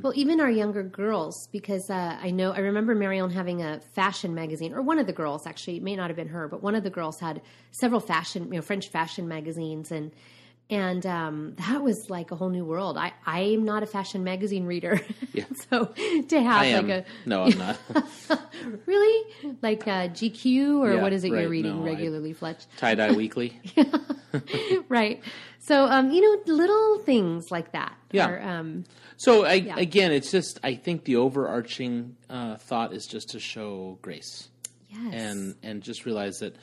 Well, 0.02 0.12
even 0.16 0.40
our 0.40 0.50
younger 0.50 0.82
girls, 0.82 1.46
because 1.52 1.90
uh, 1.90 2.16
I 2.22 2.30
know 2.30 2.52
I 2.52 2.60
remember 2.60 2.94
Marion 2.94 3.30
having 3.30 3.62
a 3.62 3.80
fashion 3.94 4.34
magazine, 4.34 4.72
or 4.72 4.80
one 4.80 4.98
of 4.98 5.06
the 5.06 5.12
girls 5.12 5.46
actually, 5.46 5.76
it 5.76 5.82
may 5.82 5.94
not 5.94 6.08
have 6.08 6.16
been 6.16 6.28
her, 6.28 6.48
but 6.48 6.62
one 6.62 6.74
of 6.74 6.84
the 6.84 6.90
girls 6.90 7.20
had 7.20 7.42
several 7.72 8.00
fashion, 8.00 8.44
you 8.44 8.54
know, 8.54 8.62
French 8.62 8.88
fashion 8.88 9.28
magazines, 9.28 9.92
and 9.92 10.10
and 10.70 11.04
um, 11.06 11.54
that 11.66 11.82
was 11.82 12.10
like 12.10 12.30
a 12.30 12.36
whole 12.36 12.50
new 12.50 12.64
world. 12.64 12.96
I 12.98 13.12
I 13.24 13.40
am 13.40 13.64
not 13.64 13.82
a 13.82 13.86
fashion 13.86 14.22
magazine 14.24 14.64
reader, 14.66 15.00
Yeah. 15.32 15.44
so 15.70 15.86
to 16.28 16.42
have 16.42 16.60
I 16.62 16.66
am. 16.66 16.88
like 16.88 17.06
no, 17.26 17.44
I'm 17.44 17.58
not. 17.58 17.78
really 18.86 19.32
like 19.62 19.86
a 19.86 20.08
GQ 20.10 20.78
or 20.80 20.94
Yeah, 20.94 21.02
what 21.02 21.12
is 21.12 21.24
it 21.24 21.32
right, 21.32 21.40
you're 21.42 21.50
reading 21.50 21.76
no, 21.80 21.86
I- 21.86 21.90
regularly, 21.90 22.32
Fletch? 22.32 22.64
Tie 22.76 22.94
dye 22.94 23.12
weekly. 23.12 23.60
right. 24.88 25.22
So 25.60 25.84
um, 25.86 26.10
you 26.10 26.20
know, 26.20 26.52
little 26.54 26.98
things 26.98 27.50
like 27.50 27.72
that. 27.72 27.96
Yeah. 28.12 28.28
Are, 28.28 28.40
um, 28.42 28.84
So 29.16 29.44
I, 29.44 29.54
again, 29.76 30.12
it's 30.12 30.30
just 30.30 30.60
I 30.62 30.74
think 30.74 31.04
the 31.04 31.16
overarching 31.16 32.16
uh, 32.30 32.56
thought 32.56 32.92
is 32.92 33.06
just 33.06 33.30
to 33.30 33.40
show 33.40 33.98
grace 34.02 34.48
yes. 34.88 35.12
and 35.14 35.54
and 35.62 35.82
just 35.82 36.04
realize 36.06 36.38
that 36.40 36.56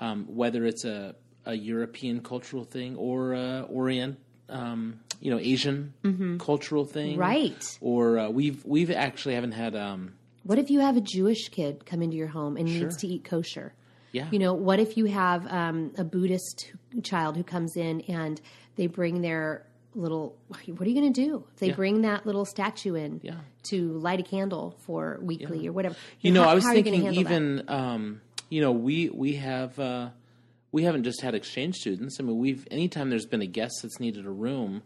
um, 0.00 0.26
whether 0.28 0.64
it's 0.64 0.84
a, 0.84 1.14
a 1.46 1.54
European 1.54 2.20
cultural 2.20 2.64
thing 2.64 2.96
or 2.96 3.32
a 3.34 3.66
Orient, 3.68 4.18
um, 4.48 5.00
you 5.20 5.30
know, 5.30 5.38
Asian 5.38 5.92
cultural 6.38 6.84
thing, 6.84 7.12
Mm-hmm. 7.12 7.20
Right. 7.20 7.78
Or 7.80 8.18
uh, 8.18 8.30
we've 8.30 8.64
we've 8.64 8.90
actually 8.90 9.34
haven't 9.34 9.52
had 9.52 9.74
um, 9.76 10.14
What 10.44 10.58
if 10.58 10.70
you 10.70 10.80
have 10.80 10.96
a 10.96 11.00
Jewish 11.00 11.48
kid 11.48 11.84
come 11.86 12.02
into 12.02 12.16
your 12.16 12.28
home 12.28 12.56
and 12.56 12.66
needs 12.66 12.96
to 12.98 13.06
eat 13.06 13.24
kosher? 13.24 13.74
yeah, 14.12 14.28
You 14.30 14.38
know, 14.38 14.54
what 14.54 14.80
if 14.80 14.96
you 14.96 15.04
have 15.06 15.46
um, 15.52 15.92
a 15.98 16.04
Buddhist 16.04 16.72
child 17.02 17.36
who 17.36 17.44
comes 17.44 17.76
in 17.76 18.00
and 18.08 18.40
they 18.76 18.86
bring 18.86 19.20
their 19.20 19.66
little, 19.94 20.36
what 20.48 20.60
are 20.60 20.64
you 20.90 20.94
going 21.00 21.12
to 21.12 21.20
do? 21.26 21.44
If 21.52 21.60
they 21.60 21.68
Yeah. 21.68 21.74
bring 21.74 22.02
that 22.02 22.24
little 22.24 22.44
statue 22.46 22.94
in 22.94 23.20
Yeah. 23.22 23.34
to 23.70 23.92
light 23.98 24.20
a 24.20 24.22
candle 24.22 24.76
for 24.86 25.18
weekly 25.20 25.66
or 25.68 25.72
whatever. 25.72 25.96
You 26.20 26.32
know, 26.32 26.42
how, 26.44 26.50
I 26.50 26.54
was 26.54 26.64
how 26.64 26.70
are 26.70 26.76
you 26.76 26.82
gonna 26.84 26.96
thinking 26.96 27.14
even 27.20 27.64
um, 27.68 28.20
you 28.48 28.60
know 28.62 28.72
we 28.72 29.10
we 29.10 29.34
have 29.36 29.78
uh, 29.78 30.08
we 30.72 30.82
haven't 30.84 31.04
just 31.04 31.20
had 31.22 31.34
exchange 31.34 31.76
students. 31.76 32.18
I 32.20 32.22
mean, 32.24 32.38
we've 32.38 32.66
anytime 32.70 33.10
there's 33.10 33.26
been 33.26 33.42
a 33.42 33.46
guest 33.46 33.80
that's 33.82 33.98
needed 34.00 34.26
a 34.26 34.30
room, 34.30 34.82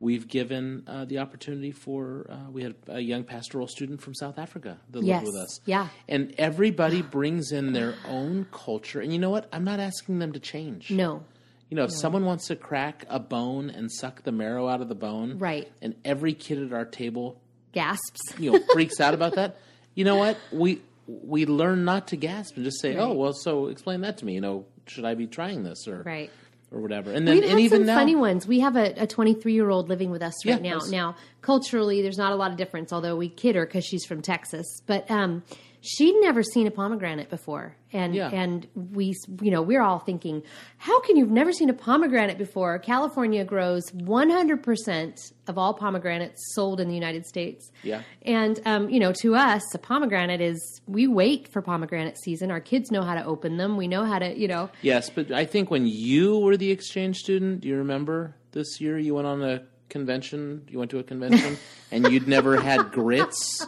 we've 0.00 0.26
given 0.26 0.82
uh, 0.86 1.04
the 1.04 1.18
opportunity 1.18 1.70
for. 1.70 2.26
Uh, 2.28 2.50
we 2.50 2.62
had 2.62 2.74
a 2.88 3.00
young 3.00 3.24
pastoral 3.24 3.68
student 3.68 4.00
from 4.02 4.14
South 4.14 4.38
Africa 4.38 4.78
that 4.90 5.02
Yes. 5.04 5.22
lived 5.22 5.34
with 5.34 5.42
us. 5.42 5.60
Yeah. 5.64 5.88
and 6.08 6.34
everybody 6.38 7.02
brings 7.02 7.52
in 7.52 7.72
their 7.72 7.94
own 8.08 8.46
culture. 8.50 9.00
And 9.00 9.12
you 9.12 9.18
know 9.18 9.30
what? 9.30 9.48
I'm 9.52 9.64
not 9.64 9.78
asking 9.80 10.18
them 10.18 10.32
to 10.32 10.40
change. 10.40 10.90
No. 10.90 11.22
You 11.70 11.76
know, 11.76 11.84
if 11.84 11.92
someone 11.92 12.24
wants 12.26 12.48
to 12.48 12.56
crack 12.56 13.06
a 13.08 13.18
bone 13.18 13.70
and 13.70 13.90
suck 13.90 14.24
the 14.24 14.32
marrow 14.32 14.68
out 14.68 14.80
of 14.82 14.88
the 14.88 14.94
bone, 14.94 15.38
Right. 15.38 15.70
And 15.80 15.94
every 16.04 16.34
kid 16.34 16.62
at 16.62 16.72
our 16.72 16.84
table 16.84 17.40
Gasps. 17.72 18.38
you 18.38 18.52
know 18.52 18.60
freaks 18.74 19.00
out 19.00 19.14
about 19.14 19.36
that 19.36 19.56
you 19.94 20.04
know 20.04 20.16
what 20.16 20.36
we 20.52 20.82
we 21.06 21.46
learn 21.46 21.86
not 21.86 22.08
to 22.08 22.16
gasp 22.16 22.54
and 22.56 22.64
just 22.66 22.78
say 22.82 22.96
oh 22.98 23.12
well 23.14 23.32
so 23.32 23.68
explain 23.68 24.02
that 24.02 24.18
to 24.18 24.26
me 24.26 24.34
you 24.34 24.42
know 24.42 24.66
should 24.86 25.04
i 25.04 25.14
be 25.14 25.26
trying 25.26 25.62
this 25.62 25.86
or 25.88 26.02
Right. 26.02 26.30
or 26.70 26.80
whatever 26.80 27.12
and 27.12 27.26
then 27.26 27.34
We've 27.34 27.42
and 27.44 27.52
had 27.52 27.60
even 27.60 27.78
some 27.80 27.86
now 27.86 27.96
funny 27.96 28.16
ones. 28.16 28.46
We 28.46 28.60
have 28.60 28.76
a 28.76 29.06
23 29.06 29.52
year 29.52 29.68
old 29.70 29.88
living 29.88 30.10
with 30.10 30.22
us 30.22 30.44
right 30.46 30.62
Yeah, 30.64 30.72
now. 30.74 30.80
Now, 30.90 31.16
culturally, 31.42 32.00
there's 32.02 32.16
not 32.18 32.32
a 32.32 32.36
lot 32.36 32.50
of 32.50 32.56
difference, 32.56 32.92
although 32.92 33.14
we 33.16 33.28
kid 33.28 33.54
her 33.56 33.66
because 33.66 33.84
she's 33.84 34.04
from 34.06 34.22
Texas. 34.22 34.66
But 34.86 35.10
um, 35.10 35.42
she'd 35.82 36.14
never 36.20 36.42
seen 36.42 36.66
a 36.66 36.70
pomegranate 36.70 37.28
before, 37.28 37.76
and 37.92 38.14
Yeah. 38.14 38.30
and 38.32 38.66
we, 38.74 39.14
you 39.42 39.50
know, 39.50 39.60
we're 39.60 39.82
all 39.82 39.98
thinking, 39.98 40.42
how 40.78 41.00
can 41.02 41.16
you've 41.16 41.30
never 41.30 41.52
seen 41.52 41.68
a 41.68 41.74
pomegranate 41.74 42.38
before? 42.38 42.78
California 42.78 43.44
grows 43.44 43.82
100 43.92 44.62
percent 44.62 45.18
of 45.48 45.58
all 45.58 45.74
pomegranates 45.74 46.40
sold 46.54 46.80
in 46.80 46.88
the 46.88 46.94
United 46.94 47.26
States. 47.26 47.70
Yeah. 47.82 48.02
and 48.22 48.60
um, 48.64 48.88
you 48.88 49.00
know, 49.00 49.12
to 49.22 49.34
us, 49.34 49.62
a 49.74 49.78
pomegranate 49.78 50.40
is 50.40 50.80
we 50.86 51.06
wait 51.08 51.48
for 51.52 51.60
pomegranate 51.60 52.16
season. 52.16 52.50
Our 52.50 52.60
kids 52.60 52.90
know 52.90 53.02
how 53.02 53.14
to 53.16 53.24
open 53.24 53.56
them. 53.56 53.76
We 53.76 53.88
know 53.88 54.04
how 54.04 54.18
to, 54.20 54.38
you 54.38 54.48
know. 54.48 54.70
yes 54.82 55.10
but 55.10 55.30
i 55.32 55.44
think 55.44 55.70
when 55.70 55.86
you 55.86 56.38
were 56.38 56.56
the 56.56 56.70
exchange 56.70 57.16
student 57.18 57.60
do 57.60 57.68
you 57.68 57.76
remember 57.76 58.34
this 58.52 58.80
year 58.80 58.98
you 58.98 59.14
went 59.14 59.26
on 59.26 59.42
a 59.42 59.62
convention 59.92 60.66
you 60.70 60.78
went 60.78 60.90
to 60.90 60.98
a 60.98 61.02
convention 61.04 61.56
and 61.92 62.10
you'd 62.10 62.26
never 62.26 62.58
had 62.60 62.90
grits 62.92 63.66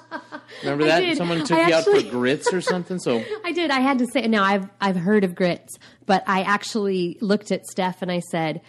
remember 0.63 0.85
I 0.85 0.89
that 0.89 1.01
did. 1.01 1.17
someone 1.19 1.45
took 1.45 1.59
I 1.59 1.69
you 1.69 1.75
actually- 1.75 1.99
out 1.99 2.05
for 2.05 2.11
grits 2.11 2.53
or 2.53 2.61
something 2.61 2.99
so 2.99 3.23
I 3.45 3.53
did. 3.53 3.71
I 3.71 3.81
had 3.81 3.99
to 3.99 4.07
say. 4.07 4.27
Now 4.27 4.43
I've 4.43 4.67
I've 4.81 4.97
heard 4.97 5.23
of 5.25 5.35
grits, 5.35 5.79
but 6.07 6.25
I 6.27 6.41
actually 6.43 7.19
looked 7.21 7.53
at 7.53 7.67
Steph 7.67 8.03
and 8.03 8.11
I 8.11 8.21
said, 8.21 8.61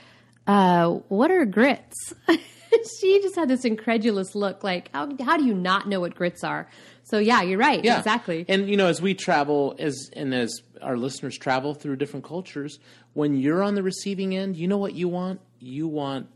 uh, 0.47 0.89
"What 1.07 1.31
are 1.31 1.45
grits?" 1.45 2.13
she 2.99 3.21
just 3.21 3.35
had 3.35 3.47
this 3.47 3.63
incredulous 3.65 4.35
look, 4.35 4.63
like, 4.63 4.89
"How 4.93 5.09
how 5.23 5.37
do 5.37 5.45
you 5.45 5.53
not 5.53 5.87
know 5.87 5.99
what 6.01 6.13
grits 6.15 6.43
are?" 6.43 6.67
So 7.03 7.19
yeah, 7.19 7.41
you're 7.41 7.59
right. 7.59 7.83
Yeah, 7.83 7.97
Exactly. 7.99 8.45
And 8.47 8.67
you 8.69 8.77
know, 8.77 8.87
as 8.87 9.01
we 9.01 9.13
travel, 9.13 9.75
as 9.79 10.09
and 10.13 10.33
as 10.33 10.61
our 10.81 10.97
listeners 10.97 11.37
travel 11.37 11.73
through 11.73 11.95
different 11.97 12.25
cultures, 12.25 12.79
when 13.13 13.35
you're 13.35 13.63
on 13.63 13.75
the 13.75 13.83
receiving 13.83 14.35
end, 14.35 14.57
you 14.57 14.67
know 14.67 14.77
what 14.77 14.93
you 14.93 15.07
want. 15.07 15.39
You 15.59 15.87
want 15.87 16.27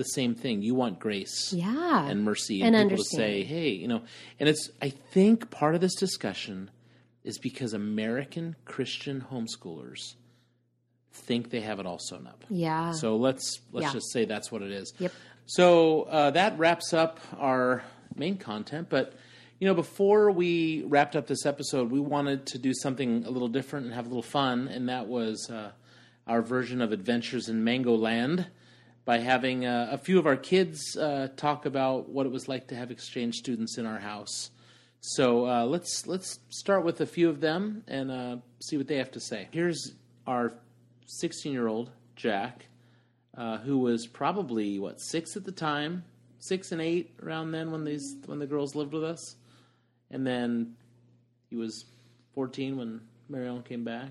the 0.00 0.04
same 0.04 0.34
thing. 0.34 0.62
You 0.62 0.74
want 0.74 0.98
grace, 0.98 1.52
Yeah. 1.52 2.08
and 2.08 2.24
mercy, 2.24 2.62
And 2.62 2.74
and, 2.74 2.90
people 2.90 3.04
to 3.04 3.10
say, 3.16 3.44
"Hey, 3.44 3.70
you 3.70 3.86
know." 3.88 4.02
And 4.40 4.48
it's 4.48 4.70
I 4.82 4.88
think 4.90 5.50
part 5.50 5.74
of 5.74 5.80
this 5.80 5.94
discussion 5.94 6.70
is 7.22 7.38
because 7.38 7.72
American 7.74 8.56
Christian 8.64 9.24
homeschoolers 9.30 10.14
think 11.12 11.50
they 11.50 11.60
have 11.60 11.78
it 11.80 11.86
all 11.86 11.98
sewn 11.98 12.26
up. 12.26 12.44
yeah. 12.48 12.92
So 12.92 13.16
let's 13.16 13.60
let's 13.72 13.86
Yeah. 13.88 13.92
just 13.92 14.10
say 14.12 14.24
that's 14.24 14.50
what 14.50 14.62
it 14.62 14.70
is. 14.72 14.92
Yep. 14.98 15.12
So 15.46 16.02
uh, 16.04 16.30
that 16.32 16.58
wraps 16.58 16.92
up 16.92 17.20
our 17.38 17.82
main 18.16 18.36
content. 18.38 18.88
But 18.88 19.14
you 19.58 19.66
know, 19.68 19.74
before 19.74 20.30
we 20.30 20.82
wrapped 20.84 21.14
up 21.16 21.26
this 21.26 21.44
episode, 21.44 21.90
we 21.90 22.00
wanted 22.00 22.46
to 22.46 22.58
do 22.58 22.72
something 22.72 23.24
a 23.26 23.30
little 23.30 23.48
different 23.48 23.86
and 23.86 23.94
have 23.94 24.06
a 24.06 24.08
little 24.08 24.22
fun, 24.22 24.68
and 24.68 24.88
that 24.88 25.06
was 25.06 25.50
uh, 25.50 25.72
our 26.26 26.40
version 26.40 26.80
of 26.80 26.92
Adventures 26.92 27.48
in 27.50 27.62
Mango 27.62 27.94
Land 27.94 28.46
by 29.04 29.18
having 29.18 29.66
uh, 29.66 29.88
a 29.90 29.98
few 29.98 30.18
of 30.18 30.26
our 30.26 30.36
kids 30.36 30.96
uh, 30.96 31.28
talk 31.36 31.66
about 31.66 32.08
what 32.08 32.26
it 32.26 32.32
was 32.32 32.48
like 32.48 32.68
to 32.68 32.74
have 32.74 32.90
exchange 32.90 33.36
students 33.36 33.78
in 33.78 33.86
our 33.86 33.98
house. 33.98 34.50
So 35.00 35.46
uh, 35.46 35.64
let's 35.64 36.06
let's 36.06 36.38
start 36.50 36.84
with 36.84 37.00
a 37.00 37.06
few 37.06 37.30
of 37.30 37.40
them 37.40 37.84
and 37.88 38.10
uh, 38.10 38.36
see 38.60 38.76
what 38.76 38.86
they 38.86 38.96
have 38.96 39.10
to 39.12 39.20
say. 39.20 39.48
Here's 39.50 39.94
our 40.26 40.52
16 41.06 41.52
year 41.52 41.66
old 41.66 41.90
Jack, 42.16 42.66
uh, 43.36 43.58
who 43.58 43.78
was 43.78 44.06
probably 44.06 44.78
what 44.78 45.00
six 45.00 45.36
at 45.36 45.44
the 45.44 45.52
time, 45.52 46.04
six 46.38 46.72
and 46.72 46.82
eight 46.82 47.14
around 47.22 47.52
then 47.52 47.70
when 47.70 47.84
these 47.84 48.16
when 48.26 48.38
the 48.38 48.46
girls 48.46 48.74
lived 48.74 48.92
with 48.92 49.04
us, 49.04 49.36
and 50.10 50.26
then 50.26 50.74
he 51.48 51.56
was 51.56 51.86
14 52.34 52.76
when 52.76 53.00
Marion 53.30 53.62
came 53.62 53.84
back. 53.84 54.10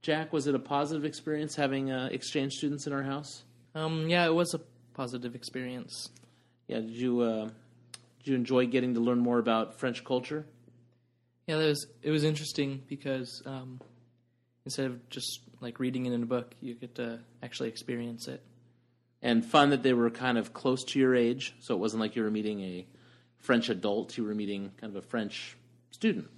Jack, 0.00 0.32
was 0.32 0.46
it 0.46 0.54
a 0.54 0.58
positive 0.58 1.04
experience 1.04 1.54
having 1.54 1.90
uh, 1.90 2.08
exchange 2.10 2.54
students 2.54 2.86
in 2.86 2.92
our 2.92 3.02
house? 3.02 3.42
Um, 3.76 4.08
yeah, 4.08 4.24
it 4.24 4.34
was 4.34 4.54
a 4.54 4.60
positive 4.94 5.34
experience. 5.34 6.08
Yeah, 6.66 6.80
did 6.80 6.96
you 6.96 7.20
uh, 7.20 7.44
did 8.18 8.30
you 8.30 8.34
enjoy 8.34 8.66
getting 8.66 8.94
to 8.94 9.00
learn 9.00 9.18
more 9.18 9.38
about 9.38 9.78
French 9.78 10.02
culture? 10.02 10.46
Yeah, 11.46 11.58
that 11.58 11.66
was 11.66 11.86
it 12.02 12.10
was 12.10 12.24
interesting 12.24 12.82
because 12.88 13.42
um, 13.44 13.78
instead 14.64 14.86
of 14.86 15.08
just 15.10 15.40
like 15.60 15.78
reading 15.78 16.06
it 16.06 16.14
in 16.14 16.22
a 16.22 16.26
book, 16.26 16.54
you 16.62 16.74
get 16.74 16.94
to 16.94 17.20
actually 17.42 17.68
experience 17.68 18.28
it. 18.28 18.42
And 19.20 19.44
fun 19.44 19.70
that 19.70 19.82
they 19.82 19.92
were 19.92 20.08
kind 20.08 20.38
of 20.38 20.54
close 20.54 20.82
to 20.84 20.98
your 20.98 21.14
age, 21.14 21.54
so 21.60 21.74
it 21.74 21.78
wasn't 21.78 22.00
like 22.00 22.16
you 22.16 22.22
were 22.22 22.30
meeting 22.30 22.60
a 22.62 22.86
French 23.36 23.68
adult; 23.68 24.16
you 24.16 24.24
were 24.24 24.34
meeting 24.34 24.72
kind 24.80 24.96
of 24.96 25.04
a 25.04 25.06
French 25.06 25.54
student. 25.90 26.28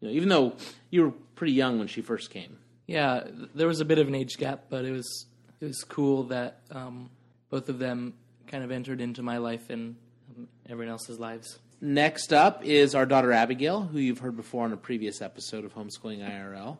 You 0.00 0.08
know, 0.08 0.14
even 0.14 0.28
though 0.28 0.56
you 0.90 1.04
were 1.04 1.12
pretty 1.36 1.52
young 1.52 1.78
when 1.78 1.86
she 1.86 2.02
first 2.02 2.30
came. 2.30 2.58
Yeah, 2.88 3.28
there 3.54 3.68
was 3.68 3.78
a 3.78 3.84
bit 3.84 3.98
of 3.98 4.08
an 4.08 4.16
age 4.16 4.36
gap, 4.36 4.64
but 4.68 4.84
it 4.84 4.90
was 4.90 5.26
it 5.60 5.66
was 5.66 5.84
cool 5.84 6.24
that 6.24 6.60
um, 6.70 7.10
both 7.50 7.68
of 7.68 7.78
them 7.78 8.14
kind 8.46 8.64
of 8.64 8.70
entered 8.70 9.00
into 9.00 9.22
my 9.22 9.38
life 9.38 9.70
and 9.70 9.96
um, 10.36 10.48
everyone 10.68 10.90
else's 10.90 11.18
lives. 11.18 11.58
Next 11.80 12.32
up 12.32 12.64
is 12.64 12.94
our 12.94 13.06
daughter 13.06 13.32
Abigail, 13.32 13.80
who 13.82 13.98
you've 13.98 14.18
heard 14.18 14.36
before 14.36 14.64
on 14.64 14.72
a 14.72 14.76
previous 14.76 15.22
episode 15.22 15.64
of 15.64 15.74
Homeschooling 15.74 16.20
IRL. 16.20 16.78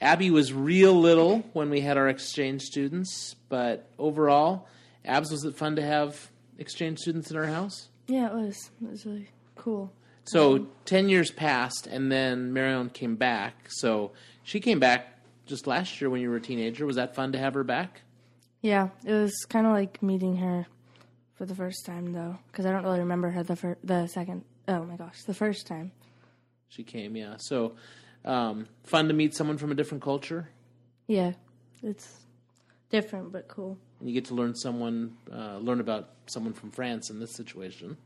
Abby 0.00 0.30
was 0.30 0.52
real 0.52 0.98
little 0.98 1.40
when 1.52 1.68
we 1.68 1.80
had 1.82 1.98
our 1.98 2.08
exchange 2.08 2.62
students, 2.62 3.36
but 3.50 3.90
overall, 3.98 4.66
Abs, 5.04 5.30
was 5.30 5.44
it 5.44 5.56
fun 5.56 5.76
to 5.76 5.82
have 5.82 6.30
exchange 6.58 7.00
students 7.00 7.30
in 7.30 7.36
our 7.36 7.44
house? 7.44 7.88
Yeah, 8.06 8.28
it 8.28 8.34
was. 8.34 8.70
It 8.82 8.90
was 8.90 9.04
really 9.04 9.28
cool. 9.56 9.92
So 10.24 10.68
10 10.86 11.08
years 11.08 11.30
passed, 11.30 11.86
and 11.86 12.10
then 12.10 12.52
Marion 12.52 12.88
came 12.88 13.16
back. 13.16 13.54
So 13.68 14.12
she 14.42 14.60
came 14.60 14.78
back 14.78 15.18
just 15.44 15.66
last 15.66 16.00
year 16.00 16.08
when 16.08 16.22
you 16.22 16.30
were 16.30 16.36
a 16.36 16.40
teenager. 16.40 16.86
Was 16.86 16.96
that 16.96 17.14
fun 17.14 17.32
to 17.32 17.38
have 17.38 17.54
her 17.54 17.64
back? 17.64 18.02
Yeah, 18.62 18.88
it 19.04 19.12
was 19.12 19.32
kind 19.48 19.66
of 19.66 19.72
like 19.72 20.02
meeting 20.02 20.36
her 20.36 20.66
for 21.34 21.46
the 21.46 21.54
first 21.54 21.86
time 21.86 22.12
though, 22.12 22.38
because 22.50 22.66
I 22.66 22.72
don't 22.72 22.84
really 22.84 23.00
remember 23.00 23.30
her 23.30 23.42
the 23.42 23.56
fir- 23.56 23.78
the 23.82 24.06
second. 24.06 24.44
Oh 24.68 24.84
my 24.84 24.96
gosh, 24.96 25.22
the 25.24 25.34
first 25.34 25.66
time. 25.66 25.92
She 26.68 26.82
came, 26.84 27.16
yeah. 27.16 27.34
So 27.38 27.72
um, 28.24 28.66
fun 28.84 29.08
to 29.08 29.14
meet 29.14 29.34
someone 29.34 29.58
from 29.58 29.72
a 29.72 29.74
different 29.74 30.02
culture. 30.02 30.48
Yeah, 31.06 31.32
it's 31.82 32.18
different 32.90 33.32
but 33.32 33.48
cool. 33.48 33.78
and 34.00 34.08
you 34.08 34.14
get 34.14 34.26
to 34.26 34.34
learn 34.34 34.54
someone 34.54 35.16
uh, 35.32 35.58
learn 35.58 35.80
about 35.80 36.10
someone 36.26 36.52
from 36.52 36.70
France 36.70 37.08
in 37.10 37.18
this 37.18 37.34
situation. 37.34 37.96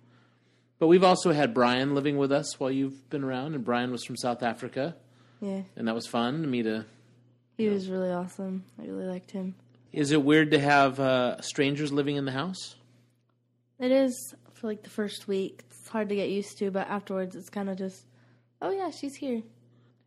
But 0.78 0.88
we've 0.88 1.04
also 1.04 1.32
had 1.32 1.54
Brian 1.54 1.94
living 1.94 2.16
with 2.18 2.32
us 2.32 2.58
while 2.60 2.70
you've 2.70 3.08
been 3.10 3.24
around, 3.24 3.54
and 3.54 3.64
Brian 3.64 3.90
was 3.92 4.04
from 4.04 4.16
South 4.16 4.42
Africa, 4.42 4.96
Yeah, 5.40 5.62
and 5.76 5.86
that 5.88 5.94
was 5.94 6.06
fun 6.06 6.42
to 6.42 6.48
meet 6.48 6.66
a. 6.66 6.84
he 7.56 7.68
was 7.68 7.88
really 7.88 8.10
awesome. 8.10 8.64
I 8.80 8.84
really 8.86 9.06
liked 9.06 9.30
him. 9.30 9.54
Is 9.94 10.10
it 10.10 10.22
weird 10.24 10.50
to 10.50 10.58
have 10.58 10.98
uh, 10.98 11.40
strangers 11.40 11.92
living 11.92 12.16
in 12.16 12.24
the 12.24 12.32
house? 12.32 12.74
It 13.78 13.92
is 13.92 14.34
for 14.52 14.66
like 14.66 14.82
the 14.82 14.90
first 14.90 15.28
week. 15.28 15.62
It's 15.70 15.88
hard 15.88 16.08
to 16.08 16.16
get 16.16 16.30
used 16.30 16.58
to, 16.58 16.72
but 16.72 16.88
afterwards 16.88 17.36
it's 17.36 17.48
kind 17.48 17.70
of 17.70 17.78
just, 17.78 18.04
oh 18.60 18.70
yeah, 18.70 18.90
she's 18.90 19.14
here. 19.14 19.42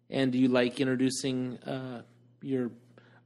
And 0.09 0.33
do 0.33 0.39
you 0.39 0.49
like 0.49 0.81
introducing 0.81 1.57
uh, 1.59 2.01
your 2.41 2.71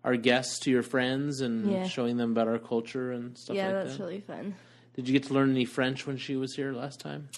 our 0.04 0.16
guests 0.16 0.60
to 0.60 0.72
your 0.72 0.84
friends 0.84 1.42
and 1.42 1.72
Yeah. 1.72 1.88
showing 1.88 2.18
them 2.18 2.32
about 2.32 2.48
our 2.48 2.60
culture 2.60 3.12
and 3.12 3.36
stuff 3.38 3.56
yeah, 3.56 3.66
like 3.68 3.74
that? 3.74 3.80
Yeah, 3.80 3.88
that's 3.88 4.00
really 4.00 4.20
fun. 4.22 4.56
Did 4.94 5.08
you 5.08 5.14
get 5.14 5.24
to 5.30 5.34
learn 5.34 5.50
any 5.52 5.66
French 5.66 6.06
when 6.06 6.18
she 6.18 6.36
was 6.36 6.56
here 6.56 6.74
last 6.74 7.00
time? 7.00 7.30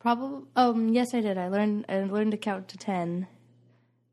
Probably. 0.00 0.46
Um. 0.54 0.90
Yes, 0.90 1.14
I 1.14 1.20
did. 1.22 1.38
I 1.38 1.48
learned. 1.48 1.86
I 1.88 2.00
learned 2.04 2.32
to 2.32 2.36
count 2.36 2.68
to 2.68 2.76
ten, 2.76 3.26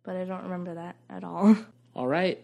but 0.04 0.16
I 0.16 0.24
don't 0.24 0.44
remember 0.44 0.76
that 0.76 0.96
at 1.10 1.26
all. 1.26 1.58
All 1.96 2.08
right. 2.08 2.42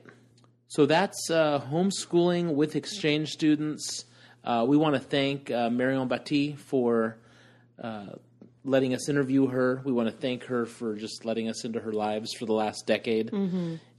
So 0.67 0.85
that's 0.85 1.29
uh, 1.29 1.61
homeschooling 1.71 2.53
with 2.53 2.75
exchange 2.75 3.29
students. 3.29 4.05
Uh, 4.43 4.65
we 4.67 4.75
want 4.77 4.95
to 4.95 5.01
thank 5.01 5.49
uh, 5.49 5.69
Marion 5.69 6.07
Bati 6.07 6.55
for 6.55 7.17
uh, 7.81 8.07
letting 8.65 8.93
us 8.93 9.07
interview 9.07 9.47
her. 9.47 9.81
We 9.85 9.93
want 9.93 10.09
to 10.09 10.15
thank 10.15 10.43
her 10.45 10.65
for 10.65 10.95
just 10.95 11.23
letting 11.25 11.47
us 11.49 11.63
into 11.63 11.79
her 11.79 11.93
lives 11.93 12.33
for 12.33 12.45
the 12.45 12.53
last 12.53 12.85
decade. 12.85 13.31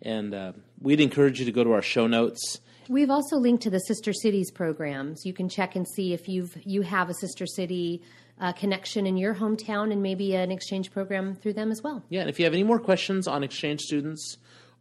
And 0.02 0.34
uh, 0.34 0.52
we'd 0.80 1.00
encourage 1.00 1.40
you 1.40 1.46
to 1.46 1.52
go 1.52 1.64
to 1.64 1.72
our 1.72 1.82
show 1.82 2.06
notes. 2.06 2.60
We've 2.88 3.10
also 3.10 3.36
linked 3.36 3.62
to 3.64 3.70
the 3.70 3.80
Sister 3.80 4.12
Cities 4.12 4.50
programs. 4.50 5.24
You 5.24 5.32
can 5.32 5.48
check 5.48 5.76
and 5.76 5.86
see 5.86 6.12
if 6.12 6.28
you've 6.28 6.56
you 6.64 6.82
have 6.82 7.10
a 7.10 7.14
Sister 7.14 7.46
City 7.46 8.02
uh, 8.40 8.52
connection 8.52 9.06
in 9.06 9.16
your 9.16 9.34
hometown 9.34 9.92
and 9.92 10.02
maybe 10.02 10.34
an 10.34 10.50
exchange 10.50 10.90
program 10.90 11.34
through 11.34 11.52
them 11.54 11.70
as 11.70 11.82
well. 11.82 12.02
Yeah, 12.08 12.20
and 12.20 12.30
if 12.30 12.38
you 12.38 12.46
have 12.46 12.54
any 12.54 12.62
more 12.62 12.78
questions 12.78 13.26
on 13.26 13.42
exchange 13.42 13.80
students 13.80 14.38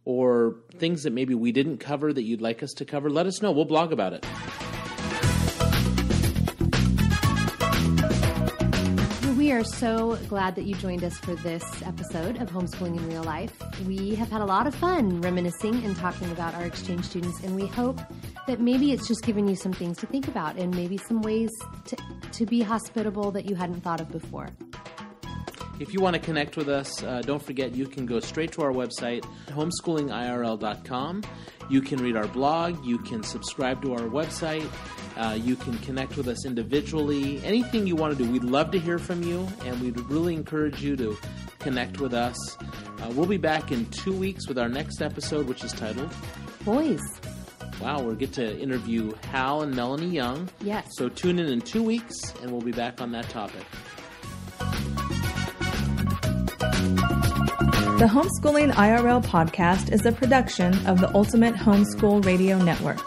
or 0.08 0.56
things 0.78 1.02
that 1.02 1.12
maybe 1.12 1.34
we 1.34 1.52
didn't 1.52 1.76
cover 1.76 2.14
that 2.14 2.22
you'd 2.22 2.40
like 2.40 2.62
us 2.62 2.72
to 2.72 2.86
cover, 2.86 3.10
let 3.10 3.26
us 3.26 3.42
know. 3.42 3.52
We'll 3.52 3.66
blog 3.66 3.92
about 3.92 4.14
it. 4.14 4.24
We 9.36 9.52
are 9.52 9.62
so 9.64 10.18
glad 10.26 10.54
that 10.54 10.64
you 10.64 10.74
joined 10.76 11.04
us 11.04 11.18
for 11.18 11.34
this 11.34 11.62
episode 11.82 12.40
of 12.40 12.48
Homeschooling 12.50 12.96
in 12.96 13.06
Real 13.06 13.22
Life. 13.22 13.52
We 13.86 14.14
have 14.14 14.30
had 14.30 14.40
a 14.40 14.46
lot 14.46 14.66
of 14.66 14.74
fun 14.74 15.20
reminiscing 15.20 15.84
and 15.84 15.94
talking 15.94 16.30
about 16.32 16.54
our 16.54 16.64
exchange 16.64 17.04
students, 17.04 17.42
and 17.42 17.54
we 17.54 17.66
hope 17.66 18.00
that 18.46 18.60
maybe 18.60 18.92
it's 18.92 19.06
just 19.06 19.24
given 19.24 19.46
you 19.46 19.56
some 19.56 19.74
things 19.74 19.98
to 19.98 20.06
think 20.06 20.26
about 20.26 20.56
and 20.56 20.74
maybe 20.74 20.96
some 20.96 21.20
ways 21.20 21.50
to, 21.84 21.96
to 22.32 22.46
be 22.46 22.62
hospitable 22.62 23.30
that 23.32 23.44
you 23.44 23.54
hadn't 23.54 23.82
thought 23.82 24.00
of 24.00 24.10
before. 24.10 24.48
If 25.80 25.94
you 25.94 26.00
want 26.00 26.14
to 26.14 26.20
connect 26.20 26.56
with 26.56 26.68
us, 26.68 27.02
uh, 27.02 27.22
don't 27.22 27.42
forget 27.42 27.74
you 27.74 27.86
can 27.86 28.04
go 28.04 28.18
straight 28.20 28.52
to 28.52 28.62
our 28.62 28.72
website, 28.72 29.24
homeschoolingirl.com. 29.48 31.22
You 31.70 31.80
can 31.82 32.02
read 32.02 32.16
our 32.16 32.26
blog, 32.26 32.84
you 32.84 32.98
can 32.98 33.22
subscribe 33.22 33.82
to 33.82 33.92
our 33.92 34.08
website, 34.08 34.68
uh, 35.16 35.34
you 35.34 35.54
can 35.54 35.78
connect 35.78 36.16
with 36.16 36.26
us 36.26 36.46
individually. 36.46 37.40
Anything 37.44 37.86
you 37.86 37.94
want 37.94 38.16
to 38.16 38.24
do, 38.24 38.30
we'd 38.30 38.42
love 38.42 38.70
to 38.72 38.78
hear 38.78 38.98
from 38.98 39.22
you, 39.22 39.46
and 39.64 39.80
we'd 39.80 40.00
really 40.10 40.34
encourage 40.34 40.82
you 40.82 40.96
to 40.96 41.16
connect 41.58 42.00
with 42.00 42.14
us. 42.14 42.56
Uh, 42.58 43.12
we'll 43.14 43.26
be 43.26 43.36
back 43.36 43.70
in 43.70 43.84
two 43.90 44.12
weeks 44.12 44.48
with 44.48 44.58
our 44.58 44.68
next 44.68 45.02
episode, 45.02 45.46
which 45.46 45.62
is 45.62 45.72
titled 45.72 46.12
Boys, 46.64 47.00
Wow, 47.80 48.02
we'll 48.02 48.16
get 48.16 48.32
to 48.32 48.58
interview 48.58 49.12
Hal 49.30 49.62
and 49.62 49.74
Melanie 49.74 50.08
Young. 50.08 50.48
Yes. 50.60 50.88
So 50.96 51.08
tune 51.08 51.38
in 51.38 51.46
in 51.46 51.60
two 51.60 51.82
weeks, 51.82 52.14
and 52.42 52.50
we'll 52.50 52.60
be 52.60 52.72
back 52.72 53.00
on 53.00 53.12
that 53.12 53.28
topic. 53.28 53.64
The 57.98 58.06
Homeschooling 58.06 58.72
IRL 58.72 59.24
podcast 59.24 59.92
is 59.92 60.06
a 60.06 60.12
production 60.12 60.74
of 60.86 61.00
the 61.00 61.12
Ultimate 61.14 61.54
Homeschool 61.54 62.24
Radio 62.24 62.58
Network. 62.58 63.00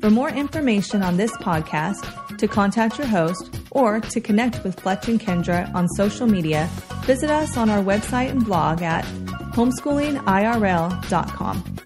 For 0.00 0.10
more 0.10 0.28
information 0.28 1.02
on 1.02 1.16
this 1.16 1.34
podcast, 1.38 2.36
to 2.36 2.46
contact 2.46 2.98
your 2.98 3.06
host, 3.06 3.58
or 3.70 4.00
to 4.00 4.20
connect 4.20 4.62
with 4.64 4.78
Fletch 4.80 5.08
and 5.08 5.18
Kendra 5.18 5.74
on 5.74 5.88
social 5.88 6.26
media, 6.26 6.68
visit 7.02 7.30
us 7.30 7.56
on 7.56 7.70
our 7.70 7.82
website 7.82 8.28
and 8.30 8.44
blog 8.44 8.82
at 8.82 9.06
homeschoolingirl.com. 9.54 11.77